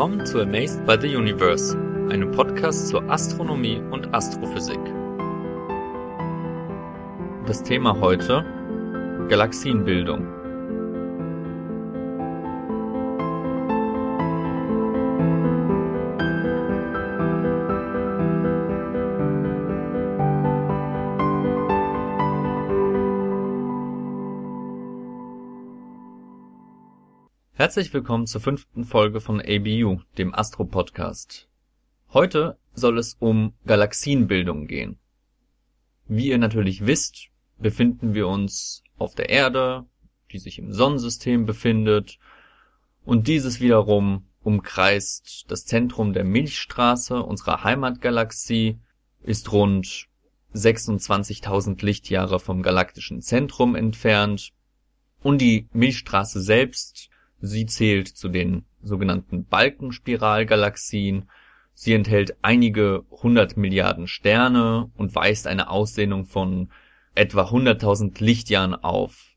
[0.00, 1.76] Willkommen zu Amazed by the Universe,
[2.10, 4.80] einem Podcast zur Astronomie und Astrophysik.
[7.44, 8.42] Das Thema heute
[9.28, 10.39] Galaxienbildung.
[27.60, 31.46] Herzlich willkommen zur fünften Folge von ABU, dem Astro-Podcast.
[32.10, 34.98] Heute soll es um Galaxienbildung gehen.
[36.08, 37.28] Wie ihr natürlich wisst,
[37.58, 39.84] befinden wir uns auf der Erde,
[40.32, 42.18] die sich im Sonnensystem befindet,
[43.04, 48.78] und dieses wiederum umkreist das Zentrum der Milchstraße unserer Heimatgalaxie,
[49.22, 50.06] ist rund
[50.54, 54.54] 26.000 Lichtjahre vom galaktischen Zentrum entfernt,
[55.22, 57.10] und die Milchstraße selbst
[57.40, 61.30] Sie zählt zu den sogenannten Balkenspiralgalaxien.
[61.74, 66.70] Sie enthält einige hundert Milliarden Sterne und weist eine Ausdehnung von
[67.14, 69.30] etwa 100.000 Lichtjahren auf.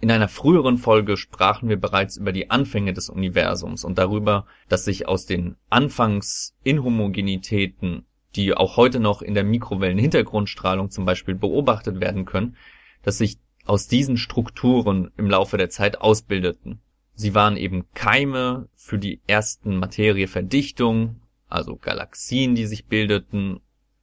[0.00, 4.84] In einer früheren Folge sprachen wir bereits über die Anfänge des Universums und darüber, dass
[4.84, 8.04] sich aus den Anfangsinhomogenitäten,
[8.34, 12.58] die auch heute noch in der Mikrowellenhintergrundstrahlung zum Beispiel beobachtet werden können,
[13.02, 16.82] dass sich aus diesen Strukturen im Laufe der Zeit ausbildeten.
[17.16, 23.60] Sie waren eben Keime für die ersten Materieverdichtungen, also Galaxien, die sich bildeten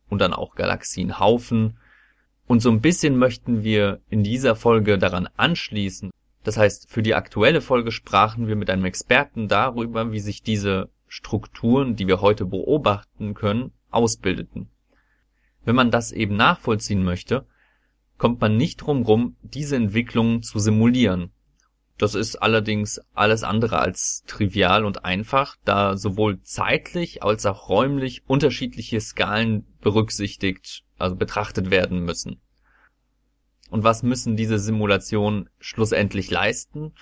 [0.10, 1.78] und dann auch Galaxienhaufen.
[2.48, 6.10] Und so ein bisschen möchten wir in dieser Folge daran anschließen.
[6.44, 10.90] Das heißt, für die aktuelle Folge sprachen wir mit einem Experten darüber, wie sich diese
[11.08, 14.70] Strukturen, die wir heute beobachten können, ausbildeten.
[15.64, 17.46] Wenn man das eben nachvollziehen möchte,
[18.18, 21.32] kommt man nicht drum rum, diese Entwicklungen zu simulieren.
[21.98, 28.24] Das ist allerdings alles andere als trivial und einfach, da sowohl zeitlich als auch räumlich
[28.26, 32.42] unterschiedliche Skalen berücksichtigt, also betrachtet werden müssen.
[33.70, 36.94] Und was müssen diese Simulationen schlussendlich leisten?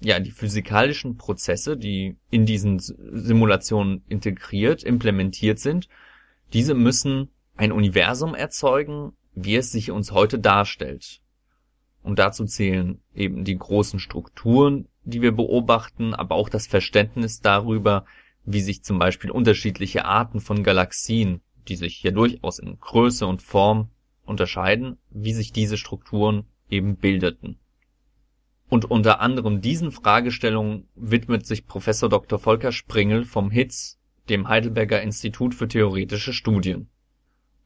[0.00, 5.88] Ja, die physikalischen Prozesse, die in diesen Simulationen integriert, implementiert sind,
[6.52, 11.20] diese müssen ein Universum erzeugen, wie es sich uns heute darstellt.
[12.08, 18.06] Und dazu zählen eben die großen Strukturen, die wir beobachten, aber auch das Verständnis darüber,
[18.46, 23.42] wie sich zum Beispiel unterschiedliche Arten von Galaxien, die sich ja durchaus in Größe und
[23.42, 23.90] Form
[24.24, 27.58] unterscheiden, wie sich diese Strukturen eben bildeten.
[28.70, 32.38] Und unter anderem diesen Fragestellungen widmet sich Professor Dr.
[32.38, 33.98] Volker Springel vom HITZ,
[34.30, 36.88] dem Heidelberger Institut für theoretische Studien.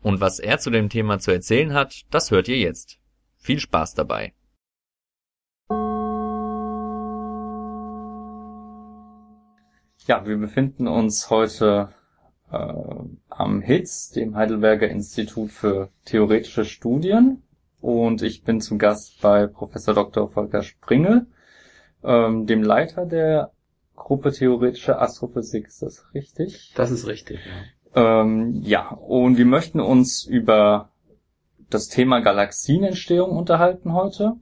[0.01, 2.99] Und was er zu dem Thema zu erzählen hat, das hört ihr jetzt.
[3.45, 4.35] Viel Spaß dabei!
[10.07, 11.89] Ja, wir befinden uns heute
[12.53, 12.73] äh,
[13.29, 17.43] am HITZ, dem Heidelberger Institut für theoretische Studien.
[17.81, 20.29] Und ich bin zu Gast bei Professor Dr.
[20.29, 21.27] Volker Springel,
[22.05, 23.51] ähm, dem Leiter der
[23.97, 25.67] Gruppe Theoretische Astrophysik.
[25.67, 26.75] Ist das richtig?
[26.77, 28.23] Das ist richtig, ja.
[28.23, 30.92] Ähm, ja, und wir möchten uns über
[31.75, 34.35] das Thema Galaxienentstehung unterhalten heute.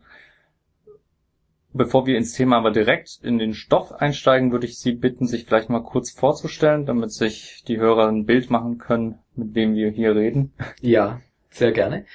[1.72, 5.44] Bevor wir ins Thema aber direkt in den Stoff einsteigen, würde ich Sie bitten, sich
[5.44, 9.90] vielleicht mal kurz vorzustellen, damit sich die Hörer ein Bild machen können, mit wem wir
[9.90, 10.52] hier reden.
[10.80, 12.06] Ja, sehr gerne.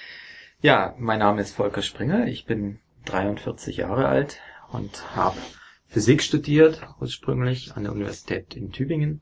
[0.61, 4.39] Ja, mein Name ist Volker Springer, ich bin 43 Jahre alt
[4.71, 5.37] und habe
[5.85, 9.21] Physik studiert, ursprünglich an der Universität in Tübingen,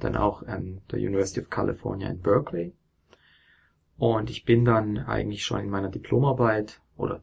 [0.00, 2.72] dann auch an der University of California in Berkeley
[4.00, 7.22] und ich bin dann eigentlich schon in meiner Diplomarbeit oder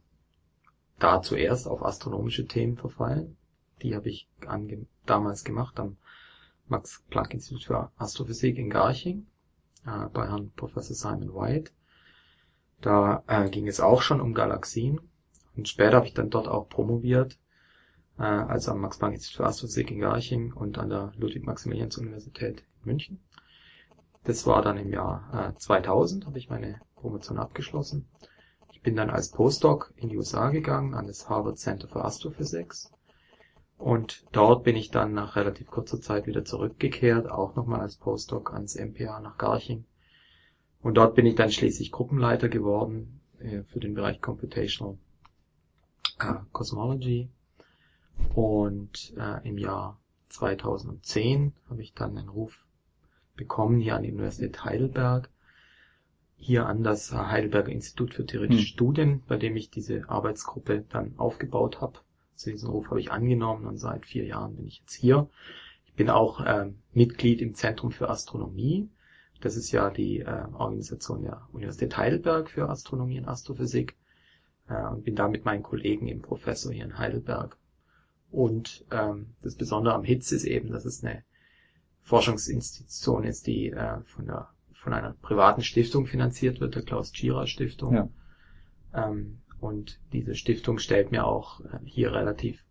[0.99, 3.35] da zuerst auf astronomische Themen verfallen.
[3.81, 4.27] Die habe ich
[5.07, 5.97] damals gemacht am
[6.67, 9.25] Max Planck Institut für Astrophysik in Garching
[9.87, 11.71] äh, bei Herrn Professor Simon White.
[12.81, 15.01] Da äh, ging es auch schon um Galaxien
[15.55, 17.39] und später habe ich dann dort auch promoviert,
[18.19, 22.85] äh, also am Max Planck Institut für Astrophysik in Garching und an der Ludwig-Maximilians-Universität in
[22.85, 23.19] München.
[24.27, 28.09] Das war dann im Jahr äh, 2000, habe ich meine Promotion abgeschlossen.
[28.73, 32.91] Ich bin dann als Postdoc in die USA gegangen, an das Harvard Center for Astrophysics.
[33.77, 38.51] Und dort bin ich dann nach relativ kurzer Zeit wieder zurückgekehrt, auch nochmal als Postdoc
[38.51, 39.85] ans MPA nach Garching.
[40.81, 44.97] Und dort bin ich dann schließlich Gruppenleiter geworden äh, für den Bereich Computational
[46.19, 47.29] äh, Cosmology.
[48.35, 49.97] Und äh, im Jahr
[50.27, 52.66] 2010 habe ich dann den Ruf
[53.37, 55.29] bekommen hier an die Universität Heidelberg,
[56.35, 58.67] hier an das Heidelberger Institut für Theoretische hm.
[58.67, 61.99] Studien, bei dem ich diese Arbeitsgruppe dann aufgebaut habe.
[62.35, 65.29] Zu diesem Ruf habe ich angenommen und seit vier Jahren bin ich jetzt hier.
[65.85, 68.89] Ich bin auch äh, Mitglied im Zentrum für Astronomie.
[69.41, 73.95] Das ist ja die äh, Organisation der Universität Heidelberg für Astronomie und Astrophysik.
[74.69, 77.57] Äh, und bin da mit meinen Kollegen im Professor hier in Heidelberg.
[78.29, 81.23] Und ähm, das Besondere am HITZ ist eben, dass es eine
[82.07, 87.45] Forschungsinstitution ist, die äh, von der von einer privaten Stiftung finanziert wird, der Klaus Tschira
[87.45, 87.93] Stiftung.
[87.93, 88.09] Ja.
[88.93, 92.63] Ähm, und diese Stiftung stellt mir auch äh, hier relativ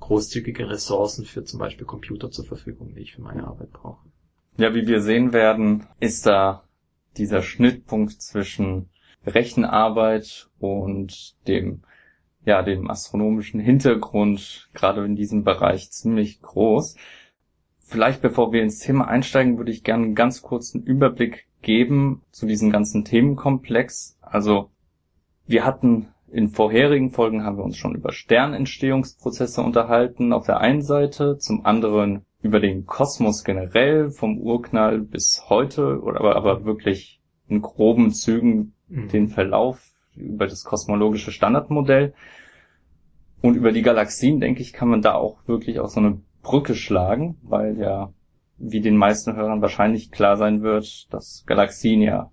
[0.00, 4.06] großzügige Ressourcen für zum Beispiel Computer zur Verfügung, die ich für meine Arbeit brauche.
[4.58, 6.64] Ja, wie wir sehen werden, ist da
[7.16, 8.90] dieser Schnittpunkt zwischen
[9.24, 11.84] Rechenarbeit und dem,
[12.44, 16.96] ja, dem astronomischen Hintergrund gerade in diesem Bereich ziemlich groß.
[17.86, 22.46] Vielleicht bevor wir ins Thema einsteigen, würde ich gerne einen ganz kurzen Überblick geben zu
[22.46, 24.18] diesem ganzen Themenkomplex.
[24.22, 24.70] Also
[25.46, 30.80] wir hatten in vorherigen Folgen haben wir uns schon über Sternentstehungsprozesse unterhalten auf der einen
[30.80, 37.20] Seite, zum anderen über den Kosmos generell vom Urknall bis heute oder aber, aber wirklich
[37.48, 39.08] in groben Zügen mhm.
[39.08, 42.14] den Verlauf über das kosmologische Standardmodell
[43.42, 46.76] und über die Galaxien denke ich kann man da auch wirklich auch so eine Brücke
[46.76, 48.12] schlagen, weil ja
[48.56, 52.30] wie den meisten Hörern wahrscheinlich klar sein wird, dass Galaxien ja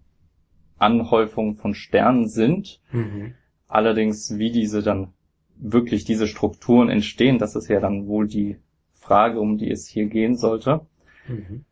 [0.78, 2.80] Anhäufungen von Sternen sind.
[2.92, 3.34] Mhm.
[3.68, 5.14] Allerdings, wie diese dann
[5.56, 8.58] wirklich diese Strukturen entstehen, das ist ja dann wohl die
[8.92, 10.82] Frage, um die es hier gehen sollte.
[11.28, 11.66] Mhm.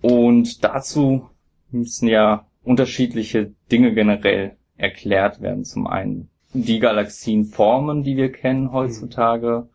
[0.00, 1.28] Und dazu
[1.70, 5.64] müssen ja unterschiedliche Dinge generell erklärt werden.
[5.64, 9.68] Zum einen die Galaxienformen, die wir kennen heutzutage, mhm.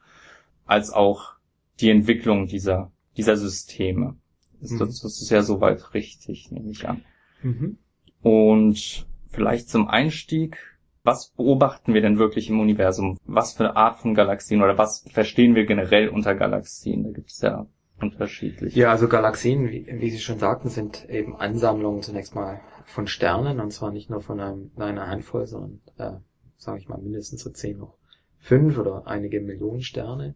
[0.65, 1.34] als auch
[1.80, 4.16] die Entwicklung dieser, dieser Systeme.
[4.62, 4.80] Das, mhm.
[4.80, 7.04] das, ist ja soweit richtig, nehme ich an.
[7.44, 7.77] Mhm.
[8.22, 10.57] Und vielleicht zum Einstieg
[11.06, 13.18] was beobachten wir denn wirklich im Universum?
[13.25, 17.04] Was für eine Art von Galaxien oder was verstehen wir generell unter Galaxien?
[17.04, 17.68] Da gibt es ja
[18.01, 18.75] unterschiedlich.
[18.75, 23.60] Ja, also Galaxien, wie, wie Sie schon sagten, sind eben Ansammlungen zunächst mal von Sternen
[23.60, 26.12] und zwar nicht nur von einem, einer Handvoll, sondern äh,
[26.57, 27.98] sage ich mal mindestens so zehn noch
[28.39, 30.36] fünf oder einige Millionen Sterne.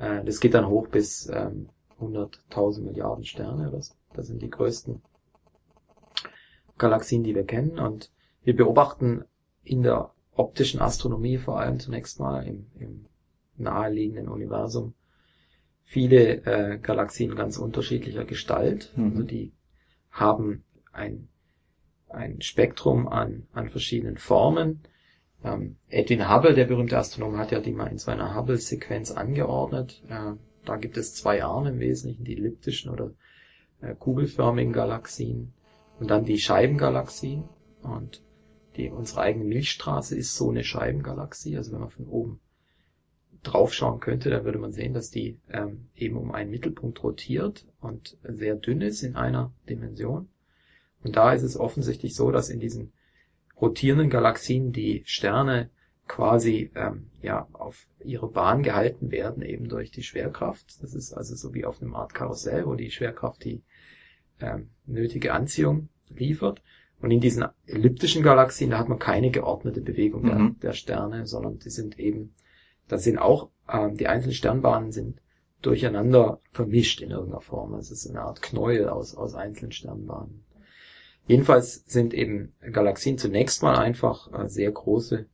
[0.00, 1.68] Äh, das geht dann hoch bis ähm,
[2.00, 3.70] 100.000 Milliarden Sterne.
[3.70, 5.02] Das, das sind die größten
[6.78, 8.10] Galaxien, die wir kennen und
[8.42, 9.24] wir beobachten
[9.62, 13.06] in der optischen Astronomie vor allem zunächst mal im, im
[13.56, 14.94] naheliegenden Universum
[15.82, 18.92] viele äh, Galaxien ganz unterschiedlicher Gestalt.
[18.96, 19.04] Mhm.
[19.10, 19.52] Also die
[20.10, 21.28] haben ein,
[22.08, 24.80] ein Spektrum an, an verschiedenen Formen.
[25.44, 30.02] Ähm, Edwin Hubble, der berühmte Astronom, hat ja die mal in seiner Hubble-Sequenz angeordnet.
[30.08, 30.32] Äh,
[30.64, 33.12] da gibt es zwei Arme im Wesentlichen, die elliptischen oder
[33.80, 35.52] äh, kugelförmigen Galaxien
[35.98, 37.44] und dann die Scheibengalaxien.
[37.82, 38.22] Und
[38.76, 41.56] die, unsere eigene Milchstraße ist so eine Scheibengalaxie.
[41.56, 42.40] Also wenn man von oben
[43.42, 48.18] draufschauen könnte, dann würde man sehen, dass die ähm, eben um einen Mittelpunkt rotiert und
[48.22, 50.28] sehr dünn ist in einer Dimension.
[51.02, 52.92] Und da ist es offensichtlich so, dass in diesen
[53.60, 55.70] rotierenden Galaxien die Sterne
[56.06, 60.82] quasi ähm, ja auf ihre Bahn gehalten werden, eben durch die Schwerkraft.
[60.82, 63.62] Das ist also so wie auf einem Art Karussell, wo die Schwerkraft die
[64.40, 66.62] ähm, nötige Anziehung liefert.
[67.00, 70.56] Und in diesen elliptischen Galaxien, da hat man keine geordnete Bewegung mhm.
[70.60, 72.34] der, der, Sterne, sondern die sind eben,
[72.88, 75.20] da sind auch, ähm, die einzelnen Sternbahnen sind
[75.62, 77.74] durcheinander vermischt in irgendeiner Form.
[77.74, 80.44] Es ist eine Art Knäuel aus, aus einzelnen Sternbahnen.
[81.30, 85.26] Jedenfalls sind eben Galaxien zunächst mal einfach äh, sehr große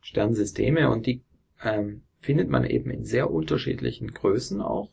[0.00, 1.22] Sternsysteme und die
[1.62, 4.90] ähm, findet man eben in sehr unterschiedlichen Größen auch,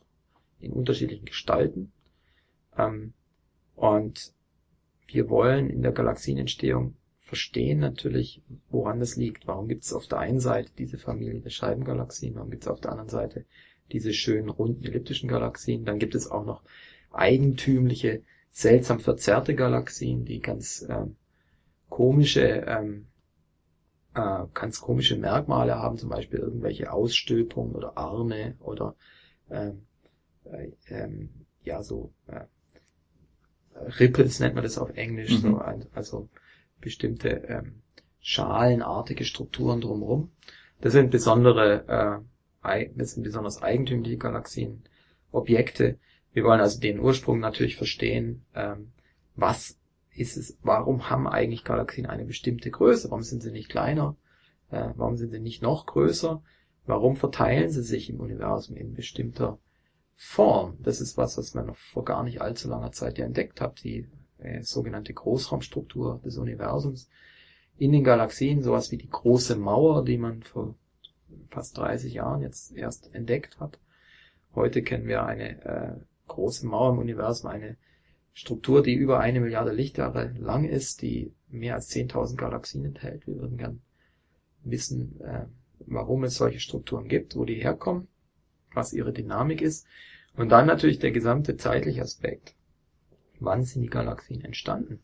[0.60, 1.90] in unterschiedlichen Gestalten.
[2.76, 3.14] Ähm,
[3.74, 4.32] und
[5.08, 8.40] wir wollen in der Galaxienentstehung verstehen natürlich,
[8.70, 9.48] woran das liegt.
[9.48, 12.80] Warum gibt es auf der einen Seite diese Familie der Scheibengalaxien, warum gibt es auf
[12.80, 13.44] der anderen Seite
[13.90, 15.84] diese schönen runden elliptischen Galaxien.
[15.84, 16.62] Dann gibt es auch noch
[17.10, 18.22] eigentümliche,
[18.58, 21.14] seltsam verzerrte Galaxien, die ganz ähm,
[21.88, 23.06] komische, ähm,
[24.14, 28.96] äh, ganz komische Merkmale haben, zum Beispiel irgendwelche Ausstülpungen oder Arme oder
[29.48, 29.86] ähm,
[30.44, 31.30] äh, ähm,
[31.62, 32.46] ja so äh,
[34.00, 35.52] Ripples nennt man das auf Englisch, mhm.
[35.52, 35.58] so,
[35.94, 36.28] also
[36.80, 37.82] bestimmte ähm,
[38.18, 40.32] schalenartige Strukturen drumherum.
[40.80, 42.24] Das sind besondere,
[42.64, 44.82] äh, das sind besonders eigentümliche Galaxien,
[45.30, 46.00] Objekte.
[46.32, 48.92] Wir wollen also den Ursprung natürlich verstehen, ähm,
[49.34, 49.78] was
[50.14, 53.10] ist es, warum haben eigentlich Galaxien eine bestimmte Größe?
[53.10, 54.16] Warum sind sie nicht kleiner?
[54.70, 56.42] Äh, warum sind sie nicht noch größer?
[56.86, 59.58] Warum verteilen sie sich im Universum in bestimmter
[60.20, 60.76] Form.
[60.82, 63.84] Das ist was, was man noch vor gar nicht allzu langer Zeit ja entdeckt hat,
[63.84, 64.08] die
[64.38, 67.08] äh, sogenannte Großraumstruktur des Universums.
[67.76, 70.74] In den Galaxien sowas wie die große Mauer, die man vor
[71.50, 73.78] fast 30 Jahren jetzt erst entdeckt hat.
[74.56, 75.96] Heute kennen wir eine äh,
[76.28, 77.76] große Mauer im Universum, eine
[78.32, 83.26] Struktur, die über eine Milliarde Lichtjahre lang ist, die mehr als 10.000 Galaxien enthält.
[83.26, 83.80] Wir würden gern
[84.62, 85.46] wissen, äh,
[85.86, 88.06] warum es solche Strukturen gibt, wo die herkommen,
[88.72, 89.86] was ihre Dynamik ist.
[90.36, 92.54] Und dann natürlich der gesamte zeitliche Aspekt.
[93.40, 95.00] Wann sind die Galaxien entstanden?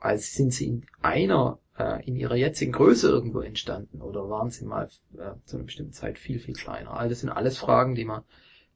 [0.00, 4.64] Als sind sie in einer, äh, in ihrer jetzigen Größe irgendwo entstanden oder waren sie
[4.64, 4.88] mal
[5.18, 6.92] äh, zu einer bestimmten Zeit viel, viel kleiner?
[6.92, 8.22] All das sind alles Fragen, die man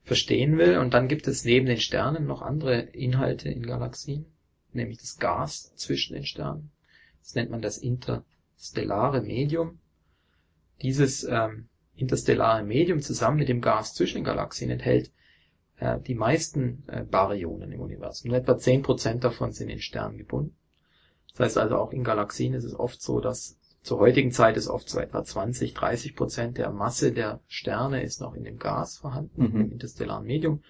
[0.02, 0.78] verstehen will.
[0.78, 4.26] Und dann gibt es neben den Sternen noch andere Inhalte in Galaxien,
[4.72, 6.70] nämlich das Gas zwischen den Sternen.
[7.22, 9.78] Das nennt man das interstellare Medium.
[10.82, 15.12] Dieses ähm, interstellare Medium zusammen mit dem Gas zwischen den Galaxien enthält
[15.78, 18.30] äh, die meisten äh, Baryonen im Universum.
[18.30, 20.56] Nur etwa zehn Prozent davon sind in Sternen gebunden.
[21.30, 24.68] Das heißt also auch in Galaxien ist es oft so, dass zur heutigen Zeit ist
[24.68, 28.98] oft so etwa 20, 30 Prozent der Masse der Sterne ist noch in dem Gas
[28.98, 29.60] vorhanden, mhm.
[29.60, 30.62] im interstellaren Medium.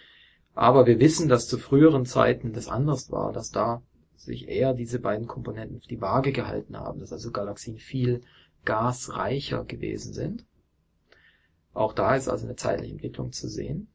[0.55, 3.83] Aber wir wissen, dass zu früheren Zeiten das anders war, dass da
[4.17, 8.23] sich eher diese beiden Komponenten auf die Waage gehalten haben, dass also Galaxien viel
[8.65, 10.47] gasreicher gewesen sind.
[11.75, 13.89] Auch da ist also eine zeitliche Entwicklung zu sehen.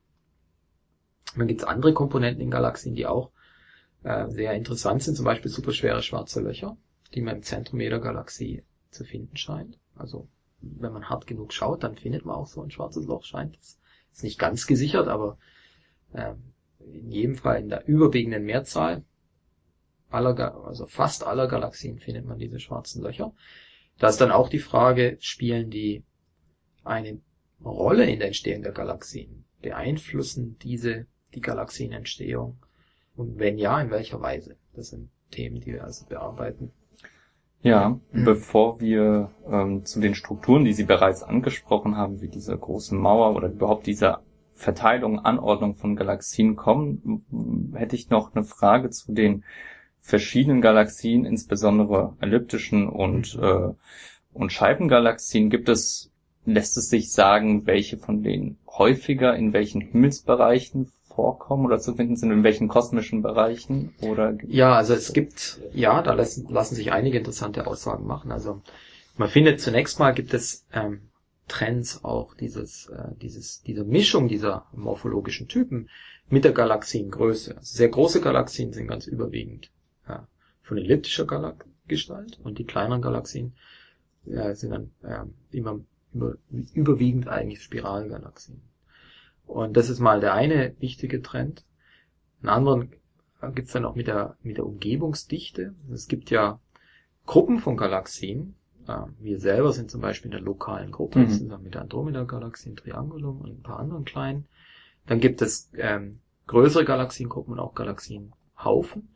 [1.36, 3.32] dann gibt es andere Komponenten in Galaxien, die auch
[4.04, 6.78] äh, sehr interessant sind, zum Beispiel superschwere schwarze Löcher,
[7.16, 8.64] die man im Zentrum jeder Galaxie
[8.98, 9.78] zu finden scheint.
[9.96, 10.28] Also
[10.62, 13.80] wenn man hart genug schaut, dann findet man auch so ein schwarzes Loch, scheint es.
[14.12, 15.38] Ist nicht ganz gesichert, aber
[16.14, 16.34] äh,
[16.80, 19.04] in jedem Fall in der überwiegenden Mehrzahl
[20.10, 23.34] aller, also fast aller Galaxien findet man diese schwarzen Löcher.
[24.00, 26.04] Da ist dann auch die Frage, spielen die
[26.84, 27.20] eine
[27.64, 29.46] Rolle in der Entstehung der Galaxien?
[29.62, 32.58] Beeinflussen diese die Galaxienentstehung?
[33.16, 34.56] Und wenn ja, in welcher Weise?
[34.74, 36.72] Das sind Themen, die wir also bearbeiten.
[37.68, 38.26] Ja, mhm.
[38.26, 43.36] bevor wir ähm, zu den Strukturen, die Sie bereits angesprochen haben, wie diese große Mauer
[43.36, 44.20] oder überhaupt diese
[44.54, 49.44] Verteilung, Anordnung von Galaxien kommen, hätte ich noch eine Frage zu den
[50.00, 53.44] verschiedenen Galaxien, insbesondere elliptischen und, mhm.
[53.44, 53.74] äh,
[54.34, 55.50] und Scheibengalaxien.
[55.50, 56.12] Gibt es,
[56.46, 62.16] lässt es sich sagen, welche von denen häufiger in welchen Himmelsbereichen vorkommen oder zu finden
[62.16, 63.96] sind, in welchen kosmischen Bereichen?
[64.02, 68.32] Oder ja, also es gibt, ja, da lassen, lassen sich einige interessante Aussagen machen.
[68.32, 68.62] Also
[69.18, 71.10] man findet zunächst mal gibt es ähm,
[71.48, 75.90] Trends auch dieses, äh, dieses, dieser Mischung dieser morphologischen Typen
[76.30, 77.58] mit der Galaxiengröße.
[77.58, 79.72] Also sehr große Galaxien sind ganz überwiegend
[80.08, 80.28] ja,
[80.62, 83.54] von elliptischer Galak Gestalt und die kleineren Galaxien
[84.26, 85.26] ja, sind dann äh,
[85.58, 85.80] immer,
[86.14, 86.34] immer
[86.74, 88.62] überwiegend eigentlich Spiralgalaxien.
[89.48, 91.66] Und das ist mal der eine wichtige Trend.
[92.42, 92.92] Einen anderen
[93.56, 95.74] gibt's dann auch mit der, mit der Umgebungsdichte.
[95.92, 96.60] Es gibt ja
[97.26, 98.56] Gruppen von Galaxien.
[99.20, 101.30] Wir selber sind zum Beispiel in der lokalen Gruppe, mhm.
[101.30, 104.46] zusammen mit der Andromeda-Galaxie, Triangulum und ein paar anderen kleinen.
[105.08, 109.10] Dann gibt es ähm, größere Galaxiengruppen und auch Galaxienhaufen.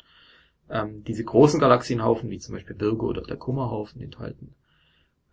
[0.70, 4.56] Ähm, diese großen Galaxienhaufen, wie zum Beispiel Virgo oder der Kummerhaufen, enthalten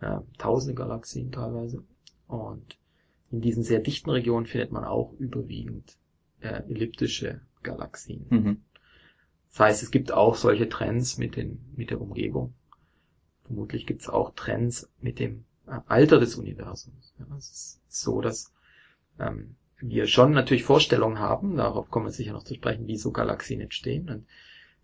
[0.00, 1.82] äh, tausende Galaxien teilweise.
[2.26, 2.78] Und
[3.30, 5.98] in diesen sehr dichten Regionen findet man auch überwiegend
[6.40, 8.26] äh, elliptische Galaxien.
[8.30, 8.62] Mhm.
[9.50, 12.54] Das heißt, es gibt auch solche Trends mit, den, mit der Umgebung.
[13.44, 17.14] Vermutlich gibt es auch Trends mit dem äh, Alter des Universums.
[17.18, 18.52] Ja, es ist so, dass
[19.18, 23.10] ähm, wir schon natürlich Vorstellungen haben, darauf kommen wir sicher noch zu sprechen, wie so
[23.10, 24.08] Galaxien entstehen.
[24.10, 24.26] Und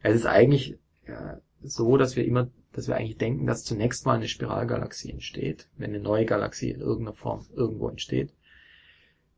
[0.01, 4.17] es ist eigentlich äh, so, dass wir immer dass wir eigentlich denken, dass zunächst mal
[4.17, 8.35] eine Spiralgalaxie entsteht, wenn eine neue Galaxie in irgendeiner Form irgendwo entsteht,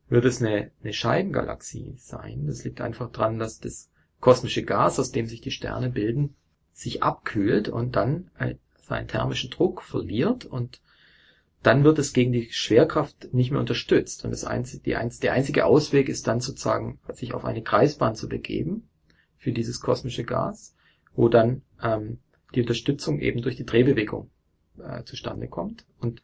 [0.08, 2.46] wird es eine, eine Scheibengalaxie sein.
[2.46, 3.90] Das liegt einfach dran, dass das
[4.20, 6.34] kosmische Gas, aus dem sich die Sterne bilden,
[6.72, 8.30] sich abkühlt und dann
[8.80, 10.80] seinen thermischen Druck verliert und
[11.62, 14.24] dann wird es gegen die Schwerkraft nicht mehr unterstützt.
[14.24, 18.14] Und das einzige, die einz, der einzige Ausweg ist dann sozusagen, sich auf eine Kreisbahn
[18.14, 18.88] zu begeben
[19.36, 20.75] für dieses kosmische Gas,
[21.16, 22.18] wo dann ähm,
[22.54, 24.30] die Unterstützung eben durch die Drehbewegung
[24.78, 25.84] äh, zustande kommt.
[26.00, 26.22] Und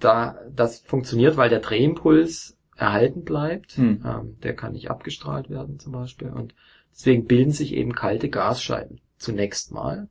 [0.00, 4.02] da das funktioniert, weil der Drehimpuls erhalten bleibt, hm.
[4.04, 6.28] ähm, der kann nicht abgestrahlt werden zum Beispiel.
[6.28, 6.54] Und
[6.92, 10.08] deswegen bilden sich eben kalte Gasscheiben zunächst mal.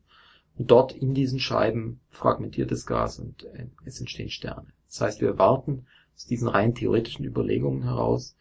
[0.57, 4.67] Und dort in diesen Scheiben fragmentiert das Gas und äh, es entstehen Sterne.
[4.87, 5.85] Das heißt, wir erwarten
[6.15, 8.35] aus diesen rein theoretischen Überlegungen heraus,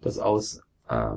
[0.00, 1.16] dass aus äh,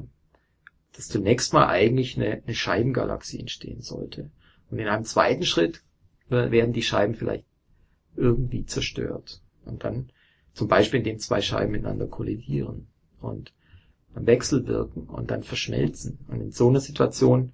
[0.96, 4.30] dass zunächst mal eigentlich eine, eine Scheibengalaxie entstehen sollte.
[4.70, 5.84] Und in einem zweiten Schritt
[6.30, 7.46] werden die Scheiben vielleicht
[8.16, 9.42] irgendwie zerstört.
[9.66, 10.12] Und dann
[10.54, 12.88] zum Beispiel, indem zwei Scheiben miteinander kollidieren
[13.22, 13.54] und
[14.14, 16.20] wechselwirken und dann verschmelzen.
[16.28, 17.54] Und in so einer Situation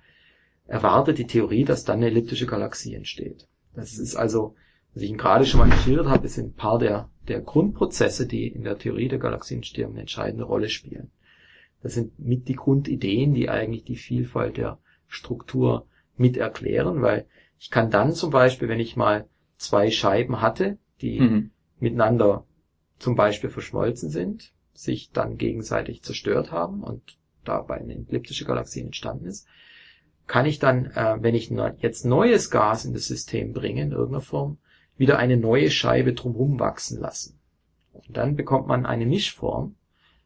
[0.68, 3.48] erwartet die Theorie, dass dann eine elliptische Galaxie entsteht.
[3.75, 4.56] Das ist also,
[4.94, 8.48] was ich Ihnen gerade schon mal geschildert habe, ist ein paar der, der Grundprozesse, die
[8.48, 11.12] in der Theorie der Galaxienentstehung eine entscheidende Rolle spielen.
[11.86, 15.86] Das sind mit die Grundideen, die eigentlich die Vielfalt der Struktur
[16.18, 17.27] mit erklären, weil
[17.60, 21.51] ich kann dann zum Beispiel, wenn ich mal zwei Scheiben hatte, die mhm.
[21.80, 22.44] miteinander
[22.98, 29.27] zum Beispiel verschmolzen sind, sich dann gegenseitig zerstört haben und dabei eine elliptische Galaxie entstanden
[29.27, 29.48] ist,
[30.25, 34.22] kann ich dann, äh, wenn ich jetzt neues Gas in das System bringe, in irgendeiner
[34.22, 34.58] Form,
[34.98, 37.38] wieder eine neue Scheibe drumherum wachsen lassen.
[37.94, 39.75] Und dann bekommt man eine Mischform,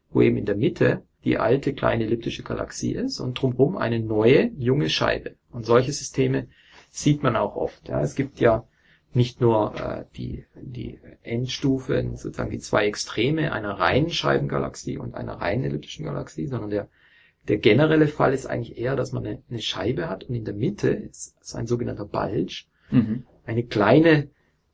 [0.08, 4.50] wo eben in der Mitte die alte kleine elliptische Galaxie ist und drumherum eine neue
[4.56, 5.36] junge Scheibe.
[5.50, 6.48] Und solche Systeme
[6.90, 7.88] sieht man auch oft.
[7.88, 8.66] Ja, es gibt ja
[9.12, 15.34] nicht nur äh, die, die Endstufe, sozusagen die zwei Extreme einer reinen Scheibengalaxie und einer
[15.34, 16.88] reinen elliptischen Galaxie, sondern der
[17.48, 20.54] der generelle Fall ist eigentlich eher, dass man eine, eine Scheibe hat und in der
[20.54, 23.24] Mitte ist, ist ein sogenannter Bulge, mhm.
[23.44, 24.30] eine kleine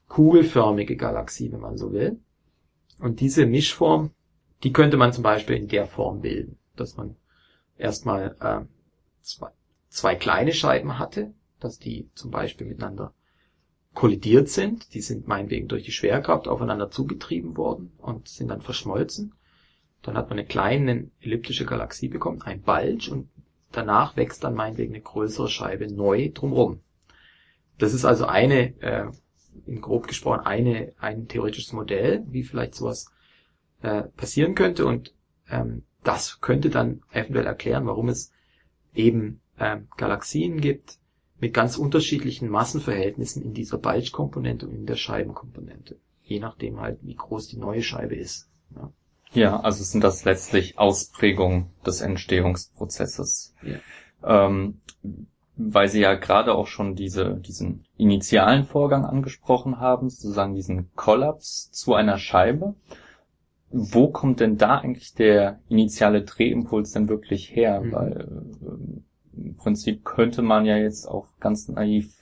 [0.09, 2.19] kugelförmige Galaxie, wenn man so will.
[2.99, 4.11] Und diese Mischform,
[4.63, 7.17] die könnte man zum Beispiel in der Form bilden, dass man
[7.77, 8.65] erstmal äh,
[9.23, 9.51] zwei,
[9.89, 13.13] zwei kleine Scheiben hatte, dass die zum Beispiel miteinander
[13.95, 14.95] kollidiert sind.
[14.95, 19.35] Die sind meinetwegen durch die Schwerkraft aufeinander zugetrieben worden und sind dann verschmolzen.
[20.03, 23.29] Dann hat man eine kleine elliptische Galaxie bekommen, ein Bulge und
[23.73, 26.81] danach wächst dann meinetwegen eine größere Scheibe neu drumherum.
[27.79, 29.11] Das ist also eine, äh,
[29.67, 33.11] in grob gesprochen, eine, ein theoretisches Modell, wie vielleicht sowas
[33.83, 35.15] äh, passieren könnte und
[35.49, 38.33] ähm, das könnte dann eventuell erklären, warum es
[38.95, 40.99] eben äh, Galaxien gibt
[41.39, 45.99] mit ganz unterschiedlichen Massenverhältnissen in dieser Bulge-Komponente und in der Scheibenkomponente.
[46.23, 48.49] Je nachdem halt, wie groß die neue Scheibe ist.
[48.75, 48.93] Ja.
[49.33, 53.55] Ja, also sind das letztlich Ausprägungen des Entstehungsprozesses.
[53.63, 54.49] Ja.
[54.49, 54.81] Ähm,
[55.57, 61.71] weil Sie ja gerade auch schon diese, diesen initialen Vorgang angesprochen haben, sozusagen diesen Kollaps
[61.73, 62.75] zu einer Scheibe.
[63.71, 67.81] Wo kommt denn da eigentlich der initiale Drehimpuls denn wirklich her?
[67.81, 67.93] Mhm.
[67.93, 72.13] Weil äh, im Prinzip könnte man ja jetzt auch ganz naiv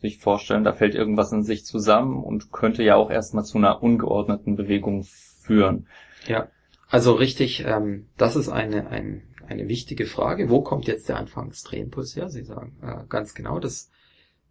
[0.00, 3.82] sich vorstellen, da fällt irgendwas in sich zusammen und könnte ja auch erstmal zu einer
[3.82, 5.88] ungeordneten Bewegung führen.
[6.26, 6.48] Ja,
[6.88, 10.48] also richtig, ähm, das ist eine, ein, eine wichtige Frage.
[10.48, 12.30] Wo kommt jetzt der Anfangsdrehimpuls her?
[12.30, 13.90] Sie sagen äh, ganz genau, das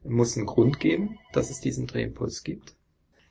[0.03, 2.75] muss einen Grund geben, dass es diesen Drehimpuls gibt.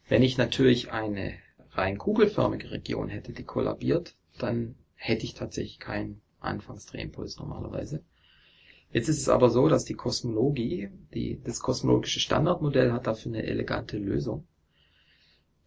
[0.09, 1.35] Wenn ich natürlich eine
[1.77, 8.03] rein kugelförmige Region hätte, die kollabiert, dann hätte ich tatsächlich keinen Anfangsdrehimpuls normalerweise.
[8.93, 13.43] Jetzt ist es aber so, dass die Kosmologie, die, das kosmologische Standardmodell hat dafür eine
[13.43, 14.47] elegante Lösung.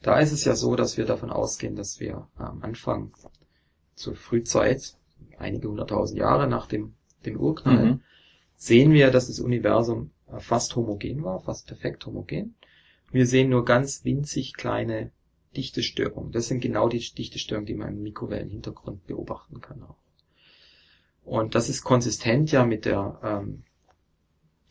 [0.02, 3.12] Da ist es ja so, dass wir davon ausgehen, dass wir am Anfang
[3.95, 4.95] zur Frühzeit,
[5.38, 6.95] einige hunderttausend Jahre nach dem,
[7.26, 8.02] dem Urknall, mhm.
[8.56, 12.56] sehen wir, dass das Universum fast homogen war, fast perfekt homogen.
[13.12, 15.12] Wir sehen nur ganz winzig kleine
[15.56, 16.32] Dichtestörungen.
[16.32, 19.98] Das sind genau die Dichtestörungen, die man im Mikrowellenhintergrund beobachten kann auch.
[21.24, 23.64] Und das ist konsistent ja mit der ähm,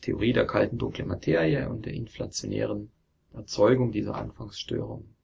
[0.01, 2.91] Theorie der kalten dunklen Materie und der inflationären
[3.33, 5.15] Erzeugung dieser Anfangsstörungen.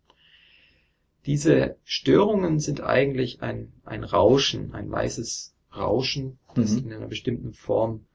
[1.26, 6.86] Diese Störungen sind eigentlich ein, ein Rauschen, ein weißes Rauschen, das mhm.
[6.86, 8.06] in einer bestimmten Form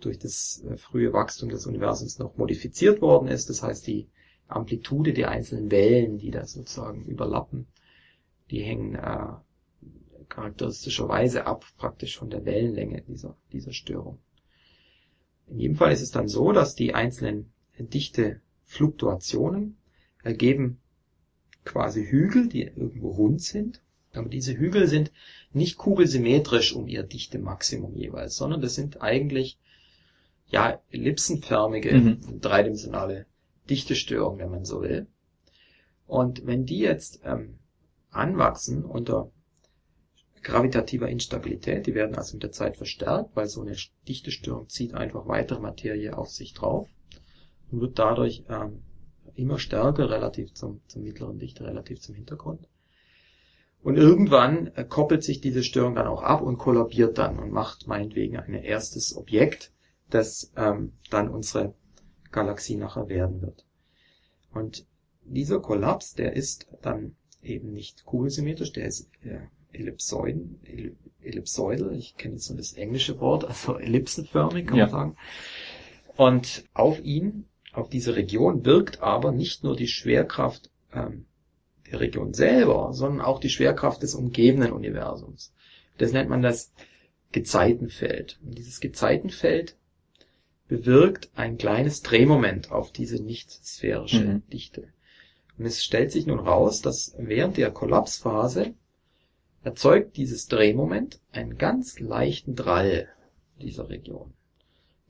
[0.00, 3.50] durch das äh, frühe Wachstum des Universums noch modifiziert worden ist.
[3.50, 4.08] Das heißt, die
[4.48, 7.66] Amplitude der einzelnen Wellen, die da sozusagen überlappen,
[8.50, 9.34] die hängen äh,
[10.28, 14.18] charakteristischerweise ab praktisch von der Wellenlänge dieser, dieser Störung.
[15.48, 19.76] In jedem Fall ist es dann so, dass die einzelnen dichte Fluktuationen
[20.22, 20.80] ergeben
[21.64, 23.82] quasi Hügel, die irgendwo rund sind.
[24.12, 25.12] Aber diese Hügel sind
[25.52, 29.58] nicht kugelsymmetrisch um ihr Dichtemaximum jeweils, sondern das sind eigentlich
[30.48, 32.40] ja ellipsenförmige, mhm.
[32.40, 33.26] dreidimensionale
[33.70, 35.06] Dichtestörungen, wenn man so will.
[36.06, 37.58] Und wenn die jetzt ähm,
[38.10, 39.30] anwachsen unter
[40.42, 43.76] gravitativer Instabilität, die werden also mit der Zeit verstärkt, weil so eine
[44.06, 46.88] Dichtestörung zieht einfach weitere Materie auf sich drauf
[47.70, 48.82] und wird dadurch ähm,
[49.34, 52.68] immer stärker relativ zum, zum mittleren Dichte, relativ zum Hintergrund.
[53.82, 57.86] Und irgendwann äh, koppelt sich diese Störung dann auch ab und kollabiert dann und macht
[57.86, 59.72] meinetwegen ein erstes Objekt,
[60.10, 61.74] das ähm, dann unsere
[62.30, 63.64] Galaxie nachher werden wird.
[64.52, 64.86] Und
[65.24, 69.40] dieser Kollaps, der ist dann eben nicht kugelsymmetrisch, der ist äh,
[69.72, 70.60] ellipsoiden,
[71.22, 74.86] ellipsoidal, ich kenne jetzt nur das englische Wort, also ellipsenförmig kann ja.
[74.86, 75.16] man sagen.
[76.16, 81.26] Und auf ihn auf diese Region wirkt aber nicht nur die Schwerkraft ähm,
[81.90, 85.52] der Region selber, sondern auch die Schwerkraft des umgebenden Universums.
[85.96, 86.72] Das nennt man das
[87.32, 88.38] Gezeitenfeld.
[88.44, 89.76] Und dieses Gezeitenfeld
[90.68, 94.42] bewirkt ein kleines Drehmoment auf diese nicht sphärische mhm.
[94.52, 94.88] Dichte.
[95.58, 98.74] Und es stellt sich nun raus, dass während der Kollapsphase
[99.62, 103.08] erzeugt dieses Drehmoment einen ganz leichten Drall
[103.60, 104.32] dieser Region.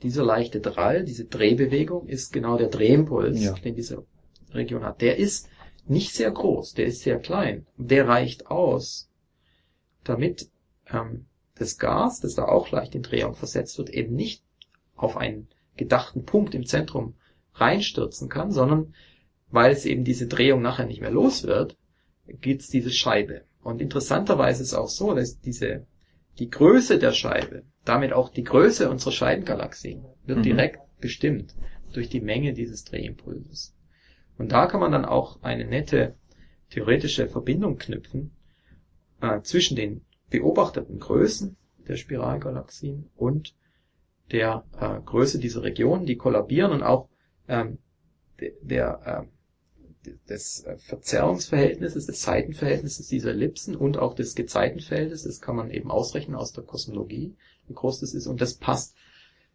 [0.02, 3.52] Dieser leichte Drall, diese Drehbewegung ist genau der Drehimpuls, Ja.
[3.54, 4.06] den diese
[4.54, 5.02] Region hat.
[5.02, 5.48] Der ist
[5.86, 7.66] nicht sehr groß, der ist sehr klein.
[7.76, 9.10] Der reicht aus,
[10.04, 10.48] damit
[10.90, 14.42] ähm, das Gas, das da auch leicht in Drehung versetzt wird, eben nicht
[14.98, 17.14] auf einen gedachten Punkt im Zentrum
[17.54, 18.94] reinstürzen kann, sondern
[19.50, 21.76] weil es eben diese Drehung nachher nicht mehr los wird,
[22.26, 23.44] gibt's diese Scheibe.
[23.62, 25.86] Und interessanterweise ist auch so, dass diese,
[26.38, 30.42] die Größe der Scheibe, damit auch die Größe unserer Scheidengalaxien, wird Mhm.
[30.42, 31.54] direkt bestimmt
[31.92, 33.74] durch die Menge dieses Drehimpulses.
[34.36, 36.14] Und da kann man dann auch eine nette
[36.70, 38.32] theoretische Verbindung knüpfen
[39.20, 41.56] äh, zwischen den beobachteten Größen
[41.88, 43.54] der Spiralgalaxien und
[44.30, 47.08] der äh, Größe dieser Regionen, die kollabieren und auch
[47.48, 47.78] ähm,
[48.40, 49.26] de- der äh,
[50.28, 56.36] des Verzerrungsverhältnisses, des Seitenverhältnisses dieser Ellipsen und auch des Gezeitenfeldes, das kann man eben ausrechnen
[56.36, 57.34] aus der Kosmologie,
[57.66, 58.96] wie groß das ist, und das passt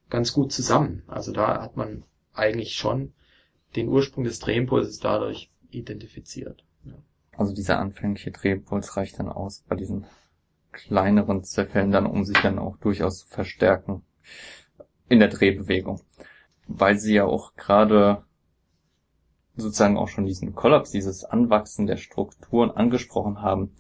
[0.10, 1.04] ganz gut zusammen.
[1.08, 3.14] Also da hat man eigentlich schon
[3.76, 6.64] den Ursprung des Drehimpulses dadurch identifiziert.
[6.84, 6.94] Ja.
[7.36, 10.06] Also dieser anfängliche Drehimpuls reicht dann aus bei diesen
[10.72, 14.04] kleineren Zerfällen dann, um sich dann auch durchaus zu verstärken
[15.14, 16.02] in der Drehbewegung.
[16.68, 18.24] Weil sie ja auch gerade
[19.56, 23.72] sozusagen auch schon diesen Kollaps, dieses Anwachsen der Strukturen angesprochen haben.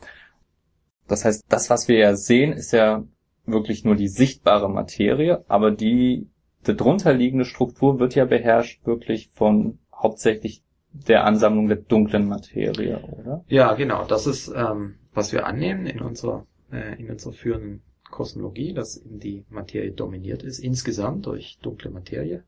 [1.07, 3.03] Das heißt, das, was wir ja sehen, ist ja
[3.45, 6.29] wirklich nur die sichtbare Materie, aber die
[6.63, 13.43] darunter liegende Struktur wird ja beherrscht wirklich von hauptsächlich der Ansammlung der dunklen Materie, oder?
[13.47, 14.05] Ja, genau.
[14.05, 17.81] Das ist, ähm, was wir annehmen in unserer, äh, in unserer führenden
[18.13, 22.43] Kosmologie, dass eben die Materie dominiert ist, insgesamt durch dunkle Materie.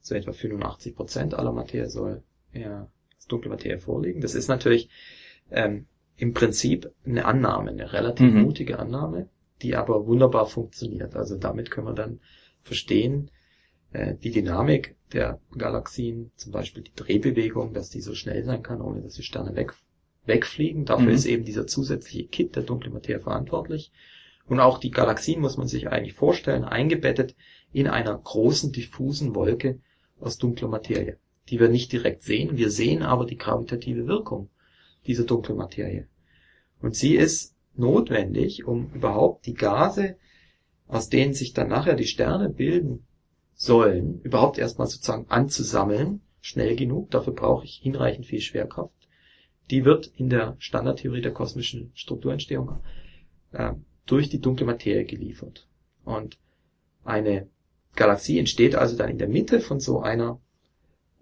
[0.00, 4.20] So etwa 85 Prozent aller Materie soll ja als dunkle Materie vorliegen.
[4.20, 4.88] Das ist natürlich
[5.50, 5.86] ähm,
[6.16, 8.42] im Prinzip eine Annahme, eine relativ Mhm.
[8.42, 9.28] mutige Annahme,
[9.60, 11.16] die aber wunderbar funktioniert.
[11.16, 12.20] Also damit können wir dann
[12.62, 13.30] verstehen,
[13.92, 18.80] äh, die Dynamik der Galaxien, zum Beispiel die Drehbewegung, dass die so schnell sein kann,
[18.80, 19.74] ohne dass die Sterne weg,
[20.26, 20.84] wegfliegen.
[20.84, 21.14] Dafür Mhm.
[21.14, 23.90] ist eben dieser zusätzliche Kit der dunklen Materie verantwortlich.
[24.46, 27.34] Und auch die Galaxien muss man sich eigentlich vorstellen, eingebettet
[27.72, 29.80] in einer großen diffusen Wolke
[30.20, 32.56] aus dunkler Materie, die wir nicht direkt sehen.
[32.56, 34.50] Wir sehen aber die gravitative Wirkung
[35.06, 36.08] dieser dunklen Materie.
[36.80, 40.16] Und sie ist notwendig, um überhaupt die Gase,
[40.86, 43.06] aus denen sich dann nachher die Sterne bilden
[43.54, 47.10] sollen, überhaupt erstmal sozusagen anzusammeln, schnell genug.
[47.10, 48.92] Dafür brauche ich hinreichend viel Schwerkraft.
[49.70, 52.80] Die wird in der Standardtheorie der kosmischen Strukturentstehung
[53.52, 53.72] äh,
[54.06, 55.68] durch die dunkle Materie geliefert.
[56.04, 56.38] Und
[57.04, 57.48] eine
[57.94, 60.40] Galaxie entsteht also dann in der Mitte von so einer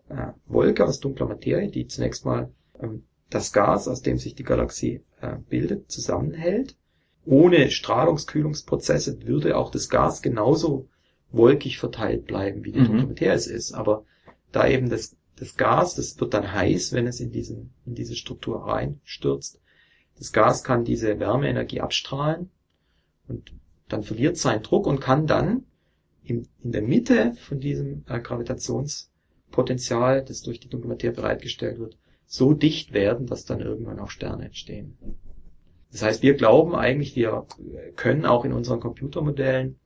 [0.09, 4.43] äh, Wolke aus dunkler Materie, die zunächst mal ähm, das Gas, aus dem sich die
[4.43, 6.77] Galaxie äh, bildet, zusammenhält.
[7.25, 10.89] Ohne Strahlungskühlungsprozesse würde auch das Gas genauso
[11.31, 12.87] wolkig verteilt bleiben, wie die Mhm.
[12.87, 13.73] dunkle Materie es ist.
[13.73, 14.05] Aber
[14.53, 18.17] da eben das, das Gas, das wird dann heiß, wenn es in, diesen, in diese
[18.17, 19.61] Struktur reinstürzt.
[20.19, 22.51] Das Gas kann diese Wärmeenergie abstrahlen
[23.31, 23.53] und
[23.89, 25.65] dann verliert seinen Druck und kann dann
[26.23, 31.97] in, in der Mitte von diesem äh, Gravitationspotenzial, das durch die dunkle Materie bereitgestellt wird,
[32.27, 34.97] so dicht werden, dass dann irgendwann auch Sterne entstehen.
[35.91, 37.47] Das heißt, wir glauben eigentlich, wir
[37.97, 39.81] können auch in unseren Computermodellen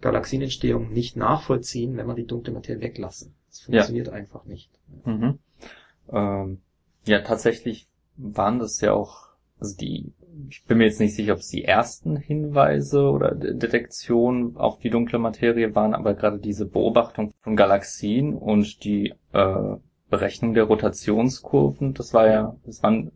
[0.00, 3.34] Galaxienentstehung nicht nachvollziehen, wenn wir die dunkle Materie weglassen.
[3.48, 4.70] Das funktioniert einfach nicht.
[5.04, 5.38] Mhm.
[6.10, 6.60] Ähm,
[7.06, 10.12] ja, tatsächlich waren das ja auch, also die,
[10.48, 14.78] ich bin mir jetzt nicht sicher, ob es die ersten Hinweise oder De- Detektionen auf
[14.78, 19.76] die dunkle Materie waren, aber gerade diese Beobachtung von Galaxien und die äh,
[20.10, 23.12] Berechnung der Rotationskurven, das war ja, das waren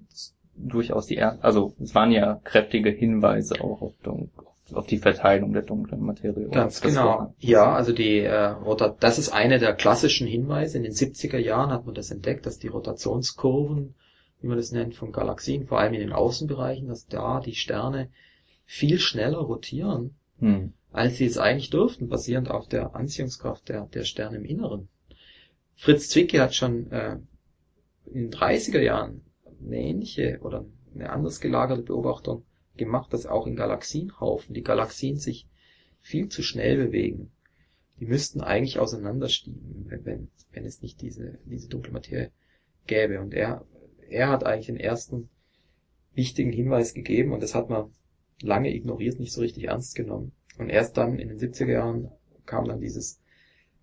[0.57, 4.31] durchaus die ersten, also es waren ja kräftige Hinweise auch auf, dun
[4.72, 6.48] auf die Verteilung der dunklen Materie.
[6.48, 7.33] Ganz genau.
[7.38, 10.79] Ja, also die äh, Rota das ist eine der klassischen Hinweise.
[10.79, 13.94] In den 70er Jahren hat man das entdeckt, dass die Rotationskurven,
[14.40, 18.11] wie man das nennt, von Galaxien, vor allem in den Außenbereichen, dass da die Sterne
[18.64, 20.72] viel schneller rotieren, Hm.
[20.92, 24.88] als sie es eigentlich dürften, basierend auf der Anziehungskraft der, der Sterne im Inneren.
[25.75, 27.18] Fritz Zwicky hat schon äh,
[28.07, 29.22] in den 30er Jahren
[29.64, 32.44] eine ähnliche oder eine anders gelagerte Beobachtung
[32.77, 35.46] gemacht, dass auch in Galaxienhaufen die Galaxien sich
[36.01, 37.33] viel zu schnell bewegen.
[37.99, 42.31] Die müssten eigentlich auseinanderschieben, wenn, wenn, wenn es nicht diese, diese dunkle Materie
[42.87, 43.20] gäbe.
[43.20, 43.64] Und er,
[44.08, 45.28] er hat eigentlich den ersten
[46.14, 47.90] wichtigen Hinweis gegeben und das hat man
[48.40, 50.32] lange ignoriert, nicht so richtig ernst genommen.
[50.58, 52.10] Und erst dann in den 70er Jahren
[52.46, 53.20] kam dann dieses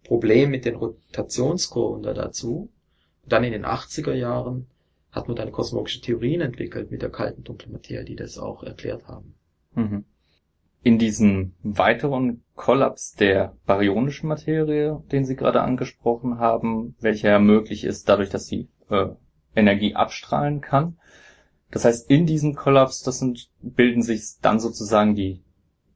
[0.03, 2.69] Problem mit den Rotationskurven da dazu.
[3.23, 4.67] Und dann in den 80er Jahren
[5.11, 9.07] hat man dann kosmologische Theorien entwickelt mit der kalten dunklen Materie, die das auch erklärt
[9.07, 9.35] haben.
[9.75, 10.05] Mhm.
[10.81, 17.85] In diesem weiteren Kollaps der baryonischen Materie, den Sie gerade angesprochen haben, welcher ja möglich
[17.85, 19.07] ist dadurch, dass sie äh,
[19.55, 20.97] Energie abstrahlen kann.
[21.71, 25.41] Das heißt, in diesem Kollaps, das sind, bilden sich dann sozusagen die,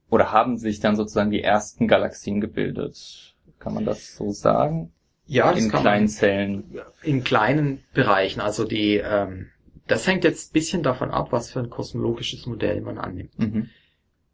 [0.09, 3.35] oder haben sich dann sozusagen die ersten Galaxien gebildet.
[3.59, 4.91] Kann man das so sagen?
[5.27, 6.79] Ja, das in kleinen man, Zellen.
[7.03, 8.39] in kleinen Bereichen.
[8.39, 9.49] Also die, ähm,
[9.85, 13.37] das hängt jetzt ein bisschen davon ab, was für ein kosmologisches Modell man annimmt.
[13.37, 13.69] Mhm.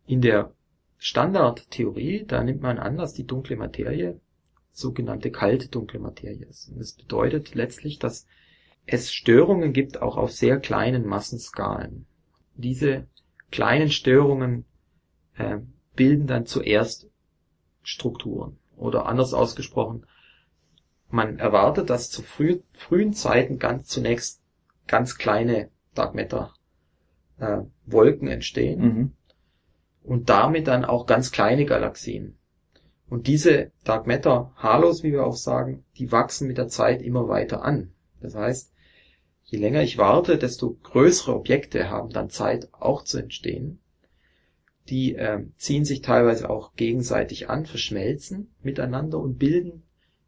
[0.06, 0.52] In der
[0.98, 4.20] Standardtheorie, da nimmt man an, dass die dunkle Materie
[4.72, 6.70] sogenannte kalte dunkle Materie ist.
[6.70, 8.26] Und das bedeutet letztlich, dass
[8.86, 12.06] es Störungen gibt, auch auf sehr kleinen Massenskalen.
[12.56, 13.08] Diese
[13.52, 14.66] kleinen Störungen
[15.38, 15.60] äh,
[15.96, 17.10] bilden dann zuerst
[17.82, 18.58] Strukturen.
[18.78, 20.06] Oder anders ausgesprochen,
[21.10, 24.42] man erwartet, dass zu früh, frühen Zeiten ganz zunächst
[24.88, 26.54] ganz kleine Dark Matter
[27.38, 29.12] äh, Wolken entstehen Mhm.
[30.04, 32.38] und damit dann auch ganz kleine Galaxien.
[33.10, 37.28] Und diese Dark Matter Halos, wie wir auch sagen, die wachsen mit der Zeit immer
[37.28, 37.92] weiter an.
[38.20, 38.73] Das heißt,
[39.54, 43.78] je länger ich warte, desto größere Objekte haben dann Zeit auch zu entstehen.
[44.90, 49.84] Die ähm, ziehen sich teilweise auch gegenseitig an, verschmelzen miteinander und bilden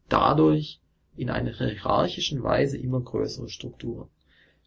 [0.10, 0.80] dadurch
[1.18, 4.10] in einer hierarchischen Weise immer größere Strukturen.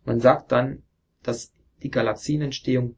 [0.04, 0.82] Man sagt dann,
[1.22, 1.52] dass
[1.84, 2.96] die Galaxienentstehung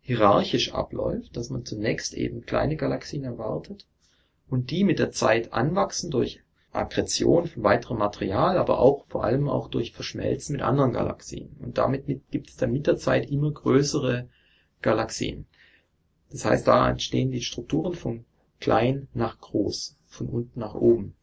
[0.00, 3.86] hierarchisch abläuft, dass man zunächst eben kleine Galaxien erwartet
[4.48, 6.42] und die mit der Zeit anwachsen durch
[6.78, 11.56] Akkretion von weiterem Material, aber auch vor allem auch durch Verschmelzen mit anderen Galaxien.
[11.60, 14.28] Und damit mit, gibt es dann mit der Zeit immer größere
[14.82, 15.46] Galaxien.
[16.30, 18.24] Das heißt, da entstehen die Strukturen von
[18.60, 21.14] klein nach groß, von unten nach oben.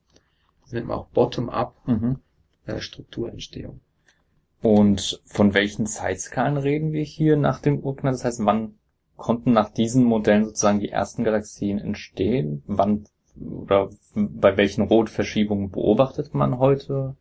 [0.63, 2.20] Das nennt man auch Bottom-up Mhm.
[2.65, 3.82] äh, Strukturentstehung.
[4.62, 8.13] Und von welchen Zeitskalen reden wir hier nach dem Urknall?
[8.13, 8.80] Das heißt, wann
[9.15, 12.63] konnten nach diesen Modellen sozusagen die ersten Galaxien entstehen?
[12.65, 13.06] Wann
[13.39, 17.15] oder bei welchen Rotverschiebungen beobachtet man heute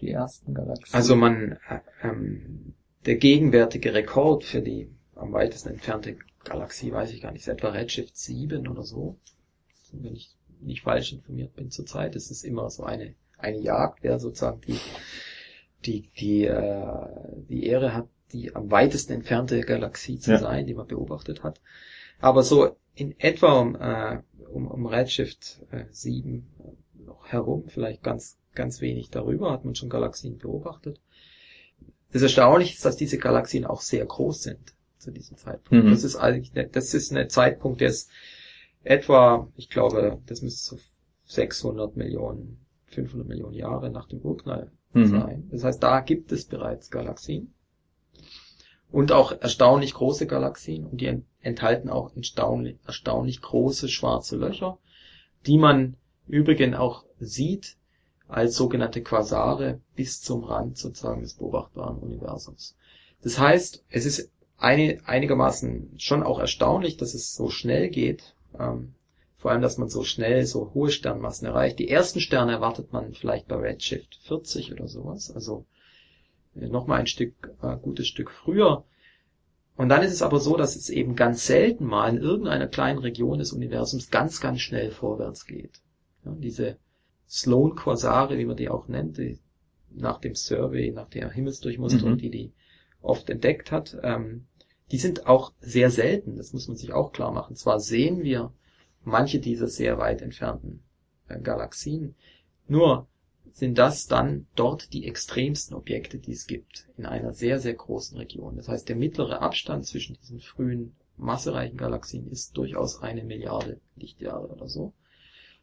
[0.00, 0.94] die ersten Galaxien?
[0.94, 2.74] Also man, äh, ähm,
[3.06, 7.70] der gegenwärtige Rekord für die am weitesten entfernte Galaxie, weiß ich gar nicht, ist etwa
[7.70, 9.16] Redshift 7 oder so.
[9.92, 14.18] Wenn ich nicht falsch informiert bin zurzeit, ist es immer so eine, eine Jagd, wer
[14.18, 14.78] sozusagen die,
[15.84, 16.96] die, die, äh,
[17.48, 20.38] die Ehre hat, die am weitesten entfernte Galaxie zu Ja.
[20.38, 21.60] sein, die man beobachtet hat.
[22.20, 24.22] Aber so in etwa um, äh,
[24.56, 26.46] um, um Redshift äh, 7
[27.04, 31.00] noch herum, vielleicht ganz, ganz wenig darüber, hat man schon Galaxien beobachtet.
[32.12, 35.84] Das Erstaunliche ist, dass diese Galaxien auch sehr groß sind zu diesem Zeitpunkt.
[35.84, 35.90] Mhm.
[35.90, 38.10] Das ist eigentlich, ne- das ist ein Zeitpunkt, der ist
[38.82, 40.82] etwa, ich glaube, das müsste so
[41.24, 45.06] 600 Millionen, 500 Millionen Jahre nach dem Urknall Mhm.
[45.08, 45.48] sein.
[45.50, 47.52] Das heißt, da gibt es bereits Galaxien.
[48.90, 50.86] Und auch erstaunlich große Galaxien.
[50.86, 51.08] Und die
[51.46, 54.78] enthalten auch erstaunlich, erstaunlich große schwarze Löcher,
[55.46, 57.76] die man übrigens auch sieht
[58.28, 62.76] als sogenannte Quasare bis zum Rand sozusagen des beobachtbaren Universums.
[63.22, 68.34] Das heißt, es ist eine, einigermaßen schon auch erstaunlich, dass es so schnell geht.
[68.58, 68.94] Ähm,
[69.36, 71.78] vor allem, dass man so schnell so hohe Sternmassen erreicht.
[71.78, 75.30] Die ersten Sterne erwartet man vielleicht bei Redshift 40 oder sowas.
[75.30, 75.66] Also
[76.54, 78.84] nochmal ein Stück, äh, gutes Stück früher.
[79.76, 82.98] Und dann ist es aber so, dass es eben ganz selten mal in irgendeiner kleinen
[82.98, 85.82] Region des Universums ganz, ganz schnell vorwärts geht.
[86.24, 86.78] Ja, diese
[87.28, 89.38] Sloan Quasare, wie man die auch nennt, die
[89.90, 92.18] nach dem Survey, nach der Himmelsdurchmusterung, Mhm.
[92.18, 92.52] die die
[93.02, 94.46] oft entdeckt hat, ähm,
[94.90, 96.36] die sind auch sehr selten.
[96.36, 97.56] Das muss man sich auch klar machen.
[97.56, 98.52] Zwar sehen wir
[99.04, 100.82] manche dieser sehr weit entfernten
[101.28, 102.14] äh, Galaxien,
[102.68, 103.08] nur
[103.52, 108.18] sind das dann dort die extremsten Objekte, die es gibt, in einer sehr, sehr großen
[108.18, 108.56] Region.
[108.56, 114.48] Das heißt, der mittlere Abstand zwischen diesen frühen massereichen Galaxien ist durchaus eine Milliarde Lichtjahre
[114.48, 114.92] oder so.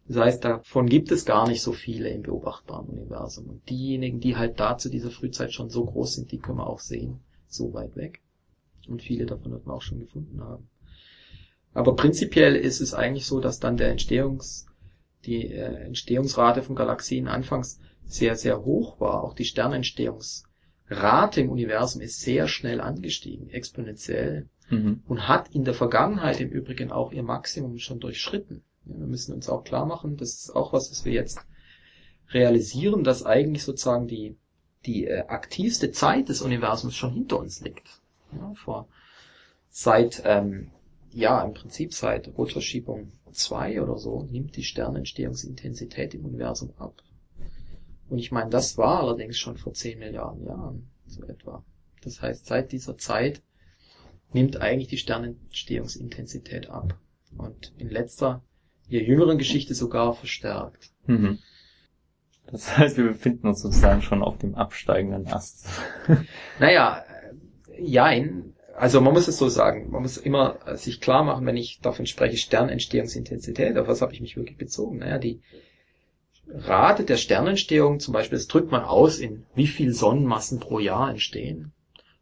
[0.08, 3.48] Das heißt, davon gibt es gar nicht so viele im beobachtbaren Universum.
[3.48, 6.68] Und diejenigen, die halt da zu dieser Frühzeit schon so groß sind, die können wir
[6.68, 8.22] auch sehen, so weit weg.
[8.88, 10.68] Und viele davon wird man auch schon gefunden haben.
[11.74, 14.68] Aber prinzipiell ist es eigentlich so, dass dann der Entstehungs,
[15.26, 19.24] die äh, Entstehungsrate von Galaxien anfangs sehr, sehr hoch war.
[19.24, 25.04] Auch die Sternentstehungsrate im Universum ist sehr schnell angestiegen, exponentiell Mhm.
[25.08, 28.64] und hat in der Vergangenheit im Übrigen auch ihr Maximum schon durchschritten.
[28.86, 31.40] Wir müssen uns auch klar machen, das ist auch was, was wir jetzt
[32.30, 34.38] realisieren, dass eigentlich sozusagen die,
[34.86, 37.88] die äh, aktivste Zeit des Universums schon hinter uns liegt.
[38.34, 38.88] Ja, vor
[39.70, 40.72] seit, ähm,
[41.12, 47.02] ja, im Prinzip seit Rotverschiebung 2 oder so nimmt die Sternentstehungsintensität im Universum ab.
[48.10, 50.90] Und ich meine, das war allerdings schon vor 10 Milliarden Jahren.
[51.06, 51.64] so etwa.
[52.02, 53.42] Das heißt, seit dieser Zeit
[54.34, 56.98] nimmt eigentlich die Sternentstehungsintensität ab
[57.38, 58.44] und in letzter,
[58.86, 60.92] in der jüngeren Geschichte sogar verstärkt.
[61.06, 61.40] Mhm.
[62.48, 65.68] Das heißt, wir befinden uns sozusagen schon auf dem absteigenden Ast.
[66.60, 67.04] naja,
[67.72, 68.53] äh, jein.
[68.84, 72.06] Also man muss es so sagen, man muss immer sich klar machen, wenn ich davon
[72.06, 74.98] spreche, Sternentstehungsintensität, auf was habe ich mich wirklich bezogen?
[74.98, 75.40] Naja, die
[76.50, 81.12] Rate der Sternentstehung zum Beispiel, das drückt man aus in wie viel Sonnenmassen pro Jahr
[81.12, 81.72] entstehen,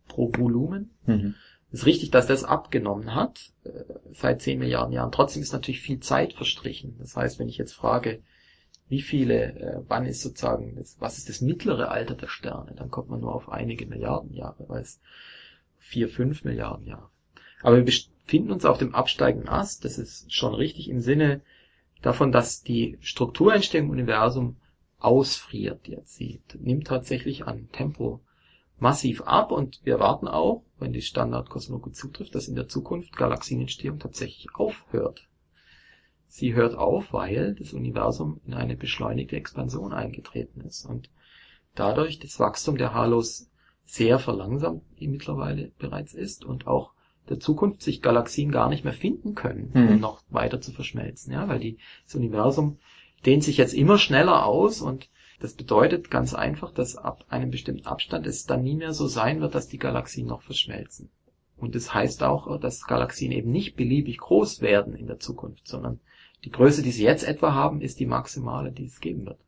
[0.08, 0.92] pro Volumen.
[1.08, 1.34] Mhm.
[1.72, 3.72] Es ist richtig, dass das abgenommen hat äh,
[4.12, 5.12] seit 10 Milliarden Jahren.
[5.12, 6.96] Trotzdem ist natürlich viel Zeit verstrichen.
[7.00, 8.22] Das heißt, wenn ich jetzt frage,
[8.88, 12.92] wie viele, äh, wann ist sozusagen, das, was ist das mittlere Alter der Sterne, dann
[12.92, 15.02] kommt man nur auf einige Milliarden Jahre, weil es
[15.82, 17.10] vier, fünf Milliarden Jahre.
[17.62, 21.42] Aber wir befinden uns auf dem absteigenden Ast, das ist schon richtig im Sinne
[22.02, 24.58] davon, dass die Strukturentstehung im Universum
[25.00, 26.16] ausfriert jetzt.
[26.16, 28.22] Sie nimmt tatsächlich an Tempo
[28.80, 34.00] massiv ab und wir erwarten auch, wenn die Standardkosmologie zutrifft, dass in der Zukunft Galaxienentstehung
[34.00, 35.28] tatsächlich aufhört.
[36.28, 41.10] Sie hört auf, weil das Universum in eine beschleunigte Expansion eingetreten ist und
[41.76, 43.51] dadurch das Wachstum der Halos
[43.92, 46.94] sehr verlangsamt mittlerweile bereits ist und auch
[47.28, 50.00] der Zukunft sich Galaxien gar nicht mehr finden können, um mhm.
[50.00, 52.78] noch weiter zu verschmelzen, ja, weil die, das Universum
[53.26, 55.10] dehnt sich jetzt immer schneller aus und
[55.42, 59.42] das bedeutet ganz einfach, dass ab einem bestimmten Abstand es dann nie mehr so sein
[59.42, 61.10] wird, dass die Galaxien noch verschmelzen.
[61.58, 66.00] Und das heißt auch, dass Galaxien eben nicht beliebig groß werden in der Zukunft, sondern
[66.46, 69.40] die Größe, die sie jetzt etwa haben, ist die maximale, die es geben wird.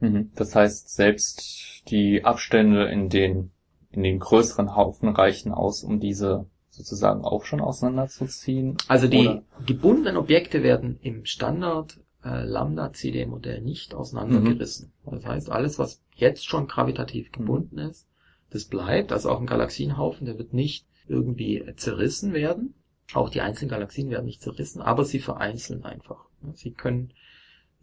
[0.00, 0.30] Mhm.
[0.34, 3.50] Das heißt, selbst die Abstände in den,
[3.92, 8.78] in den größeren Haufen reichen aus, um diese sozusagen auch schon auseinanderzuziehen?
[8.88, 9.42] Also die oder?
[9.66, 14.92] gebundenen Objekte werden im Standard äh, Lambda-CD-Modell nicht auseinandergerissen.
[15.04, 15.10] Mhm.
[15.10, 17.32] Das heißt, alles, was jetzt schon gravitativ mhm.
[17.32, 17.90] gebunden mhm.
[17.90, 18.08] ist,
[18.50, 19.12] das bleibt.
[19.12, 22.74] Also auch ein Galaxienhaufen, der wird nicht irgendwie zerrissen werden.
[23.12, 26.24] Auch die einzelnen Galaxien werden nicht zerrissen, aber sie vereinzeln einfach.
[26.54, 27.12] Sie können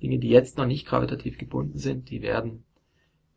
[0.02, 2.64] Dinge, die jetzt noch nicht gravitativ gebunden sind, die werden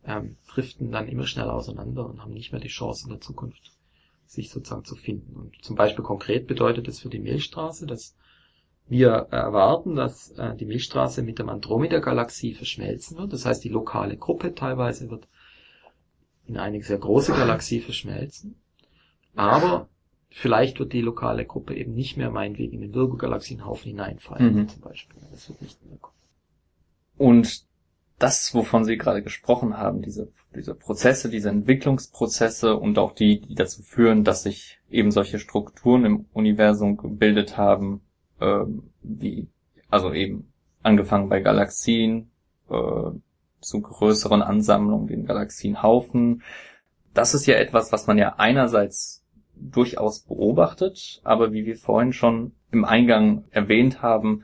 [0.05, 3.71] ähm, driften dann immer schneller auseinander und haben nicht mehr die Chance in der Zukunft,
[4.25, 5.35] sich sozusagen zu finden.
[5.35, 8.15] Und zum Beispiel konkret bedeutet es für die Milchstraße, dass
[8.87, 13.31] wir erwarten, dass äh, die Milchstraße mit der Andromeda-Galaxie verschmelzen wird.
[13.31, 15.27] Das heißt, die lokale Gruppe teilweise wird
[16.45, 18.55] in eine sehr große Galaxie verschmelzen.
[19.35, 19.87] Aber
[20.29, 24.67] vielleicht wird die lokale Gruppe eben nicht mehr meinetwegen in den Virgo-Galaxienhaufen hineinfallen, mhm.
[24.67, 25.21] zum Beispiel.
[25.31, 26.17] Das wird nicht mehr kommen.
[27.17, 27.65] Und
[28.19, 33.55] das, wovon Sie gerade gesprochen haben, diese, diese Prozesse, diese Entwicklungsprozesse und auch die, die
[33.55, 38.01] dazu führen, dass sich eben solche Strukturen im Universum gebildet haben,
[38.39, 38.65] äh,
[39.01, 39.47] wie,
[39.89, 40.51] also eben
[40.83, 42.31] angefangen bei Galaxien,
[42.69, 43.11] äh,
[43.63, 46.43] zu größeren Ansammlungen, den Galaxienhaufen.
[47.13, 49.23] Das ist ja etwas, was man ja einerseits
[49.55, 54.43] durchaus beobachtet, aber wie wir vorhin schon im Eingang erwähnt haben,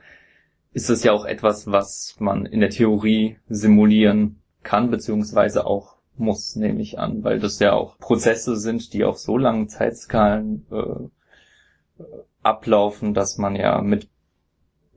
[0.73, 6.55] ist es ja auch etwas, was man in der Theorie simulieren kann, beziehungsweise auch muss,
[6.55, 12.03] nehme ich an, weil das ja auch Prozesse sind, die auf so langen Zeitskalen äh,
[12.43, 14.09] ablaufen, dass man ja mit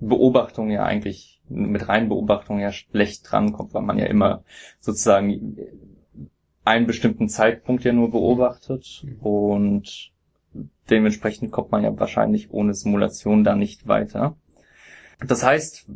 [0.00, 4.42] Beobachtung ja eigentlich, mit reinen Beobachtung ja schlecht drankommt, weil man ja immer
[4.80, 5.56] sozusagen
[6.64, 10.12] einen bestimmten Zeitpunkt ja nur beobachtet und
[10.90, 14.36] dementsprechend kommt man ja wahrscheinlich ohne Simulation da nicht weiter.
[15.26, 15.86] Das heißt,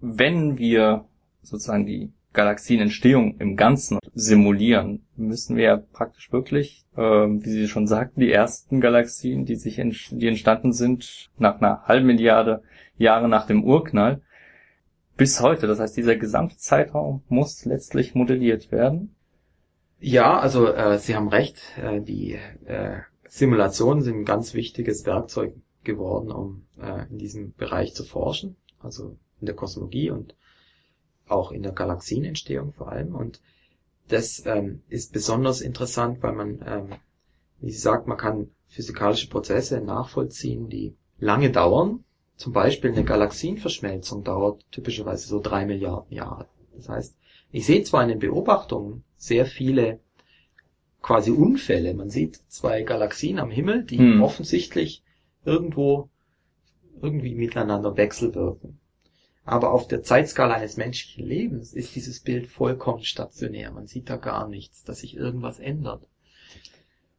[0.00, 1.04] wenn wir
[1.42, 7.86] sozusagen die Galaxienentstehung im Ganzen simulieren, müssen wir ja praktisch wirklich, äh, wie Sie schon
[7.86, 12.62] sagten, die ersten Galaxien, die sich die entstanden sind nach einer halben Milliarde
[12.96, 14.22] Jahre nach dem Urknall,
[15.16, 15.66] bis heute.
[15.66, 19.14] Das heißt, dieser gesamte Zeitraum muss letztlich modelliert werden.
[20.00, 21.62] Ja, also äh, Sie haben recht.
[21.80, 27.94] Äh, die äh, Simulationen sind ein ganz wichtiges Werkzeug geworden, um äh, in diesem Bereich
[27.94, 30.34] zu forschen, also in der Kosmologie und
[31.26, 33.14] auch in der Galaxienentstehung vor allem.
[33.14, 33.40] Und
[34.08, 36.88] das ähm, ist besonders interessant, weil man, ähm,
[37.60, 42.04] wie sie sagt, man kann physikalische Prozesse nachvollziehen, die lange dauern.
[42.36, 46.48] Zum Beispiel eine Galaxienverschmelzung dauert typischerweise so drei Milliarden Jahre.
[46.74, 47.16] Das heißt,
[47.52, 50.00] ich sehe zwar in den Beobachtungen sehr viele
[51.02, 51.94] quasi Unfälle.
[51.94, 54.22] Man sieht zwei Galaxien am Himmel, die hm.
[54.22, 55.02] offensichtlich
[55.44, 56.08] irgendwo
[57.02, 58.78] irgendwie miteinander wechselwirken.
[59.44, 63.72] Aber auf der Zeitskala eines menschlichen Lebens ist dieses Bild vollkommen stationär.
[63.72, 66.06] Man sieht da gar nichts, dass sich irgendwas ändert.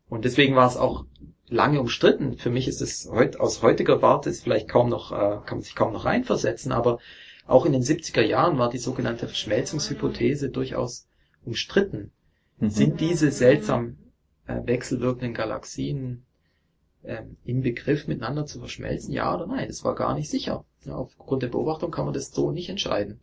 [0.08, 1.06] Und deswegen war es auch
[1.48, 2.38] lange umstritten.
[2.38, 5.62] Für mich ist es heut, aus heutiger Warte ist vielleicht kaum noch, äh, kann man
[5.62, 7.00] sich kaum noch reinversetzen, aber
[7.46, 11.08] auch in den 70er Jahren war die sogenannte Verschmelzungshypothese durchaus
[11.44, 12.12] umstritten.
[12.60, 12.70] Mhm.
[12.70, 13.98] Sind diese seltsam
[14.48, 16.26] äh, wechselwirkenden Galaxien
[17.04, 19.68] äh, im Begriff miteinander zu verschmelzen, ja oder nein.
[19.68, 20.66] Das war gar nicht sicher.
[20.86, 23.20] Ja, aufgrund der Beobachtung kann man das so nicht entscheiden.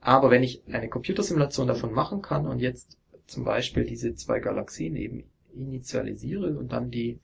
[0.00, 4.94] Aber wenn ich eine Computersimulation davon machen kann und jetzt zum Beispiel diese zwei Galaxien
[4.96, 5.24] eben
[5.54, 7.20] initialisiere und dann die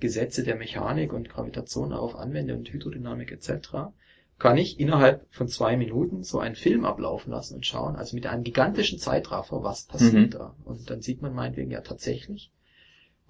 [0.00, 3.92] Gesetze der Mechanik und Gravitation darauf anwende und Hydrodynamik etc.,
[4.38, 8.26] kann ich innerhalb von zwei Minuten so einen Film ablaufen lassen und schauen, also mit
[8.26, 10.30] einem gigantischen Zeitraffer, was passiert mhm.
[10.30, 10.56] da.
[10.64, 12.50] Und dann sieht man meinetwegen ja tatsächlich,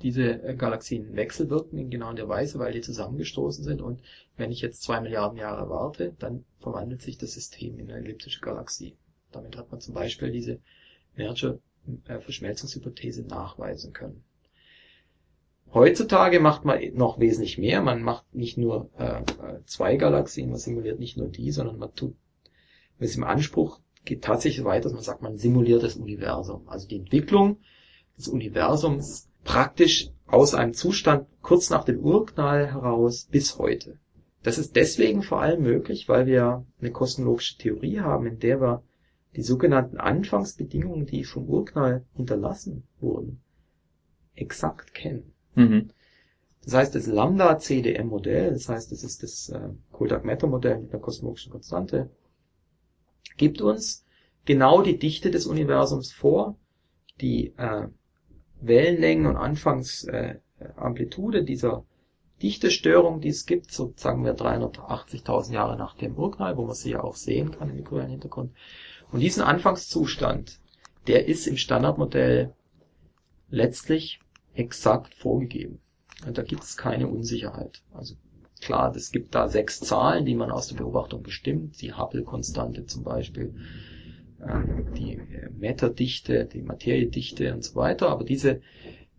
[0.02, 3.82] diese äh, Galaxien wechselwirken in genau der Weise, weil die zusammengestoßen sind.
[3.82, 4.00] Und
[4.36, 8.40] wenn ich jetzt zwei Milliarden Jahre warte, dann verwandelt sich das System in eine elliptische
[8.40, 8.96] Galaxie.
[9.32, 10.58] Damit hat man zum Beispiel diese
[11.16, 11.58] Merger
[12.06, 14.24] äh, nachweisen können.
[15.72, 17.80] Heutzutage macht man noch wesentlich mehr.
[17.80, 19.22] Man macht nicht nur äh,
[19.66, 22.16] zwei Galaxien, man simuliert nicht nur die, sondern man tut,
[22.98, 26.68] man ist im Anspruch, geht tatsächlich weiter, dass man sagt, man simuliert das Universum.
[26.68, 27.58] Also die Entwicklung
[28.16, 33.98] des Universums praktisch aus einem Zustand kurz nach dem Urknall heraus bis heute.
[34.42, 38.82] Das ist deswegen vor allem möglich, weil wir eine kosmologische Theorie haben, in der wir
[39.36, 43.42] die sogenannten Anfangsbedingungen, die vom Urknall hinterlassen wurden,
[44.34, 45.32] exakt kennen.
[45.54, 45.90] Mhm.
[46.64, 52.10] Das heißt, das Lambda-CDM-Modell, das heißt, das ist das äh, Kodak-Matter-Modell mit einer kosmologischen Konstante,
[53.36, 54.04] gibt uns
[54.44, 56.58] genau die Dichte des Universums vor,
[57.20, 57.88] die äh,
[58.60, 61.84] Wellenlängen und Anfangsamplitude dieser
[62.42, 66.92] Dichtestörung, die es gibt, so sagen wir 380.000 Jahre nach dem Urknall, wo man sie
[66.92, 68.52] ja auch sehen kann im Mikrowellenhintergrund.
[69.12, 70.58] Und diesen Anfangszustand,
[71.06, 72.54] der ist im Standardmodell
[73.50, 74.20] letztlich
[74.54, 75.80] exakt vorgegeben.
[76.26, 77.82] Und da gibt es keine Unsicherheit.
[77.92, 78.14] Also
[78.60, 83.02] klar, es gibt da sechs Zahlen, die man aus der Beobachtung bestimmt, die Hubble-Konstante zum
[83.02, 83.54] Beispiel,
[84.96, 88.60] die äh, Matter-Dichte, die Materiedichte und so weiter, aber diese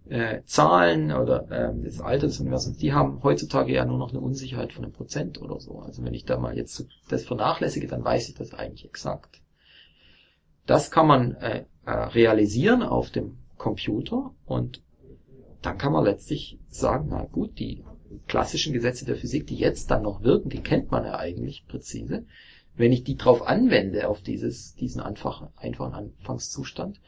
[0.09, 4.19] äh, Zahlen oder äh, das Alter des Universums, die haben heutzutage ja nur noch eine
[4.19, 5.79] Unsicherheit von einem Prozent oder so.
[5.79, 9.41] Also wenn ich da mal jetzt das vernachlässige, dann weiß ich das eigentlich exakt.
[10.65, 14.81] Das kann man äh, äh, realisieren auf dem Computer und
[15.61, 17.83] dann kann man letztlich sagen, na gut, die
[18.27, 22.25] klassischen Gesetze der Physik, die jetzt dann noch wirken, die kennt man ja eigentlich präzise.
[22.81, 26.99] Wenn ich die drauf anwende, auf dieses, diesen einfachen, einfachen Anfangszustand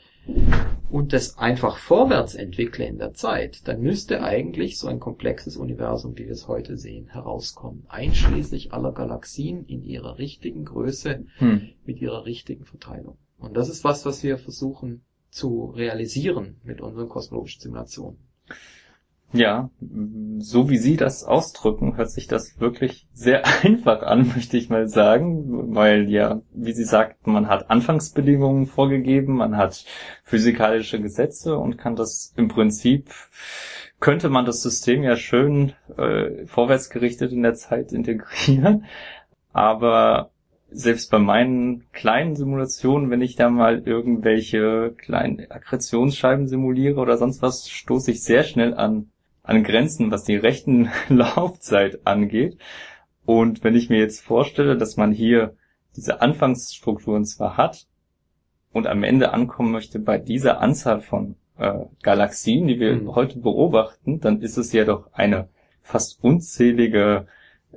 [0.92, 6.16] und das einfach vorwärts entwickle in der Zeit, dann müsste eigentlich so ein komplexes Universum,
[6.16, 7.86] wie wir es heute sehen, herauskommen.
[7.90, 11.70] Einschließlich aller Galaxien in ihrer richtigen Größe, hm.
[11.86, 13.18] mit ihrer richtigen Verteilung.
[13.40, 15.02] Und das ist was, was wir versuchen
[15.32, 18.20] zu realisieren mit unseren kosmologischen Simulationen.
[19.36, 19.72] Ja,
[20.38, 24.88] so wie Sie das ausdrücken, hört sich das wirklich sehr einfach an, möchte ich mal
[24.88, 29.86] sagen, weil ja, wie Sie sagt, man hat Anfangsbedingungen vorgegeben, man hat
[30.24, 33.10] physikalische Gesetze und kann das im Prinzip
[34.00, 38.86] könnte man das System ja schön äh, vorwärtsgerichtet in der Zeit integrieren,
[39.54, 40.32] aber
[40.70, 47.42] selbst bei meinen kleinen Simulationen, wenn ich da mal irgendwelche kleinen Akkretionsscheiben simuliere oder sonst
[47.42, 49.13] was, stoße ich sehr schnell an,
[49.44, 52.58] an Grenzen, was die rechten Laufzeit angeht.
[53.26, 55.56] Und wenn ich mir jetzt vorstelle, dass man hier
[55.96, 57.88] diese Anfangsstrukturen zwar hat
[58.72, 63.16] und am Ende ankommen möchte bei dieser Anzahl von äh, Galaxien, die wir mhm.
[63.16, 65.50] heute beobachten, dann ist es ja doch eine
[65.82, 67.28] fast unzählige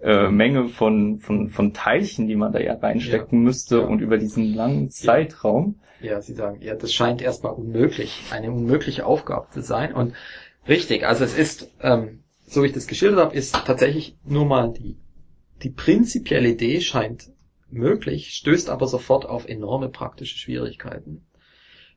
[0.03, 3.45] äh, Menge von, von, von Teilchen, die man da ja reinstecken ja.
[3.45, 3.85] müsste ja.
[3.85, 5.81] und über diesen langen Zeitraum.
[6.01, 6.13] Ja.
[6.13, 9.95] ja, Sie sagen, ja, das scheint erstmal unmöglich, eine unmögliche Aufgabe zu sein.
[9.95, 10.15] Und
[10.69, 14.73] richtig, also es ist, ähm, so wie ich das geschildert habe, ist tatsächlich nur mal
[14.73, 14.97] die,
[15.63, 17.31] die prinzipielle Idee scheint
[17.71, 21.27] möglich, stößt aber sofort auf enorme praktische Schwierigkeiten,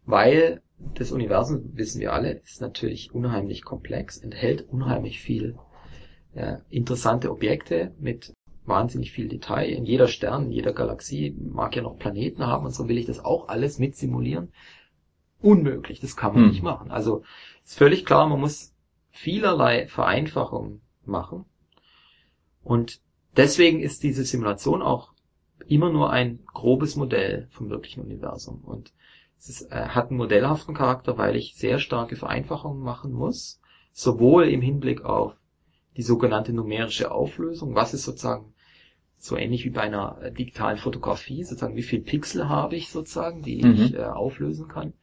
[0.06, 0.62] weil
[0.96, 5.58] das Universum, wissen wir alle, ist natürlich unheimlich komplex, enthält unheimlich viel
[6.34, 8.34] äh, interessante Objekte mit
[8.66, 9.70] wahnsinnig viel Detail.
[9.70, 13.08] In jeder Stern, in jeder Galaxie mag ja noch Planeten haben und so will ich
[13.08, 14.54] das auch alles mit simulieren.
[15.42, 16.50] Unmöglich, das kann man hm.
[16.50, 16.92] nicht machen.
[16.92, 17.24] Also
[17.70, 18.74] ist völlig klar, man muss
[19.12, 21.46] vielerlei Vereinfachungen machen.
[22.64, 23.00] Und
[23.38, 25.14] deswegen ist diese Simulation auch
[25.68, 28.64] immer nur ein grobes Modell vom wirklichen Universum.
[28.64, 28.92] Und
[29.38, 33.62] es ist, äh, hat einen modellhaften Charakter, weil ich sehr starke Vereinfachungen machen muss,
[33.92, 35.36] sowohl im Hinblick auf
[35.96, 37.76] die sogenannte numerische Auflösung.
[37.76, 38.54] Was ist sozusagen
[39.18, 43.44] so ähnlich wie bei einer äh, digitalen Fotografie, sozusagen wie viel Pixel habe ich sozusagen,
[43.44, 43.74] die mhm.
[43.74, 44.94] ich äh, auflösen kann.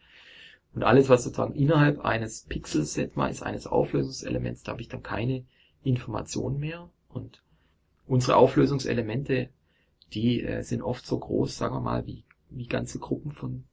[0.77, 4.89] Und alles, was sozusagen innerhalb eines Pixels jetzt mal ist, eines Auflösungselements, da habe ich
[4.89, 5.47] dann keine
[5.83, 6.91] Informationen mehr.
[7.09, 7.43] Und
[8.07, 9.49] unsere Auflösungselemente,
[10.13, 13.65] die äh, sind oft so groß, sagen wir mal, wie, wie ganze Gruppen von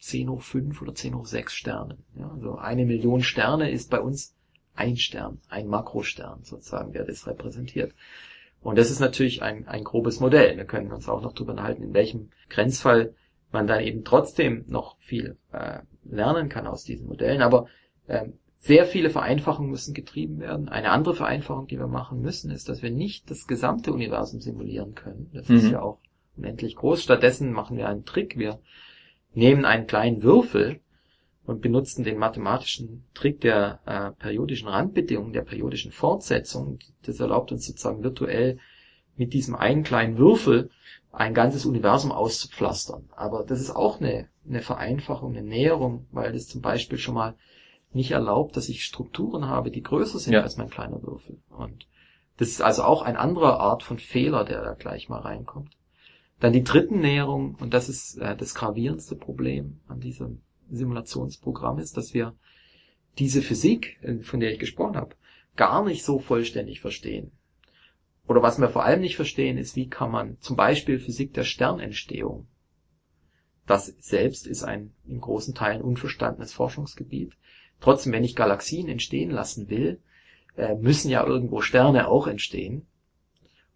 [0.00, 2.04] 10 hoch 5 oder 10 hoch 6 Sternen.
[2.16, 4.34] Ja, also eine Million Sterne ist bei uns
[4.74, 7.94] ein Stern, ein Makrostern sozusagen, der das repräsentiert.
[8.60, 10.58] Und das ist natürlich ein, ein grobes Modell.
[10.58, 13.14] Wir können uns auch noch darüber unterhalten, in welchem Grenzfall
[13.52, 17.42] man dann eben trotzdem noch viel äh, lernen kann aus diesen Modellen.
[17.42, 17.66] Aber
[18.06, 18.28] äh,
[18.58, 20.68] sehr viele Vereinfachungen müssen getrieben werden.
[20.68, 24.94] Eine andere Vereinfachung, die wir machen müssen, ist, dass wir nicht das gesamte Universum simulieren
[24.94, 25.30] können.
[25.34, 25.56] Das mhm.
[25.56, 25.98] ist ja auch
[26.36, 27.02] unendlich groß.
[27.02, 28.38] Stattdessen machen wir einen Trick.
[28.38, 28.60] Wir
[29.34, 30.80] nehmen einen kleinen Würfel
[31.44, 36.78] und benutzen den mathematischen Trick der äh, periodischen Randbedingungen, der periodischen Fortsetzung.
[37.04, 38.58] Das erlaubt uns sozusagen virtuell
[39.16, 40.70] mit diesem einen kleinen Würfel
[41.12, 43.08] ein ganzes Universum auszupflastern.
[43.14, 47.36] Aber das ist auch eine, eine Vereinfachung, eine Näherung, weil das zum Beispiel schon mal
[47.92, 50.40] nicht erlaubt, dass ich Strukturen habe, die größer sind ja.
[50.40, 51.38] als mein kleiner Würfel.
[51.50, 51.86] Und
[52.38, 55.76] das ist also auch ein anderer Art von Fehler, der da gleich mal reinkommt.
[56.40, 60.40] Dann die dritten Näherung, und das ist äh, das gravierendste Problem an diesem
[60.70, 62.34] Simulationsprogramm ist, dass wir
[63.18, 65.14] diese Physik, äh, von der ich gesprochen habe,
[65.54, 67.32] gar nicht so vollständig verstehen.
[68.32, 71.44] Oder was wir vor allem nicht verstehen, ist, wie kann man zum Beispiel Physik der
[71.44, 72.46] Sternentstehung.
[73.66, 77.34] Das selbst ist ein in großen Teilen unverstandenes Forschungsgebiet.
[77.78, 80.00] Trotzdem, wenn ich Galaxien entstehen lassen will,
[80.56, 82.86] äh, müssen ja irgendwo Sterne auch entstehen.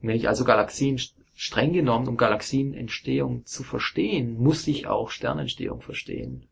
[0.00, 0.98] Und wenn ich also Galaxien
[1.34, 6.46] streng genommen, um Galaxienentstehung zu verstehen, muss ich auch Sternentstehung verstehen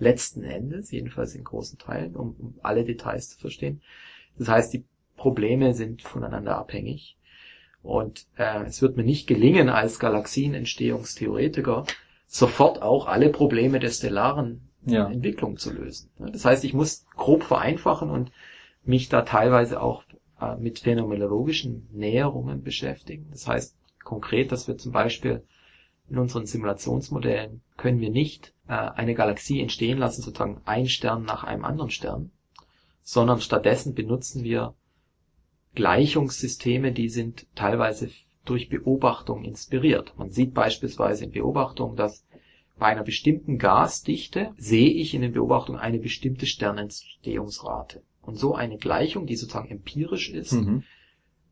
[0.00, 3.80] letzten Endes, jedenfalls in großen Teilen, um, um alle Details zu verstehen.
[4.36, 4.82] Das heißt, die
[5.16, 7.16] Probleme sind voneinander abhängig.
[7.84, 11.84] Und äh, es wird mir nicht gelingen, als Galaxienentstehungstheoretiker
[12.26, 15.06] sofort auch alle Probleme der stellaren ja.
[15.06, 16.10] Entwicklung zu lösen.
[16.18, 18.32] Das heißt, ich muss grob vereinfachen und
[18.84, 20.02] mich da teilweise auch
[20.40, 23.28] äh, mit phänomenologischen Näherungen beschäftigen.
[23.30, 25.44] Das heißt konkret, dass wir zum Beispiel
[26.08, 31.44] in unseren Simulationsmodellen können wir nicht äh, eine Galaxie entstehen lassen, sozusagen ein Stern nach
[31.44, 32.30] einem anderen Stern,
[33.02, 34.74] sondern stattdessen benutzen wir
[35.74, 38.10] Gleichungssysteme, die sind teilweise
[38.44, 40.14] durch Beobachtung inspiriert.
[40.16, 42.24] Man sieht beispielsweise in Beobachtung, dass
[42.78, 48.02] bei einer bestimmten Gasdichte sehe ich in den Beobachtungen eine bestimmte Sternentstehungsrate.
[48.22, 50.82] Und so eine Gleichung, die sozusagen empirisch ist, mhm.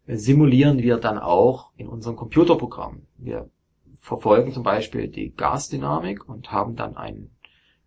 [0.06, 3.02] simulieren wir dann auch in unserem Computerprogramm.
[3.18, 3.48] Wir
[4.00, 7.30] verfolgen zum Beispiel die Gasdynamik und haben dann einen,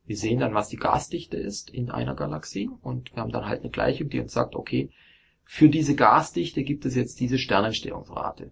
[0.06, 3.62] wir sehen dann, was die Gasdichte ist in einer Galaxie und wir haben dann halt
[3.62, 4.90] eine Gleichung, die uns sagt, okay,
[5.46, 8.52] für diese Gasdichte gibt es jetzt diese Sternentstehungsrate.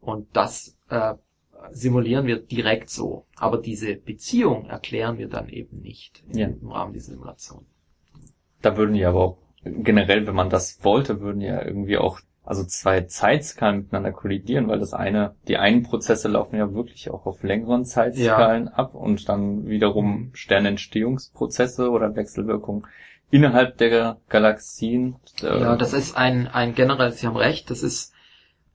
[0.00, 1.14] Und das äh,
[1.72, 3.26] simulieren wir direkt so.
[3.36, 6.48] Aber diese Beziehung erklären wir dann eben nicht ja.
[6.48, 7.66] im Rahmen dieser Simulation.
[8.60, 12.62] Da würden ja aber auch generell, wenn man das wollte, würden ja irgendwie auch also
[12.64, 17.42] zwei Zeitskalen miteinander kollidieren, weil das eine, die einen Prozesse laufen ja wirklich auch auf
[17.42, 18.72] längeren Zeitskalen ja.
[18.72, 22.86] ab und dann wiederum Sternentstehungsprozesse oder Wechselwirkungen
[23.30, 25.16] innerhalb der Galaxien.
[25.42, 28.12] Äh ja, das ist ein, ein generell, Sie haben recht, das ist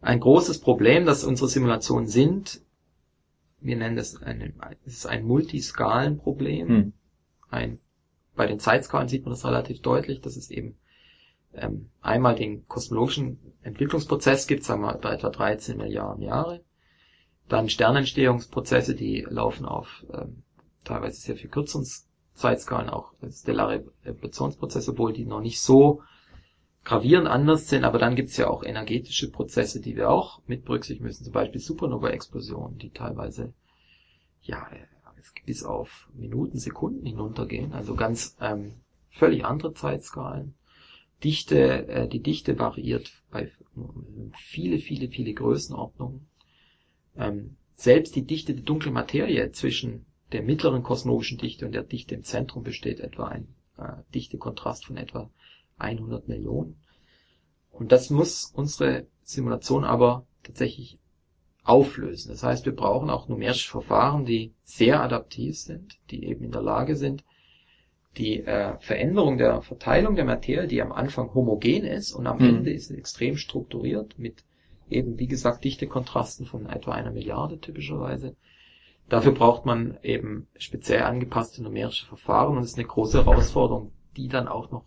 [0.01, 2.61] ein großes Problem, dass unsere Simulationen sind.
[3.61, 4.55] Wir nennen das ein,
[4.85, 6.67] es ist ein Multiskalenproblem.
[6.67, 6.93] Hm.
[7.51, 7.79] Ein,
[8.35, 10.78] bei den Zeitskalen sieht man das relativ deutlich, dass es eben
[11.61, 16.63] ähm, einmal den kosmologischen Entwicklungsprozess gibt, sagen wir bei etwa 13 Milliarden Jahre.
[17.47, 20.43] Dann Sternentstehungsprozesse, die laufen auf ähm,
[20.83, 21.85] teilweise sehr viel kürzeren
[22.33, 26.01] Zeitskalen, auch stellare Evolutionsprozesse, obwohl die noch nicht so
[26.85, 31.05] gravierend anders sind, aber dann gibt's ja auch energetische Prozesse, die wir auch mit berücksichtigen
[31.05, 33.53] müssen, zum Beispiel Supernova-Explosionen, die teilweise
[34.41, 34.67] ja
[35.45, 40.55] bis auf Minuten, Sekunden hinuntergehen, also ganz ähm, völlig andere Zeitskalen.
[41.23, 43.51] Dichte, äh, die Dichte variiert bei
[44.37, 46.27] viele, viele, viele Größenordnungen.
[47.17, 52.15] Ähm, selbst die Dichte der dunklen Materie zwischen der mittleren kosmologischen Dichte und der Dichte
[52.15, 53.47] im Zentrum besteht etwa ein
[53.77, 55.29] äh, Dichtekontrast von etwa
[55.77, 56.81] 100 Millionen.
[57.71, 60.99] Und das muss unsere Simulation aber tatsächlich
[61.63, 62.29] auflösen.
[62.29, 66.61] Das heißt, wir brauchen auch numerische Verfahren, die sehr adaptiv sind, die eben in der
[66.61, 67.23] Lage sind,
[68.19, 72.49] die äh, Veränderung der Verteilung der Materie, die am Anfang homogen ist und am mhm.
[72.57, 74.43] Ende ist extrem strukturiert mit
[74.89, 78.35] eben, wie gesagt, dichte Kontrasten von etwa einer Milliarde typischerweise.
[79.07, 84.27] Dafür braucht man eben speziell angepasste numerische Verfahren und es ist eine große Herausforderung, die
[84.27, 84.85] dann auch noch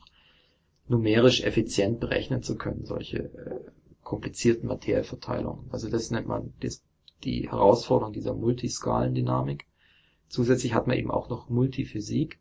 [0.86, 3.60] numerisch effizient berechnen zu können, solche äh,
[4.02, 5.70] komplizierten Materieverteilungen.
[5.70, 6.84] Also das nennt man das,
[7.24, 9.66] die Herausforderung dieser Multiskalendynamik.
[10.28, 12.38] Zusätzlich hat man eben auch noch Multiphysik.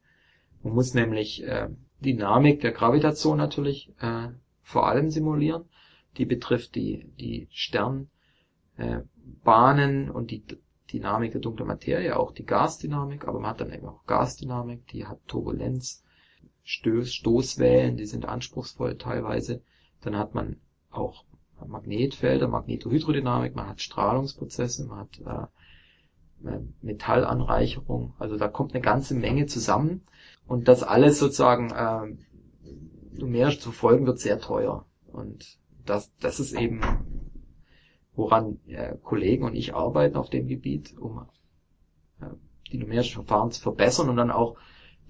[0.63, 4.29] Man muss nämlich äh, Dynamik der Gravitation natürlich äh,
[4.61, 5.65] vor allem simulieren.
[6.17, 8.09] Die betrifft die, die Sternbahnen
[8.77, 10.43] äh, und die,
[10.91, 15.05] Dynamik der dunklen Materie, auch die Gasdynamik, aber man hat dann eben auch Gasdynamik, die
[15.05, 16.03] hat Turbulenz,
[16.63, 19.61] Stoß, Stoßwellen, die sind anspruchsvoll teilweise.
[20.01, 20.57] Dann hat man
[20.89, 21.25] auch
[21.65, 25.49] Magnetfelder, Magnetohydrodynamik, man hat Strahlungsprozesse, man hat
[26.43, 30.01] äh, Metallanreicherung, also da kommt eine ganze Menge zusammen
[30.47, 36.53] und das alles sozusagen äh, numerisch zu folgen wird sehr teuer und das, das ist
[36.53, 36.81] eben
[38.13, 41.25] woran äh, Kollegen und ich arbeiten auf dem Gebiet, um
[42.19, 42.25] äh,
[42.71, 44.57] die numerischen Verfahren zu verbessern und dann auch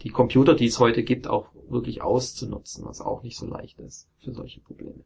[0.04, 4.10] die Computer, die es heute gibt, auch wirklich auszunutzen, was auch nicht so leicht ist
[4.20, 5.04] für solche Probleme.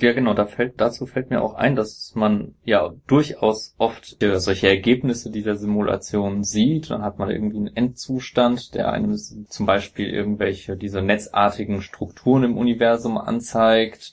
[0.00, 4.38] Ja, genau, da fällt, dazu fällt mir auch ein, dass man ja durchaus oft äh,
[4.38, 6.90] solche Ergebnisse dieser Simulation sieht.
[6.90, 12.56] Dann hat man irgendwie einen Endzustand, der einem zum Beispiel irgendwelche dieser netzartigen Strukturen im
[12.56, 14.12] Universum anzeigt.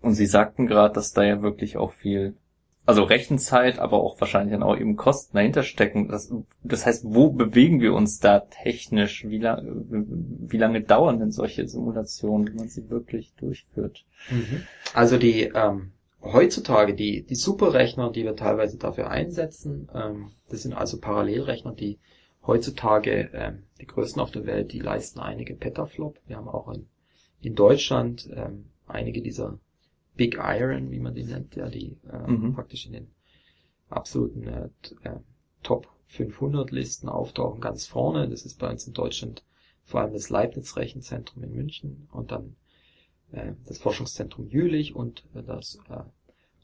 [0.00, 2.36] Und Sie sagten gerade, dass da ja wirklich auch viel
[2.88, 6.08] also Rechenzeit, aber auch wahrscheinlich dann auch eben Kosten dahinter stecken.
[6.08, 6.32] Das,
[6.62, 9.28] das heißt, wo bewegen wir uns da technisch?
[9.28, 14.06] Wie, lang, wie lange dauern denn solche Simulationen, wenn man sie wirklich durchführt?
[14.30, 14.62] Mhm.
[14.94, 20.72] Also die ähm, heutzutage die die Superrechner, die wir teilweise dafür einsetzen, ähm, das sind
[20.72, 21.98] also Parallelrechner, die
[22.46, 26.16] heutzutage ähm, die größten auf der Welt, die leisten einige Petaflop.
[26.26, 26.86] Wir haben auch in,
[27.42, 29.58] in Deutschland ähm, einige dieser
[30.18, 32.52] Big Iron, wie man die nennt, ja, die äh, mhm.
[32.52, 33.10] praktisch in den
[33.88, 34.68] absoluten äh,
[35.04, 35.20] äh
[35.62, 38.28] Top 500 Listen auftauchen, ganz vorne.
[38.28, 39.44] Das ist bei uns in Deutschland
[39.84, 42.56] vor allem das Leibniz Rechenzentrum in München und dann
[43.32, 46.02] äh, das Forschungszentrum Jülich und äh, das äh,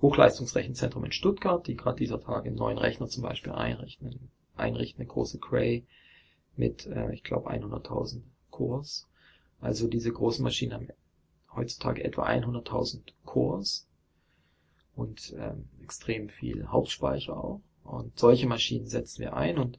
[0.03, 5.09] Hochleistungsrechenzentrum in Stuttgart, die gerade dieser Tage einen neuen Rechner zum Beispiel einrichten, einrichten eine
[5.09, 5.87] große Cray
[6.57, 9.09] mit, äh, ich glaube, 100.000 Cores.
[9.61, 10.89] Also diese großen Maschinen haben
[11.57, 13.87] heutzutage etwa 100.000 Cores
[14.97, 17.61] und ähm, extrem viel Hauptspeicher auch.
[17.85, 19.79] Und solche Maschinen setzen wir ein und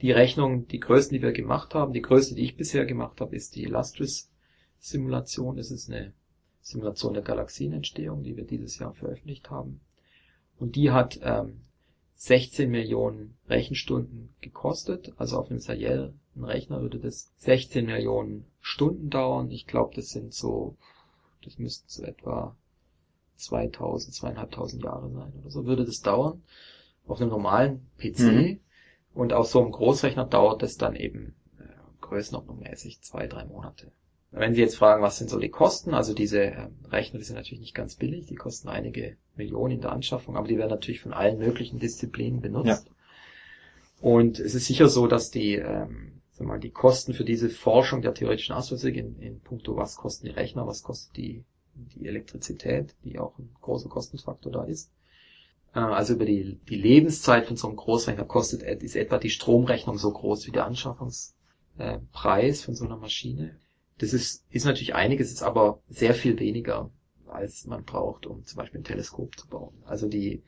[0.00, 3.36] die Rechnung, die größten, die wir gemacht haben, die größte, die ich bisher gemacht habe,
[3.36, 5.56] ist die Illustris-Simulation.
[5.56, 6.12] Das ist eine
[6.60, 9.80] Simulation der Galaxienentstehung, die wir dieses Jahr veröffentlicht haben.
[10.58, 11.60] Und die hat ähm,
[12.16, 15.12] 16 Millionen Rechenstunden gekostet.
[15.16, 19.50] Also auf einem Seriellen-Rechner würde das 16 Millionen Stunden dauern.
[19.50, 20.76] Ich glaube, das sind so
[21.44, 22.56] das müssten so etwa
[23.36, 26.42] 2000, zweieinhalbtausend Jahre sein oder so, würde das dauern.
[27.06, 28.20] Auf einem normalen PC.
[28.20, 28.60] Mhm.
[29.12, 31.64] Und auf so einem Großrechner dauert das dann eben äh,
[32.00, 33.92] größenordnungmäßig zwei, drei Monate.
[34.30, 37.36] Wenn Sie jetzt fragen, was sind so die Kosten, also diese äh, Rechner, die sind
[37.36, 41.00] natürlich nicht ganz billig, die kosten einige Millionen in der Anschaffung, aber die werden natürlich
[41.00, 42.86] von allen möglichen Disziplinen benutzt.
[42.86, 42.94] Ja.
[44.00, 48.02] Und es ist sicher so, dass die ähm, sag mal, die Kosten für diese Forschung
[48.02, 52.94] der theoretischen Astrophysik in, in puncto, was kosten die Rechner, was kostet die, die Elektrizität,
[53.04, 54.90] die auch ein großer Kostenfaktor da ist.
[55.74, 59.96] Äh, also über die, die Lebenszeit von so einem Großrechner kostet, ist etwa die Stromrechnung
[59.96, 63.56] so groß wie der Anschaffungspreis von so einer Maschine.
[63.98, 66.90] Das ist, ist natürlich einiges, ist aber sehr viel weniger,
[67.28, 69.74] als man braucht, um zum Beispiel ein Teleskop zu bauen.
[69.84, 70.42] Also die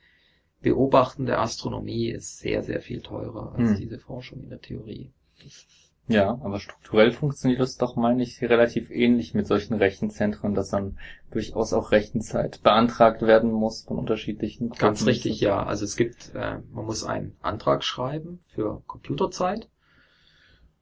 [0.61, 3.77] beobachtende Astronomie ist sehr, sehr viel teurer als hm.
[3.77, 5.13] diese Forschung in der Theorie.
[6.09, 10.97] Ja, aber strukturell funktioniert das doch, meine ich, relativ ähnlich mit solchen Rechenzentren, dass dann
[11.31, 14.79] durchaus auch Rechenzeit beantragt werden muss von unterschiedlichen Gruppen.
[14.79, 15.61] Ganz richtig, ja.
[15.63, 19.67] Also es gibt, äh, man muss einen Antrag schreiben für Computerzeit.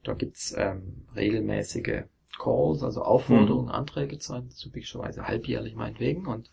[0.03, 2.03] Da gibt's ähm, regelmäßige
[2.37, 3.71] Calls, also Aufforderungen, mhm.
[3.71, 6.27] Anträge zu sein, typischerweise halbjährlich meinetwegen.
[6.27, 6.51] Und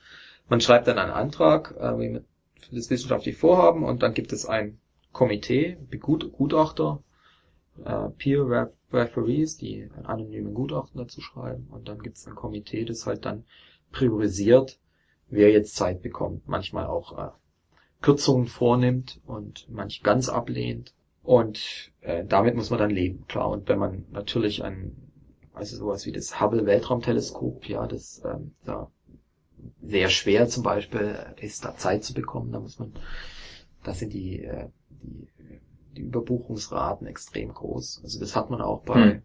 [0.48, 2.20] man schreibt dann einen Antrag äh,
[2.58, 4.78] für das wissenschaftliche Vorhaben und dann gibt es ein
[5.12, 7.02] Komitee, Gutachter,
[7.84, 12.84] äh, Peer Referees, die ein anonyme Gutachten dazu schreiben und dann gibt es ein Komitee,
[12.84, 13.44] das halt dann
[13.90, 14.78] priorisiert,
[15.28, 17.30] wer jetzt Zeit bekommt, manchmal auch äh,
[18.00, 23.48] Kürzungen vornimmt und manch ganz ablehnt und äh, damit muss man dann leben, klar.
[23.48, 24.96] Und wenn man natürlich ein,
[25.54, 28.90] also sowas wie das Hubble Weltraumteleskop, ja, das ähm, da
[29.80, 32.92] sehr schwer zum Beispiel ist, da Zeit zu bekommen, da muss man,
[33.84, 35.28] da sind die, äh, die
[35.96, 38.00] die Überbuchungsraten extrem groß.
[38.02, 39.22] Also das hat man auch bei, hm.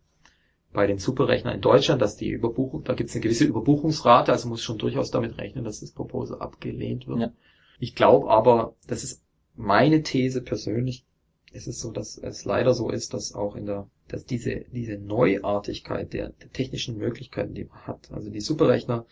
[0.74, 4.49] bei den Superrechnern in Deutschland, dass die Überbuchung, da gibt es eine gewisse Überbuchungsrate, also
[4.49, 7.20] muss schon durchaus damit rechnen, dass das Proposal abgelehnt wird.
[7.20, 7.32] Ja.
[7.80, 9.24] Ich glaube aber, das ist
[9.55, 11.05] meine These persönlich,
[11.51, 14.97] ist es so, dass es leider so ist, dass auch in der, dass diese, diese
[14.97, 19.05] Neuartigkeit der, der technischen Möglichkeiten, die man hat, also die Superrechner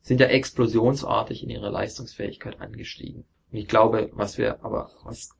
[0.00, 3.24] sind ja explosionsartig in ihrer Leistungsfähigkeit angestiegen.
[3.50, 5.30] Und ich glaube, was wir aber, was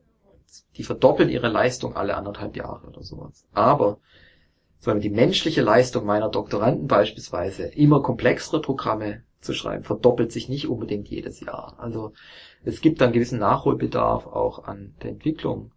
[0.77, 3.47] die verdoppeln ihre Leistung alle anderthalb Jahre oder sowas.
[3.53, 3.99] Aber
[4.79, 10.69] sondern die menschliche Leistung meiner Doktoranden beispielsweise, immer komplexere Programme zu schreiben, verdoppelt sich nicht
[10.69, 11.75] unbedingt jedes Jahr.
[11.79, 12.13] Also
[12.65, 15.73] es gibt dann gewissen Nachholbedarf auch an der Entwicklung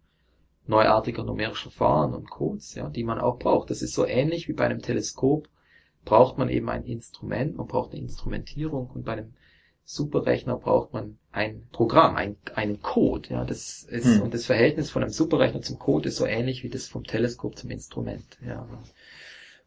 [0.66, 3.70] neuartiger numerischer Verfahren und Codes, ja, die man auch braucht.
[3.70, 5.48] Das ist so ähnlich wie bei einem Teleskop
[6.04, 9.34] braucht man eben ein Instrument, man braucht eine Instrumentierung und bei einem
[9.84, 13.28] Superrechner braucht man ein Programm, ein, einen Code.
[13.30, 14.22] Ja, das ist, hm.
[14.22, 17.56] und das Verhältnis von einem Superrechner zum Code ist so ähnlich wie das vom Teleskop
[17.56, 18.38] zum Instrument.
[18.44, 18.68] Ja.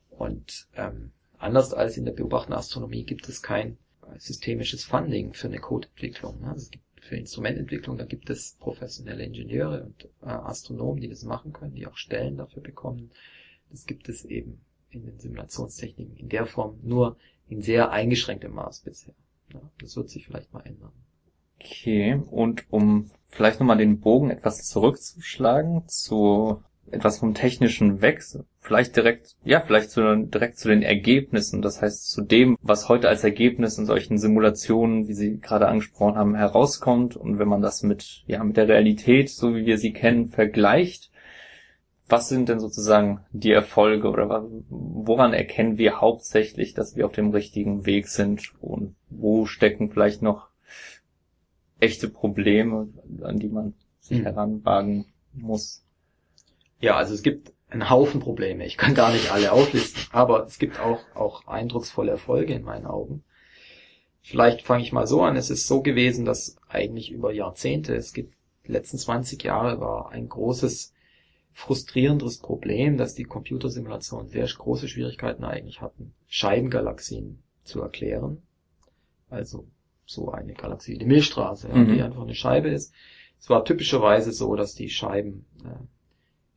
[0.10, 3.78] Und ähm, anders als in der beobachtenden Astronomie gibt es kein
[4.18, 6.42] systemisches Funding für eine Codeentwicklung.
[6.42, 6.50] Ne?
[6.50, 11.24] Also es gibt für Instrumententwicklung, da gibt es professionelle Ingenieure und äh, Astronomen, die das
[11.24, 13.12] machen können, die auch Stellen dafür bekommen.
[13.70, 14.60] Das gibt es eben
[14.90, 17.16] in den Simulationstechniken in der Form nur
[17.48, 19.16] in sehr eingeschränktem Maß bisher.
[19.54, 20.92] Ja, das wird sich vielleicht mal ändern.
[21.64, 28.22] Okay, und um vielleicht nochmal den Bogen etwas zurückzuschlagen zu etwas vom Technischen weg,
[28.60, 33.08] vielleicht direkt, ja, vielleicht zu, direkt zu den Ergebnissen, das heißt zu dem, was heute
[33.08, 37.16] als Ergebnis in solchen Simulationen, wie Sie gerade angesprochen haben, herauskommt.
[37.16, 41.12] Und wenn man das mit, ja, mit der Realität, so wie wir sie kennen, vergleicht,
[42.08, 47.30] was sind denn sozusagen die Erfolge oder woran erkennen wir hauptsächlich, dass wir auf dem
[47.30, 48.52] richtigen Weg sind?
[48.60, 50.51] Und wo stecken vielleicht noch
[51.82, 52.88] echte Probleme,
[53.22, 54.24] an die man sich mhm.
[54.24, 55.84] heranwagen muss?
[56.80, 58.66] Ja, also es gibt einen Haufen Probleme.
[58.66, 62.86] Ich kann gar nicht alle auflisten, aber es gibt auch, auch eindrucksvolle Erfolge in meinen
[62.86, 63.24] Augen.
[64.20, 65.36] Vielleicht fange ich mal so an.
[65.36, 68.36] Es ist so gewesen, dass eigentlich über Jahrzehnte, es gibt
[68.68, 70.94] die letzten 20 Jahre war ein großes
[71.54, 78.44] frustrierendes Problem, dass die Computersimulationen sehr große Schwierigkeiten eigentlich hatten, Scheibengalaxien zu erklären.
[79.30, 79.68] Also
[80.14, 81.94] so eine Galaxie, die Milchstraße, mhm.
[81.94, 82.94] die einfach eine Scheibe ist.
[83.40, 85.84] Es war typischerweise so, dass die Scheiben äh,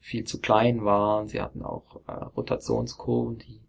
[0.01, 1.29] viel zu klein waren.
[1.29, 3.61] Sie hatten auch äh, Rotationskurven, die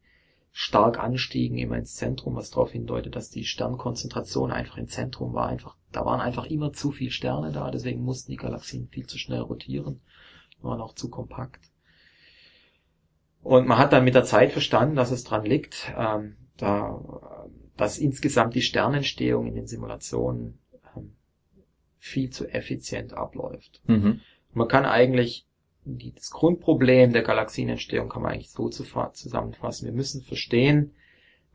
[0.52, 5.48] stark anstiegen, immer ins Zentrum, was darauf hindeutet, dass die Sternkonzentration einfach im Zentrum war.
[5.48, 9.18] Einfach, da waren einfach immer zu viele Sterne da, deswegen mussten die Galaxien viel zu
[9.18, 10.02] schnell rotieren,
[10.62, 11.70] waren auch zu kompakt.
[13.42, 17.48] Und man hat dann mit der Zeit verstanden, dass es dran liegt, ähm, da,
[17.78, 20.60] dass insgesamt die Sternentstehung in den Simulationen
[20.96, 21.16] ähm,
[21.98, 23.82] viel zu effizient abläuft.
[23.88, 24.22] Mhm.
[24.54, 25.46] Man kann eigentlich
[25.86, 29.86] das Grundproblem der Galaxienentstehung kann man eigentlich so zusammenfassen.
[29.86, 30.96] Wir müssen verstehen,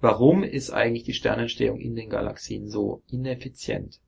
[0.00, 4.00] warum ist eigentlich die Sternentstehung in den Galaxien so ineffizient.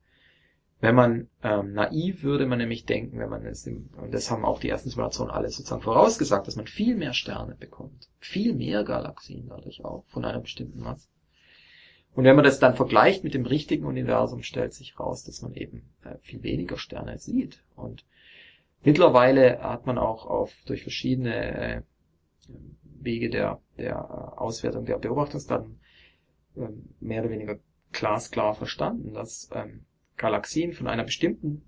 [0.79, 4.43] Wenn man ähm, naiv würde man nämlich denken, wenn man es, im, und das haben
[4.43, 8.83] auch die ersten Simulationen alle sozusagen vorausgesagt, dass man viel mehr Sterne bekommt, viel mehr
[8.83, 11.07] Galaxien dadurch auch von einer bestimmten Masse.
[12.15, 15.53] Und wenn man das dann vergleicht mit dem richtigen Universum, stellt sich raus, dass man
[15.55, 17.63] eben äh, viel weniger Sterne sieht.
[17.75, 18.05] Und
[18.83, 21.81] Mittlerweile hat man auch auf, durch verschiedene äh,
[22.99, 25.79] Wege der, der äh, Auswertung der Beobachtungsdaten
[26.57, 27.59] ähm, mehr oder weniger
[27.93, 29.85] glasklar verstanden, dass ähm,
[30.17, 31.63] Galaxien von einer bestimmten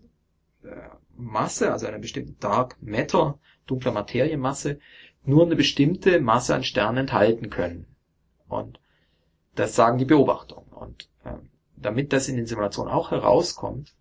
[1.15, 3.37] Masse, also einer bestimmten Dark Matter,
[3.67, 4.79] dunkler Materiemasse,
[5.23, 7.85] nur eine bestimmte Masse an Sternen enthalten können.
[8.47, 8.79] Und
[9.55, 10.61] das sagen die Beobachter.
[10.75, 13.93] Und ähm, damit das in den Simulationen auch herauskommt,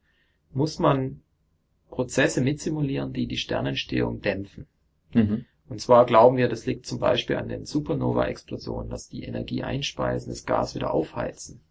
[0.53, 1.23] muss man
[1.91, 4.67] Prozesse mitsimulieren, die die Sternentstehung dämpfen.
[5.13, 5.47] Mhm.
[5.69, 10.31] Und zwar glauben wir, das liegt zum Beispiel an den Supernova-Explosionen, dass die Energie einspeisen,
[10.31, 11.63] das Gas wieder aufheizen.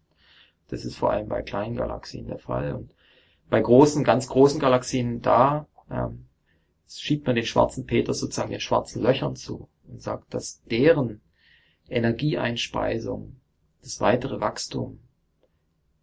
[0.68, 2.72] Das ist vor allem bei kleinen Galaxien der Fall.
[2.72, 2.92] Und
[3.50, 6.26] bei großen, ganz großen Galaxien da ähm,
[6.88, 11.20] schiebt man den schwarzen Peter sozusagen den schwarzen Löchern zu und sagt, dass deren
[11.88, 13.36] Energieeinspeisung,
[13.84, 15.00] das weitere Wachstum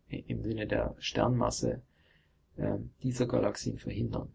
[0.07, 1.81] im Sinne der Sternmasse
[2.57, 4.29] äh, dieser Galaxien verhindern.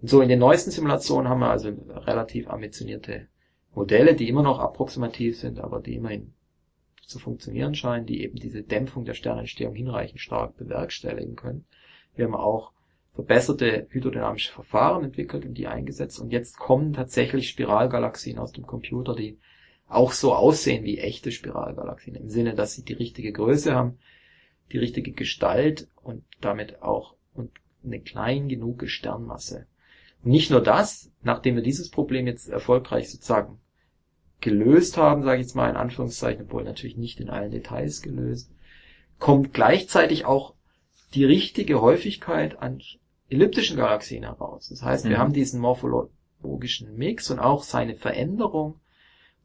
[0.00, 3.28] Und so in den neuesten Simulationen haben wir also relativ ambitionierte
[3.74, 6.34] Modelle, die immer noch approximativ sind, aber die immerhin
[7.06, 11.66] zu funktionieren scheinen, die eben diese Dämpfung der Sternentstehung hinreichend stark bewerkstelligen können.
[12.14, 12.72] Wir haben auch
[13.14, 16.18] verbesserte hydrodynamische Verfahren entwickelt und die eingesetzt.
[16.18, 19.38] Und jetzt kommen tatsächlich Spiralgalaxien aus dem Computer, die
[19.88, 23.98] auch so aussehen wie echte Spiralgalaxien, im Sinne, dass sie die richtige Größe haben,
[24.72, 27.50] die richtige Gestalt und damit auch und
[27.84, 29.66] eine klein genug Sternmasse.
[30.22, 33.60] Und nicht nur das, nachdem wir dieses Problem jetzt erfolgreich sozusagen
[34.40, 38.50] gelöst haben, sage ich jetzt mal in Anführungszeichen, obwohl natürlich nicht in allen Details gelöst,
[39.18, 40.54] kommt gleichzeitig auch
[41.14, 42.80] die richtige Häufigkeit an
[43.28, 44.68] elliptischen Galaxien heraus.
[44.68, 45.20] Das heißt, wir mhm.
[45.20, 48.80] haben diesen morphologischen Mix und auch seine Veränderung.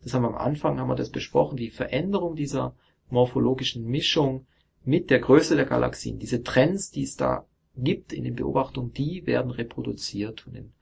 [0.03, 2.75] Das haben wir am Anfang, haben wir das besprochen, die Veränderung dieser
[3.09, 4.45] morphologischen Mischung
[4.83, 7.45] mit der Größe der Galaxien, diese Trends, die es da
[7.75, 10.73] gibt in den Beobachtungen, die werden reproduziert von den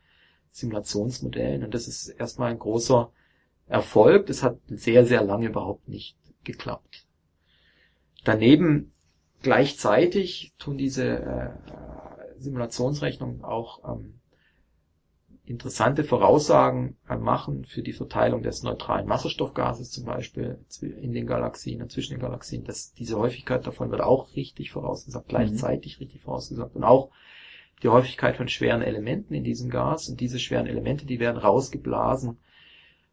[0.51, 1.63] Simulationsmodellen.
[1.63, 3.11] Und das ist erstmal ein großer
[3.68, 4.28] Erfolg.
[4.28, 7.05] Das hat sehr, sehr lange überhaupt nicht geklappt.
[8.24, 8.91] Daneben
[9.41, 11.49] gleichzeitig tun diese äh,
[12.39, 14.20] Simulationsrechnungen auch ähm,
[15.48, 21.91] interessante Voraussagen machen für die Verteilung des neutralen Wasserstoffgases zum Beispiel in den Galaxien und
[21.91, 22.66] zwischen den Galaxien.
[22.66, 25.30] Das, diese Häufigkeit davon wird auch richtig vorausgesagt, mhm.
[25.30, 26.76] gleichzeitig richtig vorausgesagt.
[26.76, 27.12] Und auch
[27.82, 30.10] die Häufigkeit von schweren Elementen in diesem Gas.
[30.10, 32.38] Und diese schweren Elemente, die werden rausgeblasen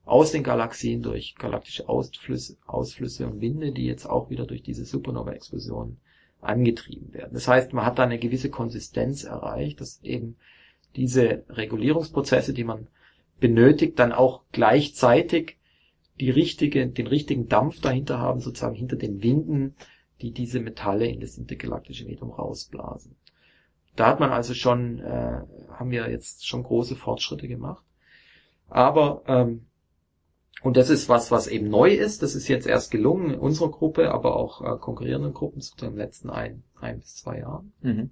[0.04, 4.84] aus den Galaxien durch galaktische Ausflüsse, Ausflüsse und Winde, die jetzt auch wieder durch diese
[4.84, 5.98] Supernova-Explosion
[6.40, 7.32] angetrieben werden.
[7.32, 10.36] Das heißt, man hat da eine gewisse Konsistenz erreicht, dass eben
[10.96, 12.88] diese Regulierungsprozesse, die man
[13.40, 15.58] benötigt, dann auch gleichzeitig
[16.20, 19.74] die richtige, den richtigen Dampf dahinter haben, sozusagen hinter den Winden,
[20.20, 23.16] die diese Metalle in das intergalaktische Medium rausblasen.
[23.96, 25.40] Da hat man also schon, äh,
[25.70, 27.84] haben wir jetzt schon große Fortschritte gemacht.
[28.68, 29.66] Aber, ähm,
[30.62, 33.70] und das ist was, was eben neu ist, das ist jetzt erst gelungen in unserer
[33.70, 37.72] Gruppe, aber auch äh, konkurrierenden Gruppen, so im letzten ein, ein bis zwei Jahren.
[37.82, 38.10] Mhm.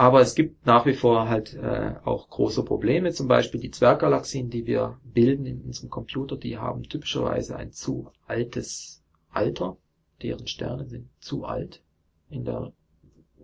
[0.00, 3.12] Aber es gibt nach wie vor halt äh, auch große Probleme.
[3.12, 8.10] Zum Beispiel die Zwerggalaxien, die wir bilden in unserem Computer, die haben typischerweise ein zu
[8.26, 9.76] altes Alter.
[10.22, 11.82] Deren Sterne sind zu alt.
[12.30, 12.72] In der,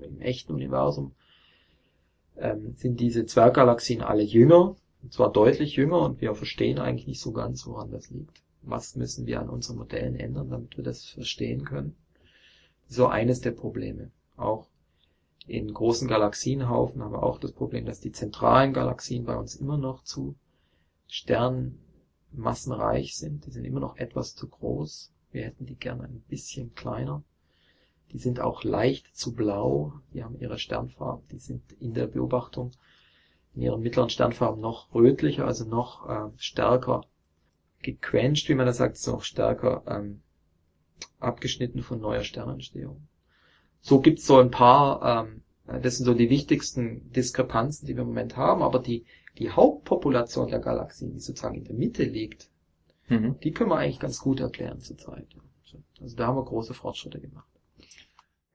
[0.01, 1.15] Im echten Universum
[2.39, 7.21] ähm, sind diese Zwerggalaxien alle jünger, und zwar deutlich jünger, und wir verstehen eigentlich nicht
[7.21, 8.43] so ganz, woran das liegt.
[8.63, 11.97] Was müssen wir an unseren Modellen ändern, damit wir das verstehen können?
[12.89, 14.11] So eines der Probleme.
[14.39, 14.69] Auch
[15.47, 19.79] in großen Galaxienhaufen haben wir auch das Problem, dass die zentralen Galaxien bei uns immer
[19.79, 20.35] noch zu
[21.07, 23.47] sternmassenreich sind.
[23.47, 25.13] Die sind immer noch etwas zu groß.
[25.31, 27.23] Wir hätten die gerne ein bisschen kleiner.
[28.13, 29.95] Die sind auch leicht zu blau.
[30.13, 31.27] Die haben ihre Sternfarben.
[31.29, 32.73] Die sind in der Beobachtung
[33.55, 37.07] in ihren mittleren Sternfarben noch rötlicher, also noch äh, stärker
[37.81, 40.21] gequetscht, wie man das sagt, noch stärker ähm,
[41.21, 43.09] abgeschnitten von neuer Sternentstehung
[43.87, 45.43] so gibt's so ein paar, ähm,
[45.81, 49.05] das sind so die wichtigsten Diskrepanzen, die wir im Moment haben, aber die,
[49.39, 52.51] die Hauptpopulation der Galaxien, die sozusagen in der Mitte liegt,
[53.07, 53.39] mhm.
[53.45, 55.29] die können wir eigentlich ganz gut erklären zurzeit.
[56.01, 57.49] Also da haben wir große Fortschritte gemacht.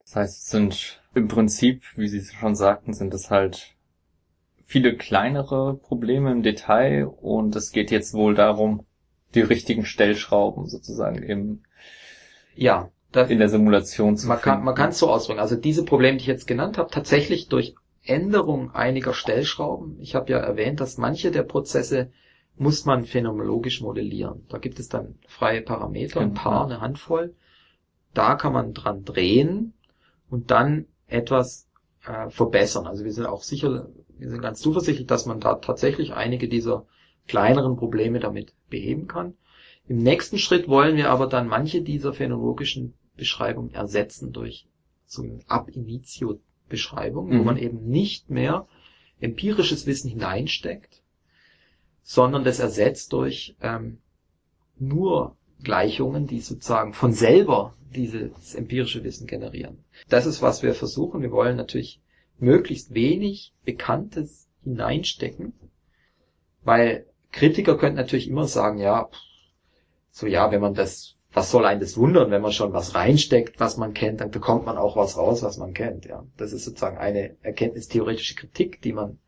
[0.03, 3.77] Das heißt, es sind im Prinzip, wie Sie schon sagten, sind es halt
[4.65, 8.85] viele kleinere Probleme im Detail und es geht jetzt wohl darum,
[9.33, 11.63] die richtigen Stellschrauben sozusagen im
[12.53, 14.57] ja, das, in der Simulation zu man finden.
[14.57, 15.39] Kann, man kann es so ausdrücken.
[15.39, 19.97] Also diese Probleme, die ich jetzt genannt habe, tatsächlich durch Änderung einiger Stellschrauben.
[19.99, 22.11] Ich habe ja erwähnt, dass manche der Prozesse
[22.57, 24.45] muss man phänomenologisch modellieren.
[24.49, 26.41] Da gibt es dann freie Parameter, ein genau.
[26.41, 27.35] paar, eine Handvoll.
[28.13, 29.73] Da kann man dran drehen
[30.29, 31.67] und dann etwas
[32.05, 32.87] äh, verbessern.
[32.87, 33.87] Also wir sind auch sicher,
[34.17, 36.85] wir sind ganz zuversichtlich, dass man da tatsächlich einige dieser
[37.27, 39.35] kleineren Probleme damit beheben kann.
[39.87, 44.65] Im nächsten Schritt wollen wir aber dann manche dieser phänomenologischen Beschreibung ersetzen durch
[45.05, 47.39] so eine Ab Initio Beschreibung, mhm.
[47.39, 48.67] wo man eben nicht mehr
[49.19, 51.03] empirisches Wissen hineinsteckt,
[52.01, 53.99] sondern das ersetzt durch ähm,
[54.79, 59.83] nur Gleichungen, die sozusagen von selber dieses empirische Wissen generieren.
[60.09, 61.21] Das ist, was wir versuchen.
[61.21, 62.01] Wir wollen natürlich
[62.39, 65.53] möglichst wenig Bekanntes hineinstecken,
[66.63, 69.07] weil Kritiker könnten natürlich immer sagen, ja,
[70.09, 73.59] so ja, wenn man das was soll einen das wundern, wenn man schon was reinsteckt,
[73.59, 76.05] was man kennt, dann bekommt man auch was raus, was man kennt.
[76.05, 79.19] Ja, das ist sozusagen eine erkenntnistheoretische Kritik, die man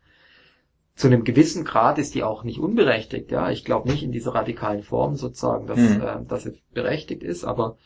[0.94, 3.30] zu einem gewissen Grad ist die auch nicht unberechtigt.
[3.30, 6.02] Ja, ich glaube nicht in dieser radikalen Form sozusagen, dass, mhm.
[6.02, 7.78] äh, dass sie berechtigt ist, aber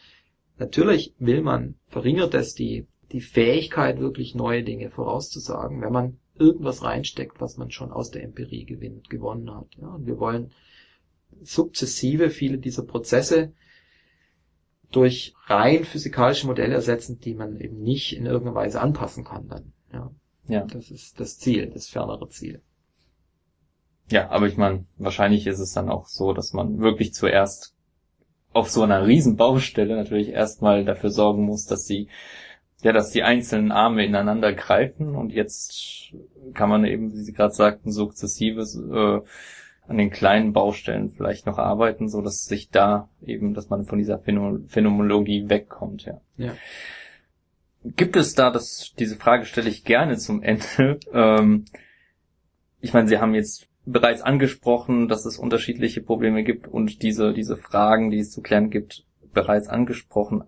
[0.58, 6.84] natürlich will man verringert es die die Fähigkeit wirklich neue Dinge vorauszusagen, wenn man irgendwas
[6.84, 9.68] reinsteckt, was man schon aus der Empirie gewinnt, gewonnen hat.
[9.80, 10.52] Ja, und wir wollen
[11.42, 13.52] sukzessive viele dieser Prozesse
[14.91, 19.72] durch rein physikalische Modelle ersetzen, die man eben nicht in irgendeiner Weise anpassen kann dann.
[19.93, 20.11] Ja.
[20.49, 20.66] ja.
[20.66, 22.62] Das ist das Ziel, das fernere Ziel.
[24.11, 27.74] Ja, aber ich meine, wahrscheinlich ist es dann auch so, dass man wirklich zuerst
[28.55, 32.09] auf so einer Riesenbaustelle natürlich erstmal dafür sorgen muss, dass sie
[32.82, 36.12] ja, dass die einzelnen Arme ineinander greifen und jetzt
[36.55, 39.20] kann man eben, wie Sie gerade sagten, sukzessives äh,
[39.89, 43.99] an den kleinen Baustellen vielleicht noch arbeiten, so dass sich da eben, dass man von
[43.99, 46.20] dieser Phänomenologie wegkommt, ja.
[46.36, 46.53] ja.
[47.84, 50.99] Gibt es da, das, diese Frage stelle ich gerne zum Ende.
[51.12, 51.64] Ähm,
[52.80, 57.57] ich meine, Sie haben jetzt bereits angesprochen, dass es unterschiedliche Probleme gibt und diese, diese
[57.57, 60.45] Fragen, die es zu klären gibt, bereits angesprochen.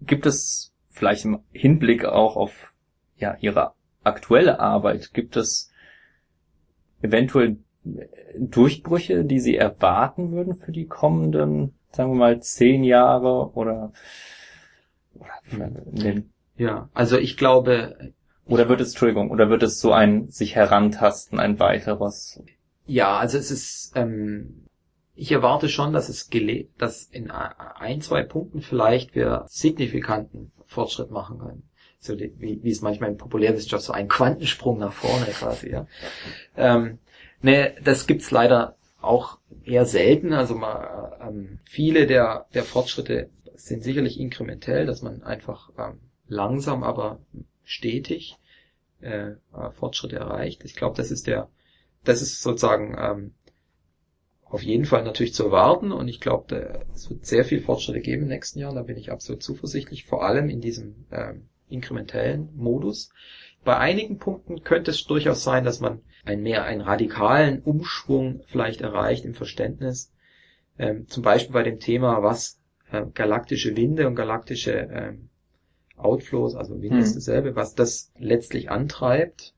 [0.00, 2.72] Gibt es vielleicht im Hinblick auch auf
[3.16, 3.72] ja, Ihre
[4.04, 5.72] aktuelle Arbeit, gibt es
[7.02, 7.58] eventuell
[8.38, 13.92] Durchbrüche, die Sie erwarten würden für die kommenden, sagen wir mal, zehn Jahre oder,
[16.56, 18.12] ja, also ich glaube,
[18.46, 22.42] oder wird es, Entschuldigung, oder wird es so ein sich herantasten, ein weiteres?
[22.86, 24.66] Ja, also es ist, ähm,
[25.14, 31.10] ich erwarte schon, dass es gele dass in ein, zwei Punkten vielleicht wir signifikanten Fortschritt
[31.10, 31.68] machen können.
[31.98, 35.86] So wie, wie es manchmal in Populärwissenschaft so ein Quantensprung nach vorne quasi, ja.
[36.56, 36.98] Ähm,
[37.44, 40.32] ne, das gibt's leider auch eher selten.
[40.32, 46.82] Also mal, ähm, viele der, der Fortschritte sind sicherlich inkrementell, dass man einfach ähm, langsam,
[46.82, 47.20] aber
[47.62, 48.36] stetig
[49.00, 50.64] äh, äh Fortschritte erreicht.
[50.64, 51.48] Ich glaube, das ist der,
[52.02, 53.34] das ist sozusagen ähm,
[54.44, 58.22] auf jeden Fall natürlich zu erwarten und ich glaube, es wird sehr viel Fortschritte geben
[58.22, 63.10] im nächsten Jahr, da bin ich absolut zuversichtlich, vor allem in diesem ähm, inkrementellen Modus.
[63.64, 68.80] Bei einigen Punkten könnte es durchaus sein, dass man ein mehr einen radikalen Umschwung vielleicht
[68.80, 70.12] erreicht im Verständnis.
[70.78, 72.60] Ähm, zum Beispiel bei dem Thema, was
[72.90, 75.28] äh, galaktische Winde und galaktische ähm,
[75.96, 77.00] Outflows, also Wind mhm.
[77.00, 79.54] ist dasselbe, was das letztlich antreibt.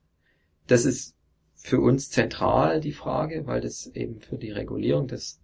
[0.67, 1.15] Das ist
[1.55, 5.41] für uns zentral die Frage, weil das eben für die Regulierung des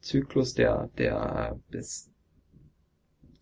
[0.00, 2.10] Zyklus der, der, des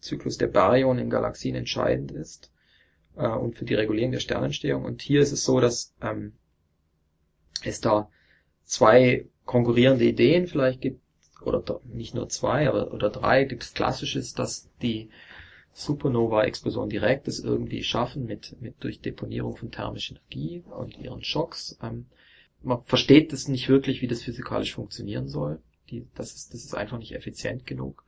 [0.00, 2.52] Zyklus der Baryonen in Galaxien entscheidend ist
[3.16, 4.84] äh, und für die Regulierung der Sternentstehung.
[4.84, 6.34] Und hier ist es so, dass ähm,
[7.66, 8.10] es da
[8.64, 11.00] zwei konkurrierende Ideen vielleicht gibt,
[11.42, 13.44] oder nicht nur zwei, aber oder drei.
[13.44, 15.08] Das Klassische ist, dass die
[15.72, 21.78] Supernova-Explosion direkt es irgendwie schaffen mit, mit durch Deponierung von thermischer Energie und ihren Schocks.
[21.82, 22.06] Ähm,
[22.62, 25.60] man versteht das nicht wirklich, wie das physikalisch funktionieren soll.
[25.90, 28.04] Die, das, ist, das ist einfach nicht effizient genug.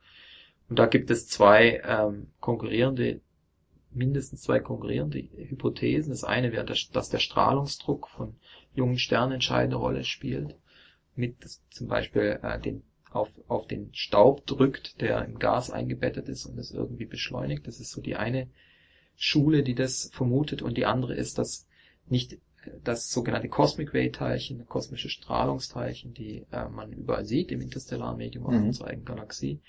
[0.69, 3.21] Und da gibt es zwei ähm, konkurrierende
[3.95, 6.11] mindestens zwei konkurrierende Hypothesen.
[6.11, 8.35] Das eine wäre, dass der Strahlungsdruck von
[8.73, 10.55] jungen Sternen entscheidende Rolle spielt,
[11.15, 11.35] mit
[11.69, 16.57] zum Beispiel äh, den, auf, auf den Staub drückt, der im Gas eingebettet ist und
[16.57, 17.67] es irgendwie beschleunigt.
[17.67, 18.47] Das ist so die eine
[19.15, 20.61] Schule, die das vermutet.
[20.61, 21.67] Und die andere ist, dass
[22.07, 22.39] nicht
[22.83, 28.45] das sogenannte Cosmic Ray Teilchen, kosmische Strahlungsteilchen, die äh, man überall sieht im interstellaren Medium
[28.45, 28.67] mhm.
[28.67, 29.59] unserer eigenen Galaxie,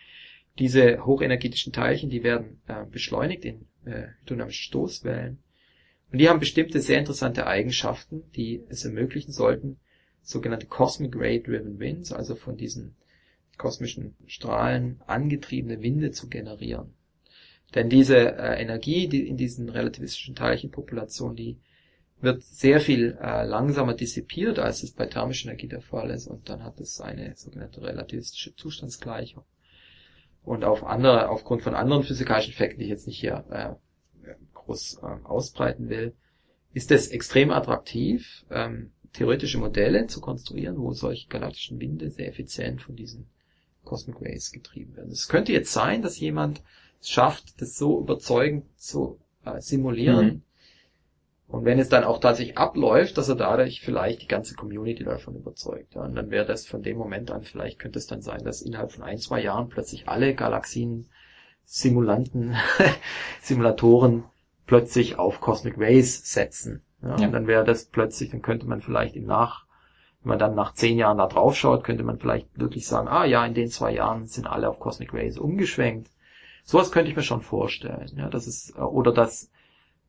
[0.59, 5.39] diese hochenergetischen Teilchen, die werden äh, beschleunigt in äh, dynamische Stoßwellen.
[6.11, 9.79] Und die haben bestimmte sehr interessante Eigenschaften, die es ermöglichen sollten,
[10.23, 12.97] sogenannte Cosmic Ray Driven Winds, also von diesen
[13.59, 16.95] kosmischen Strahlen angetriebene Winde zu generieren.
[17.75, 21.59] Denn diese äh, Energie, die in diesen relativistischen Teilchenpopulationen, die
[22.21, 26.49] wird sehr viel äh, langsamer dissipiert, als es bei thermischer Energie der Fall ist, und
[26.49, 29.45] dann hat es eine sogenannte relativistische Zustandsgleichung
[30.45, 33.75] und auf andere, aufgrund von anderen physikalischen Effekten, die ich jetzt nicht hier äh,
[34.65, 36.15] groß äh, ausbreiten will,
[36.73, 42.83] ist es extrem attraktiv, ähm, theoretische Modelle zu konstruieren, wo solche galaktischen Winde sehr effizient
[42.83, 43.27] von diesen
[43.85, 45.11] Cosmic Rays getrieben werden.
[45.11, 46.63] Es könnte jetzt sein, dass jemand
[47.01, 50.43] es schafft, das so überzeugend zu äh, simulieren, mhm.
[51.47, 55.37] Und wenn es dann auch tatsächlich abläuft, dass er dadurch vielleicht die ganze Community davon
[55.37, 55.95] überzeugt.
[55.95, 58.63] Ja, und dann wäre das von dem Moment an, vielleicht könnte es dann sein, dass
[58.63, 61.09] innerhalb von ein, zwei Jahren plötzlich alle Galaxien
[61.65, 62.57] Simulanten,
[63.41, 64.25] Simulatoren
[64.67, 66.83] plötzlich auf Cosmic Rays setzen.
[67.03, 67.27] Ja, ja.
[67.27, 69.67] Und dann wäre das plötzlich, dann könnte man vielleicht im Nach,
[70.23, 73.25] wenn man dann nach zehn Jahren da drauf schaut, könnte man vielleicht wirklich sagen, ah
[73.25, 76.11] ja, in den zwei Jahren sind alle auf Cosmic Rays umgeschwenkt.
[76.65, 78.11] Sowas könnte ich mir schon vorstellen.
[78.17, 79.51] Ja, das ist, oder dass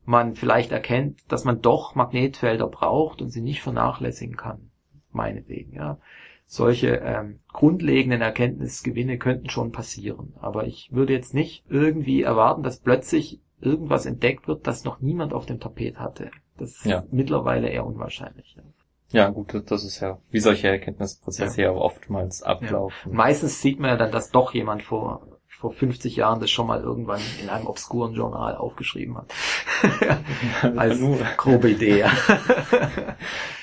[0.06, 4.72] man vielleicht erkennt, dass man doch Magnetfelder braucht und sie nicht vernachlässigen kann.
[5.12, 5.98] Meinetwegen, ja.
[6.48, 10.36] Solche ähm, grundlegenden Erkenntnisgewinne könnten schon passieren.
[10.40, 15.34] Aber ich würde jetzt nicht irgendwie erwarten, dass plötzlich irgendwas entdeckt wird, das noch niemand
[15.34, 16.32] auf dem Tapet hatte.
[16.58, 17.04] Das ist ja.
[17.12, 18.56] mittlerweile eher unwahrscheinlich.
[18.56, 18.64] Ja.
[19.12, 23.12] Ja, gut, das ist ja, wie solche Erkenntnisprozesse ja, ja oftmals ablaufen.
[23.12, 23.16] Ja.
[23.16, 25.36] Meistens sieht man ja dann, dass doch jemand vor
[25.66, 29.34] vor 50 Jahren das schon mal irgendwann in einem obskuren Journal aufgeschrieben hat.
[30.76, 32.00] Als nur, grobe Idee.
[32.00, 32.12] Ja.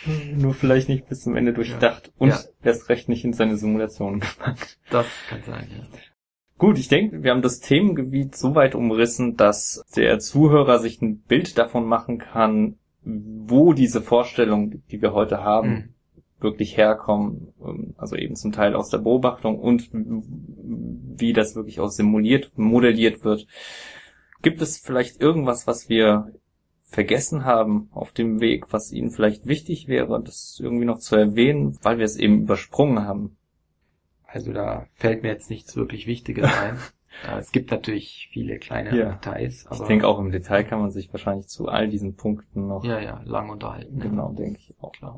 [0.34, 4.78] nur vielleicht nicht bis zum Ende durchdacht und erst recht nicht in seine Simulation gepackt.
[4.90, 5.98] Das kann sein, ja.
[6.62, 11.18] Gut, ich denke, wir haben das Themengebiet so weit umrissen, dass der Zuhörer sich ein
[11.18, 15.88] Bild davon machen kann, wo diese Vorstellung, die wir heute haben, mhm
[16.42, 21.90] wirklich herkommen, ähm, also eben zum Teil aus der Beobachtung und wie das wirklich auch
[21.90, 23.46] simuliert, modelliert wird.
[24.42, 26.32] Gibt es vielleicht irgendwas, was wir
[26.82, 31.78] vergessen haben auf dem Weg, was Ihnen vielleicht wichtig wäre, das irgendwie noch zu erwähnen,
[31.82, 33.36] weil wir es eben übersprungen haben?
[34.32, 36.78] Also da fällt mir jetzt nichts wirklich Wichtiges ein.
[37.38, 39.12] es gibt natürlich viele kleine ja.
[39.12, 39.66] Details.
[39.66, 42.82] Aber ich denke auch im Detail kann man sich wahrscheinlich zu all diesen Punkten noch
[42.82, 44.00] ja, ja, lang unterhalten.
[44.00, 44.36] Genau, ja.
[44.36, 44.92] denke ich auch.
[44.92, 45.16] Klar.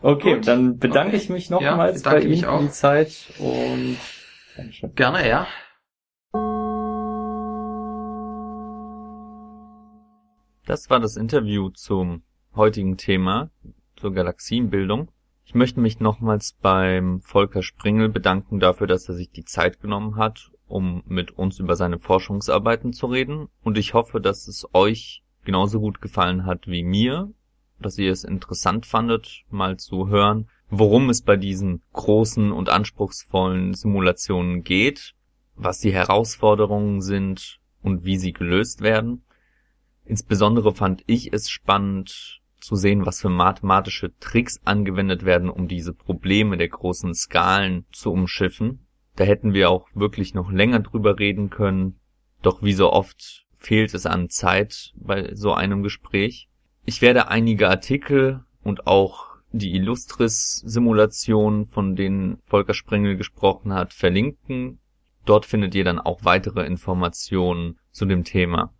[0.00, 0.48] Okay, Gut.
[0.48, 1.16] dann bedanke okay.
[1.16, 3.98] ich mich nochmals ja, bei Ihnen für die Zeit und
[4.56, 4.94] Dankeschön.
[4.94, 5.46] gerne, ja.
[10.64, 12.22] Das war das Interview zum
[12.54, 13.50] heutigen Thema,
[13.96, 15.10] zur Galaxienbildung.
[15.44, 20.16] Ich möchte mich nochmals beim Volker Springel bedanken dafür, dass er sich die Zeit genommen
[20.16, 23.48] hat, um mit uns über seine Forschungsarbeiten zu reden.
[23.62, 27.32] Und ich hoffe, dass es euch genauso gut gefallen hat wie mir,
[27.80, 33.74] dass ihr es interessant fandet, mal zu hören, worum es bei diesen großen und anspruchsvollen
[33.74, 35.14] Simulationen geht,
[35.54, 39.24] was die Herausforderungen sind und wie sie gelöst werden.
[40.04, 45.92] Insbesondere fand ich es spannend zu sehen, was für mathematische Tricks angewendet werden, um diese
[45.92, 48.86] Probleme der großen Skalen zu umschiffen.
[49.16, 51.98] Da hätten wir auch wirklich noch länger drüber reden können,
[52.42, 56.48] doch wie so oft fehlt es an Zeit bei so einem Gespräch.
[56.84, 64.80] Ich werde einige Artikel und auch die Illustris-Simulation, von denen Volker Sprengel gesprochen hat, verlinken.
[65.24, 68.72] Dort findet ihr dann auch weitere Informationen zu dem Thema.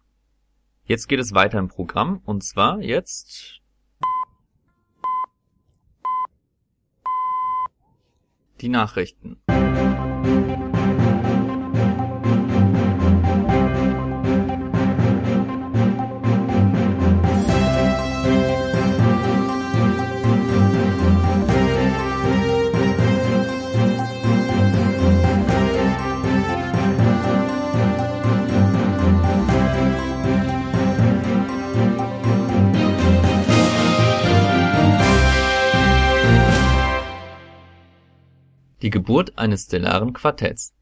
[0.84, 3.61] Jetzt geht es weiter im Programm und zwar jetzt
[8.62, 9.42] die Nachrichten.
[38.82, 40.74] Die Geburt eines stellaren Quartetts.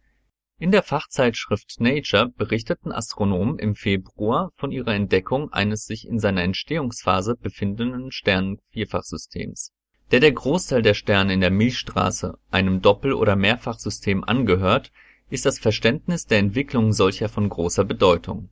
[0.59, 6.42] In der Fachzeitschrift Nature berichteten Astronomen im Februar von ihrer Entdeckung eines sich in seiner
[6.42, 9.72] Entstehungsphase befindenden Sternenvierfachsystems.
[10.09, 14.92] Da der Großteil der Sterne in der Milchstraße einem Doppel oder Mehrfachsystem angehört,
[15.28, 18.48] ist das Verständnis der Entwicklung solcher von großer Bedeutung.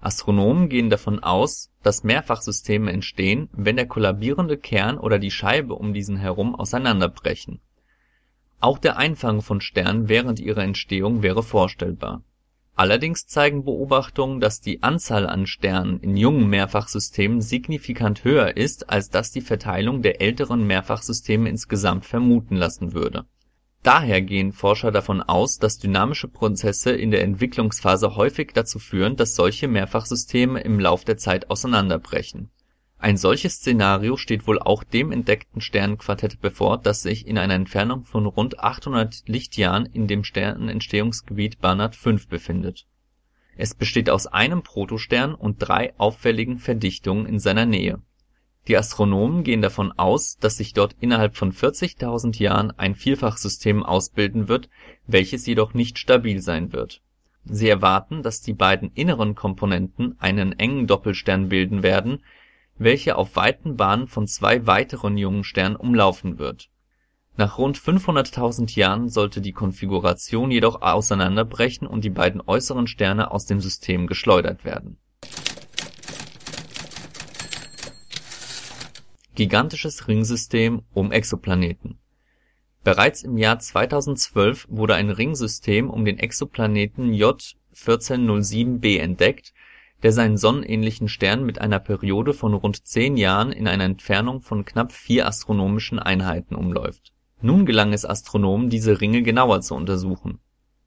[0.00, 5.92] Astronomen gehen davon aus, dass Mehrfachsysteme entstehen, wenn der kollabierende Kern oder die Scheibe um
[5.92, 7.60] diesen herum auseinanderbrechen
[8.62, 12.22] auch der Einfang von Sternen während ihrer Entstehung wäre vorstellbar.
[12.74, 19.10] Allerdings zeigen Beobachtungen, dass die Anzahl an Sternen in jungen Mehrfachsystemen signifikant höher ist, als
[19.10, 23.26] das die Verteilung der älteren Mehrfachsysteme insgesamt vermuten lassen würde.
[23.82, 29.34] Daher gehen Forscher davon aus, dass dynamische Prozesse in der Entwicklungsphase häufig dazu führen, dass
[29.34, 32.50] solche Mehrfachsysteme im Lauf der Zeit auseinanderbrechen
[33.02, 38.04] ein solches Szenario steht wohl auch dem entdeckten Sternenquartett bevor, das sich in einer Entfernung
[38.04, 42.86] von rund 800 Lichtjahren in dem Sternentstehungsgebiet Barnard V befindet.
[43.56, 48.00] Es besteht aus einem Protostern und drei auffälligen Verdichtungen in seiner Nähe.
[48.68, 54.46] Die Astronomen gehen davon aus, dass sich dort innerhalb von 40.000 Jahren ein Vielfachsystem ausbilden
[54.46, 54.68] wird,
[55.08, 57.02] welches jedoch nicht stabil sein wird.
[57.44, 62.22] Sie erwarten, dass die beiden inneren Komponenten einen engen Doppelstern bilden werden
[62.84, 66.68] welche auf weiten Bahnen von zwei weiteren jungen Sternen umlaufen wird.
[67.36, 73.46] Nach rund 500.000 Jahren sollte die Konfiguration jedoch auseinanderbrechen und die beiden äußeren Sterne aus
[73.46, 74.98] dem System geschleudert werden.
[79.34, 81.98] Gigantisches Ringsystem um Exoplaneten
[82.84, 87.40] Bereits im Jahr 2012 wurde ein Ringsystem um den Exoplaneten J
[87.74, 89.54] 1407b entdeckt
[90.02, 94.64] der seinen sonnenähnlichen Stern mit einer Periode von rund zehn Jahren in einer Entfernung von
[94.64, 97.12] knapp vier astronomischen Einheiten umläuft.
[97.40, 100.38] Nun gelang es Astronomen, diese Ringe genauer zu untersuchen.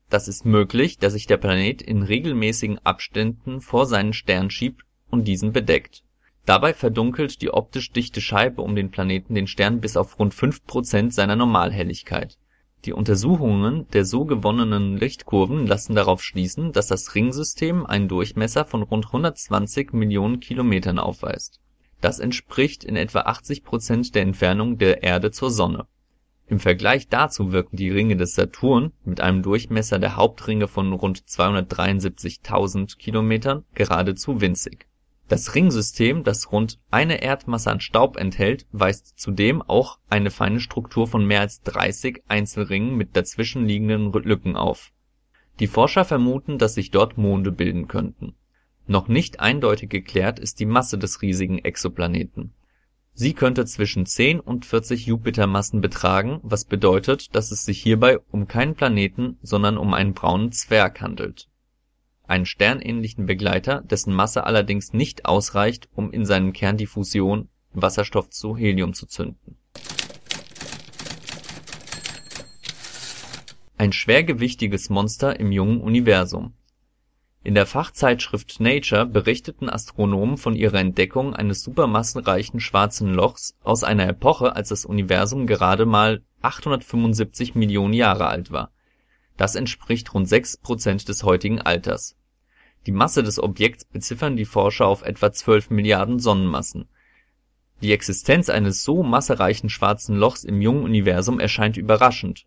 [0.10, 5.28] Das ist möglich, da sich der Planet in regelmäßigen Abständen vor seinen Stern schiebt und
[5.28, 6.04] diesen bedeckt.
[6.46, 10.66] Dabei verdunkelt die optisch dichte Scheibe um den Planeten den Stern bis auf rund fünf
[10.66, 12.38] Prozent seiner Normalhelligkeit
[12.86, 18.84] die Untersuchungen der so gewonnenen Lichtkurven lassen darauf schließen, dass das Ringsystem einen Durchmesser von
[18.84, 21.60] rund 120 Millionen Kilometern aufweist.
[22.02, 25.88] Das entspricht in etwa 80 Prozent der Entfernung der Erde zur Sonne.
[26.48, 31.20] Im Vergleich dazu wirken die Ringe des Saturn mit einem Durchmesser der Hauptringe von rund
[31.22, 34.88] 273.000 Kilometern geradezu winzig
[35.28, 41.08] das Ringsystem, das rund eine Erdmasse an Staub enthält, weist zudem auch eine feine Struktur
[41.08, 44.92] von mehr als 30 Einzelringen mit dazwischen liegenden Lücken auf.
[45.60, 48.36] Die Forscher vermuten, dass sich dort Monde bilden könnten.
[48.88, 52.54] Noch nicht eindeutig geklärt ist die Masse des riesigen Exoplaneten.
[53.14, 58.48] Sie könnte zwischen 10 und 40 Jupitermassen betragen, was bedeutet, dass es sich hierbei um
[58.48, 61.50] keinen Planeten, sondern um einen braunen Zwerg handelt
[62.28, 68.30] einen sternähnlichen Begleiter, dessen Masse allerdings nicht ausreicht, um in seinem Kern die Fusion Wasserstoff
[68.30, 69.58] zu Helium zu zünden.
[73.78, 76.54] Ein schwergewichtiges Monster im jungen Universum
[77.44, 84.08] In der Fachzeitschrift Nature berichteten Astronomen von ihrer Entdeckung eines supermassereichen Schwarzen Lochs aus einer
[84.08, 88.72] Epoche, als das Universum gerade mal 875 Millionen Jahre alt war.
[89.38, 92.16] Das entspricht rund sechs Prozent des heutigen Alters.
[92.86, 96.88] Die Masse des Objekts beziffern die Forscher auf etwa 12 Milliarden Sonnenmassen.
[97.82, 102.46] Die Existenz eines so massereichen Schwarzen Lochs im jungen Universum erscheint überraschend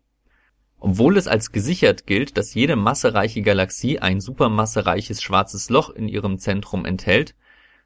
[0.79, 6.39] obwohl es als gesichert gilt, dass jede massereiche Galaxie ein supermassereiches Schwarzes Loch in ihrem
[6.39, 7.35] Zentrum enthält,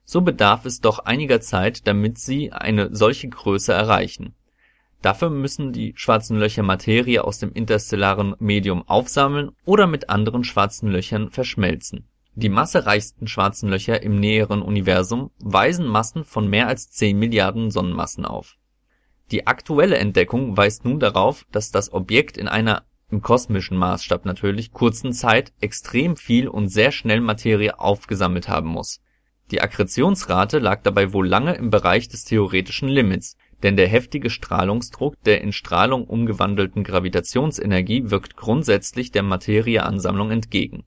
[0.04, 4.34] so bedarf es doch einiger Zeit, damit sie eine solche Größe erreichen.
[5.04, 10.90] Dafür müssen die Schwarzen Löcher Materie aus dem interstellaren Medium aufsammeln oder mit anderen Schwarzen
[10.90, 12.08] Löchern verschmelzen.
[12.34, 18.24] Die massereichsten Schwarzen Löcher im näheren Universum weisen Massen von mehr als 10 Milliarden Sonnenmassen
[18.24, 18.56] auf
[19.30, 24.72] die aktuelle Entdeckung weist nun darauf, dass das Objekt in einer (im kosmischen Maßstab natürlich)
[24.72, 29.00] kurzen Zeit extrem viel und sehr schnell Materie aufgesammelt haben muss.
[29.50, 35.14] Die Akkretionsrate lag dabei wohl lange im Bereich des theoretischen Limits, denn der heftige Strahlungsdruck
[35.24, 40.84] der in Strahlung umgewandelten Gravitationsenergie wirkt grundsätzlich der Materieansammlung entgegen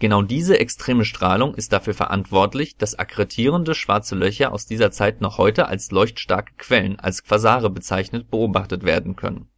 [0.00, 5.36] Genau diese extreme Strahlung ist dafür verantwortlich, dass akkretierende schwarze Löcher aus dieser Zeit noch
[5.36, 9.50] heute als leuchtstarke Quellen, als Quasare bezeichnet, beobachtet werden können.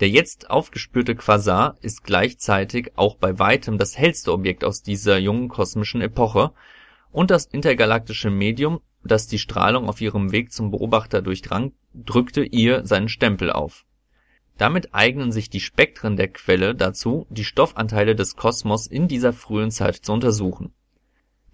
[0.00, 5.48] Der jetzt aufgespürte Quasar ist gleichzeitig auch bei weitem das hellste Objekt aus dieser jungen
[5.48, 6.52] kosmischen Epoche
[7.10, 12.86] und das intergalaktische Medium, das die Strahlung auf ihrem Weg zum Beobachter durchdrang, drückte ihr
[12.86, 13.84] seinen Stempel auf
[14.58, 19.72] damit eignen sich die Spektren der Quelle dazu, die Stoffanteile des Kosmos in dieser frühen
[19.72, 20.72] Zeit zu untersuchen.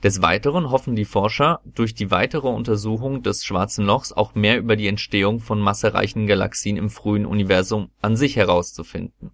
[0.02, 4.76] Des Weiteren hoffen die Forscher, durch die weitere Untersuchung des Schwarzen Lochs auch mehr über
[4.76, 9.30] die Entstehung von massereichen Galaxien im frühen Universum an sich herauszufinden.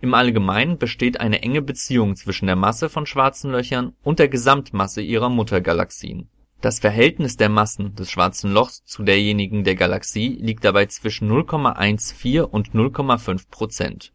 [0.00, 5.02] Im Allgemeinen besteht eine enge Beziehung zwischen der Masse von Schwarzen Löchern und der Gesamtmasse
[5.02, 6.30] ihrer Muttergalaxien
[6.60, 12.42] das Verhältnis der Massen des Schwarzen Lochs zu derjenigen der Galaxie liegt dabei zwischen 0,14
[12.42, 14.12] und 0,5 Prozent.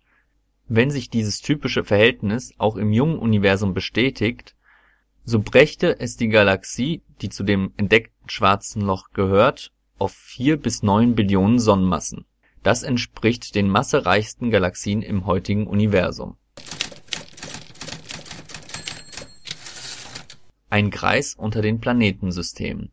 [0.67, 4.55] Wenn sich dieses typische Verhältnis auch im jungen Universum bestätigt,
[5.23, 10.83] so brächte es die Galaxie, die zu dem entdeckten Schwarzen Loch gehört, auf 4 bis
[10.83, 12.25] 9 Billionen Sonnenmassen.
[12.61, 16.37] Das entspricht den massereichsten Galaxien im heutigen Universum
[20.75, 22.91] ein Kreis unter den Planetensystemen.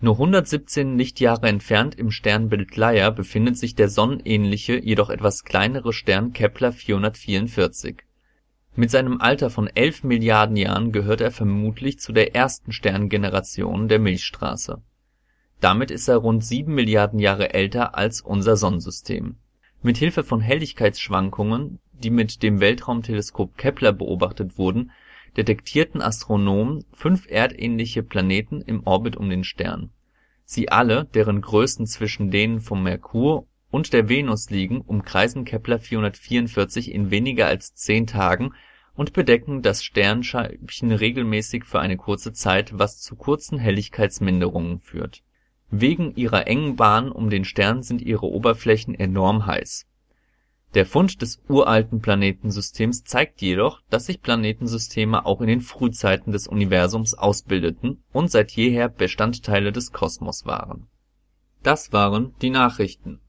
[0.00, 6.32] Nur 117 Lichtjahre entfernt im Sternbild Leier befindet sich der sonnenähnliche, jedoch etwas kleinere Stern
[6.32, 7.98] Kepler-444.
[8.74, 14.00] Mit seinem Alter von 11 Milliarden Jahren gehört er vermutlich zu der ersten Sterngeneration der
[14.00, 14.82] Milchstraße.
[15.60, 19.36] Damit ist er rund 7 Milliarden Jahre älter als unser Sonnensystem.
[19.80, 24.90] Mit Hilfe von Helligkeitsschwankungen, die mit dem Weltraumteleskop Kepler beobachtet wurden
[25.36, 29.90] detektierten Astronomen fünf erdähnliche Planeten im Orbit um den Stern.
[30.44, 37.10] Sie alle, deren Größen zwischen denen vom Merkur und der Venus liegen, umkreisen Kepler-444 in
[37.10, 38.52] weniger als zehn Tagen
[38.94, 45.22] und bedecken das Sternscheibchen regelmäßig für eine kurze Zeit, was zu kurzen Helligkeitsminderungen führt.
[45.70, 49.86] Wegen ihrer engen Bahn um den Stern sind ihre Oberflächen enorm heiß
[50.74, 56.48] der Fund des uralten Planetensystems zeigt jedoch, dass sich Planetensysteme auch in den Frühzeiten des
[56.48, 60.88] Universums ausbildeten und seit jeher Bestandteile des Kosmos waren.
[61.62, 63.20] Das waren die Nachrichten.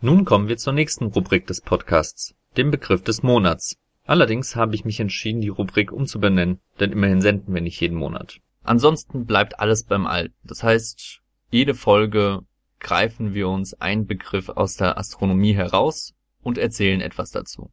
[0.00, 3.78] Nun kommen wir zur nächsten Rubrik des Podcasts, dem Begriff des Monats
[4.08, 8.40] Allerdings habe ich mich entschieden, die Rubrik umzubenennen, denn immerhin senden wir nicht jeden Monat.
[8.62, 10.34] Ansonsten bleibt alles beim Alten.
[10.44, 11.20] Das heißt,
[11.50, 12.40] jede Folge
[12.80, 17.70] greifen wir uns einen Begriff aus der Astronomie heraus und erzählen etwas dazu.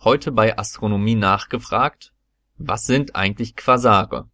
[0.00, 2.12] Heute bei Astronomie nachgefragt,
[2.58, 4.28] was sind eigentlich Quasare?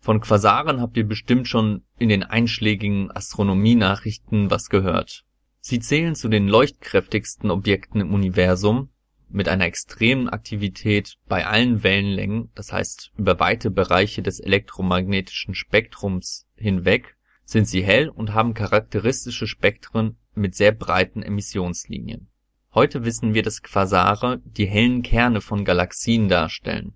[0.00, 5.24] Von Quasaren habt ihr bestimmt schon in den einschlägigen Astronomienachrichten was gehört.
[5.60, 8.90] Sie zählen zu den leuchtkräftigsten Objekten im Universum
[9.30, 16.46] mit einer extremen Aktivität bei allen Wellenlängen, das heißt über weite Bereiche des elektromagnetischen Spektrums
[16.56, 22.28] hinweg, sind sie hell und haben charakteristische Spektren mit sehr breiten Emissionslinien.
[22.74, 26.94] Heute wissen wir, dass Quasare die hellen Kerne von Galaxien darstellen,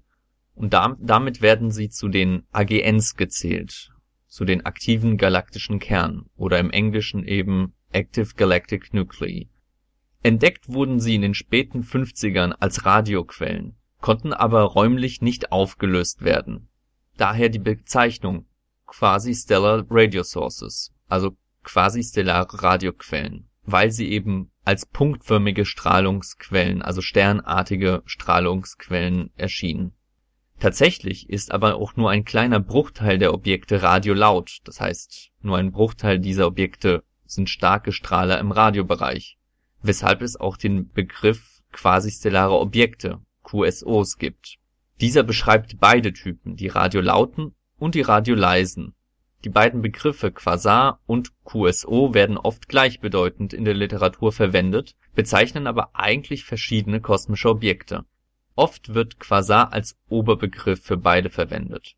[0.54, 3.90] und damit werden sie zu den AGNs gezählt,
[4.26, 9.48] zu den aktiven galaktischen Kernen oder im Englischen eben Active Galactic Nuclei
[10.22, 16.68] Entdeckt wurden sie in den späten 50ern als Radioquellen, konnten aber räumlich nicht aufgelöst werden.
[17.16, 18.46] Daher die Bezeichnung
[18.86, 29.30] Quasi-Stellar Radio Sources also quasi-stellare Radioquellen, weil sie eben als punktförmige Strahlungsquellen, also sternartige Strahlungsquellen
[29.36, 29.92] erschienen.
[30.58, 35.72] Tatsächlich ist aber auch nur ein kleiner Bruchteil der Objekte radiolaut, das heißt, nur ein
[35.72, 39.36] Bruchteil dieser Objekte sind starke Strahler im Radiobereich,
[39.82, 44.58] weshalb es auch den Begriff quasi-stellare Objekte (QSOs) gibt.
[45.00, 48.94] Dieser beschreibt beide Typen, die radiolauten und die radioleisen
[49.44, 55.96] die beiden Begriffe Quasar und QSO werden oft gleichbedeutend in der Literatur verwendet, bezeichnen aber
[55.96, 58.04] eigentlich verschiedene kosmische Objekte.
[58.54, 61.96] Oft wird Quasar als Oberbegriff für beide verwendet.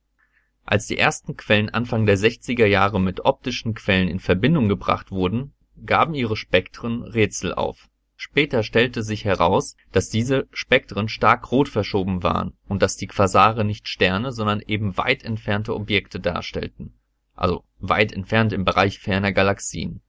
[0.65, 5.53] Als die ersten Quellen Anfang der 60er Jahre mit optischen Quellen in Verbindung gebracht wurden,
[5.85, 7.89] gaben ihre Spektren Rätsel auf.
[8.17, 13.65] Später stellte sich heraus, dass diese Spektren stark rot verschoben waren und dass die Quasare
[13.65, 16.95] nicht Sterne, sondern eben weit entfernte Objekte darstellten
[17.35, 20.01] also weit entfernt im Bereich ferner Galaxien.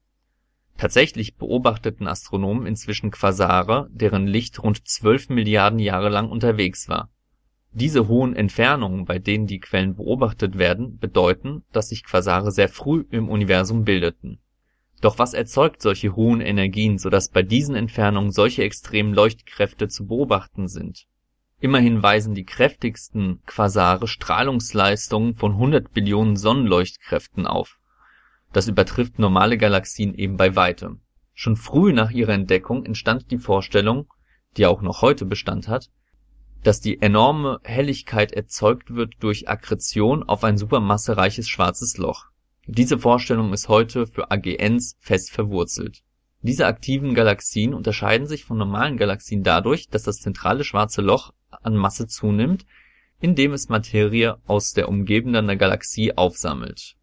[0.78, 7.10] Tatsächlich beobachteten Astronomen inzwischen Quasare, deren Licht rund 12 Milliarden Jahre lang unterwegs war.
[7.72, 13.06] Diese hohen Entfernungen, bei denen die Quellen beobachtet werden, bedeuten, dass sich Quasare sehr früh
[13.10, 14.40] im Universum bildeten.
[15.06, 20.68] Doch was erzeugt solche hohen Energien, sodass bei diesen Entfernungen solche extremen Leuchtkräfte zu beobachten
[20.68, 21.06] sind
[21.60, 27.78] Immerhin weisen die kräftigsten Quasare Strahlungsleistungen von 100 Billionen Sonnenleuchtkräften auf.
[28.52, 31.02] Das übertrifft normale Galaxien eben bei weitem.
[31.36, 34.12] Schon früh nach ihrer Entdeckung entstand die Vorstellung,
[34.58, 35.92] die auch noch heute Bestand hat,
[36.64, 42.32] dass die enorme Helligkeit erzeugt wird durch Akkretion auf ein supermassereiches Schwarzes Loch.
[42.68, 46.02] Diese Vorstellung ist heute für AGNs fest verwurzelt.
[46.42, 51.76] Diese aktiven Galaxien unterscheiden sich von normalen Galaxien dadurch, dass das zentrale Schwarze Loch an
[51.76, 52.66] Masse zunimmt,
[53.20, 56.96] indem es Materie aus der umgebenden Galaxie aufsammelt.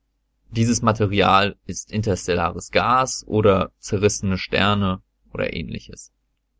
[0.50, 5.00] Dieses Material ist interstellares Gas oder zerrissene Sterne
[5.32, 6.12] oder ähnliches.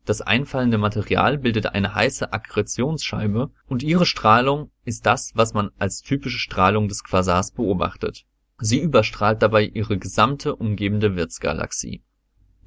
[0.05, 6.01] Das einfallende Material bildet eine heiße Akkretionsscheibe und ihre Strahlung ist das, was man als
[6.01, 8.25] typische Strahlung des Quasars beobachtet.
[8.59, 12.03] Sie überstrahlt dabei ihre gesamte umgebende Wirtsgalaxie.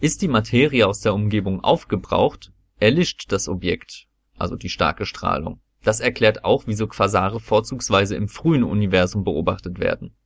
[0.01, 4.07] Ist die Materie aus der Umgebung aufgebraucht, erlischt das Objekt
[4.39, 5.61] also die starke Strahlung.
[5.83, 10.17] Das erklärt auch, wieso Quasare vorzugsweise im frühen Universum beobachtet werden.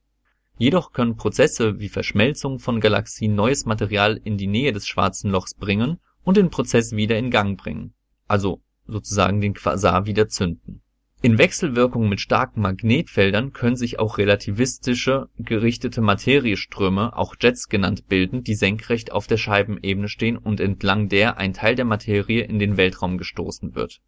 [0.59, 5.55] Jedoch können Prozesse wie Verschmelzung von Galaxien neues Material in die Nähe des Schwarzen Lochs
[5.55, 7.95] bringen und den Prozess wieder in Gang bringen,
[8.27, 10.83] also sozusagen den Quasar wieder zünden.
[11.23, 18.43] In Wechselwirkung mit starken Magnetfeldern können sich auch relativistische, gerichtete Materieströme, auch Jets genannt, bilden,
[18.43, 22.79] die senkrecht auf der Scheibenebene stehen und entlang der ein Teil der Materie in den
[22.79, 24.01] Weltraum gestoßen wird.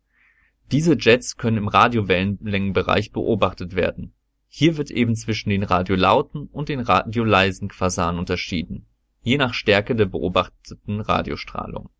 [0.71, 4.15] Diese Jets können im Radiowellenlängenbereich beobachtet werden.
[4.49, 8.87] Hier wird eben zwischen den radiolauten und den radioleisen Quasaren unterschieden,
[9.21, 11.91] je nach Stärke der beobachteten Radiostrahlung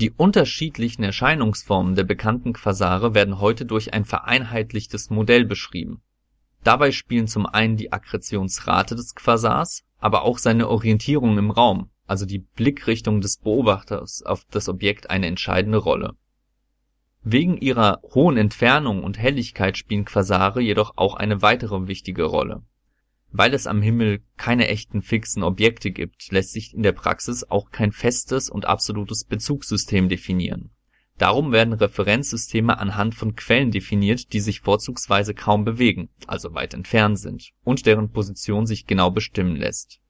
[0.00, 6.00] die unterschiedlichen Erscheinungsformen der bekannten Quasare werden heute durch ein vereinheitlichtes Modell beschrieben.
[6.64, 12.24] Dabei spielen zum einen die Akkretionsrate des Quasars, aber auch seine Orientierung im Raum, also
[12.24, 16.14] die Blickrichtung des Beobachters auf das Objekt eine entscheidende Rolle.
[17.22, 22.62] Wegen ihrer hohen Entfernung und Helligkeit spielen Quasare jedoch auch eine weitere wichtige Rolle
[23.32, 27.70] weil es am Himmel keine echten fixen Objekte gibt, lässt sich in der Praxis auch
[27.70, 30.70] kein festes und absolutes Bezugssystem definieren.
[31.18, 37.18] Darum werden Referenzsysteme anhand von Quellen definiert, die sich vorzugsweise kaum bewegen, also weit entfernt
[37.18, 40.00] sind, und deren Position sich genau bestimmen lässt.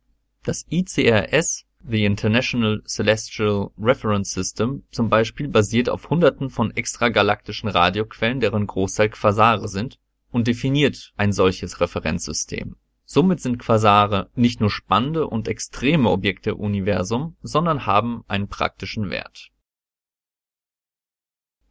[0.44, 8.40] Das ICRS, the International Celestial Reference System, zum Beispiel basiert auf Hunderten von extragalaktischen Radioquellen,
[8.40, 9.98] deren Großteil Quasare sind,
[10.30, 12.76] und definiert ein solches Referenzsystem
[13.12, 19.10] Somit sind Quasare nicht nur spannende und extreme Objekte im Universum, sondern haben einen praktischen
[19.10, 19.50] Wert.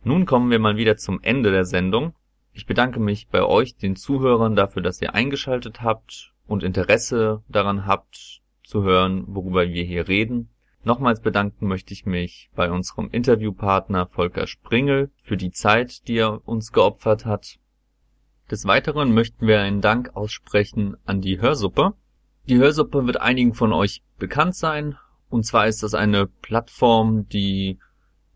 [0.04, 2.14] Nun kommen wir mal wieder zum Ende der Sendung.
[2.52, 7.86] Ich bedanke mich bei euch, den Zuhörern, dafür, dass ihr eingeschaltet habt und Interesse daran
[7.86, 10.50] habt, zu hören, worüber wir hier reden.
[10.84, 16.46] Nochmals bedanken möchte ich mich bei unserem Interviewpartner Volker Springel für die Zeit, die er
[16.46, 17.60] uns geopfert hat.
[18.52, 21.94] Des Weiteren möchten wir einen Dank aussprechen an die Hörsuppe.
[22.48, 24.98] Die Hörsuppe wird einigen von euch bekannt sein.
[25.30, 27.78] Und zwar ist das eine Plattform, die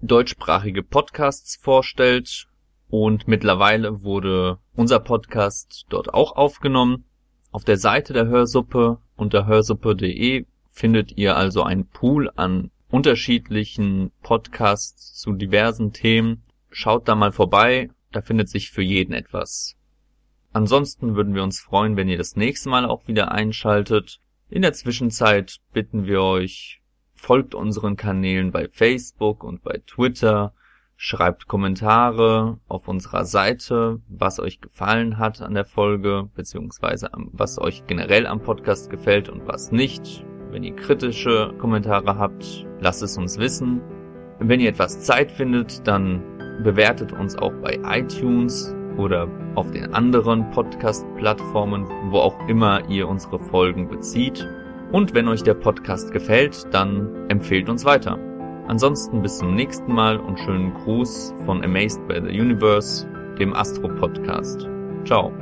[0.01, 2.47] deutschsprachige Podcasts vorstellt.
[2.89, 7.05] Und mittlerweile wurde unser Podcast dort auch aufgenommen.
[7.51, 15.15] Auf der Seite der Hörsuppe unter hörsuppe.de findet ihr also einen Pool an unterschiedlichen Podcasts
[15.15, 16.43] zu diversen Themen.
[16.69, 19.75] Schaut da mal vorbei, da findet sich für jeden etwas.
[20.53, 24.19] Ansonsten würden wir uns freuen, wenn ihr das nächste Mal auch wieder einschaltet.
[24.49, 26.81] In der Zwischenzeit bitten wir euch,
[27.15, 30.53] folgt unseren Kanälen bei Facebook und bei Twitter,
[30.95, 37.87] schreibt Kommentare auf unserer Seite, was euch gefallen hat an der Folge, beziehungsweise was euch
[37.87, 40.23] generell am Podcast gefällt und was nicht.
[40.51, 43.81] Wenn ihr kritische Kommentare habt, lasst es uns wissen.
[44.37, 46.21] Wenn ihr etwas Zeit findet, dann
[46.63, 53.39] bewertet uns auch bei iTunes oder auf den anderen Podcast-Plattformen, wo auch immer ihr unsere
[53.39, 54.47] Folgen bezieht.
[54.91, 58.19] Und wenn euch der Podcast gefällt, dann empfehlt uns weiter.
[58.67, 63.07] Ansonsten bis zum nächsten Mal und schönen Gruß von Amazed by the Universe,
[63.39, 64.67] dem Astro Podcast.
[65.05, 65.33] Ciao.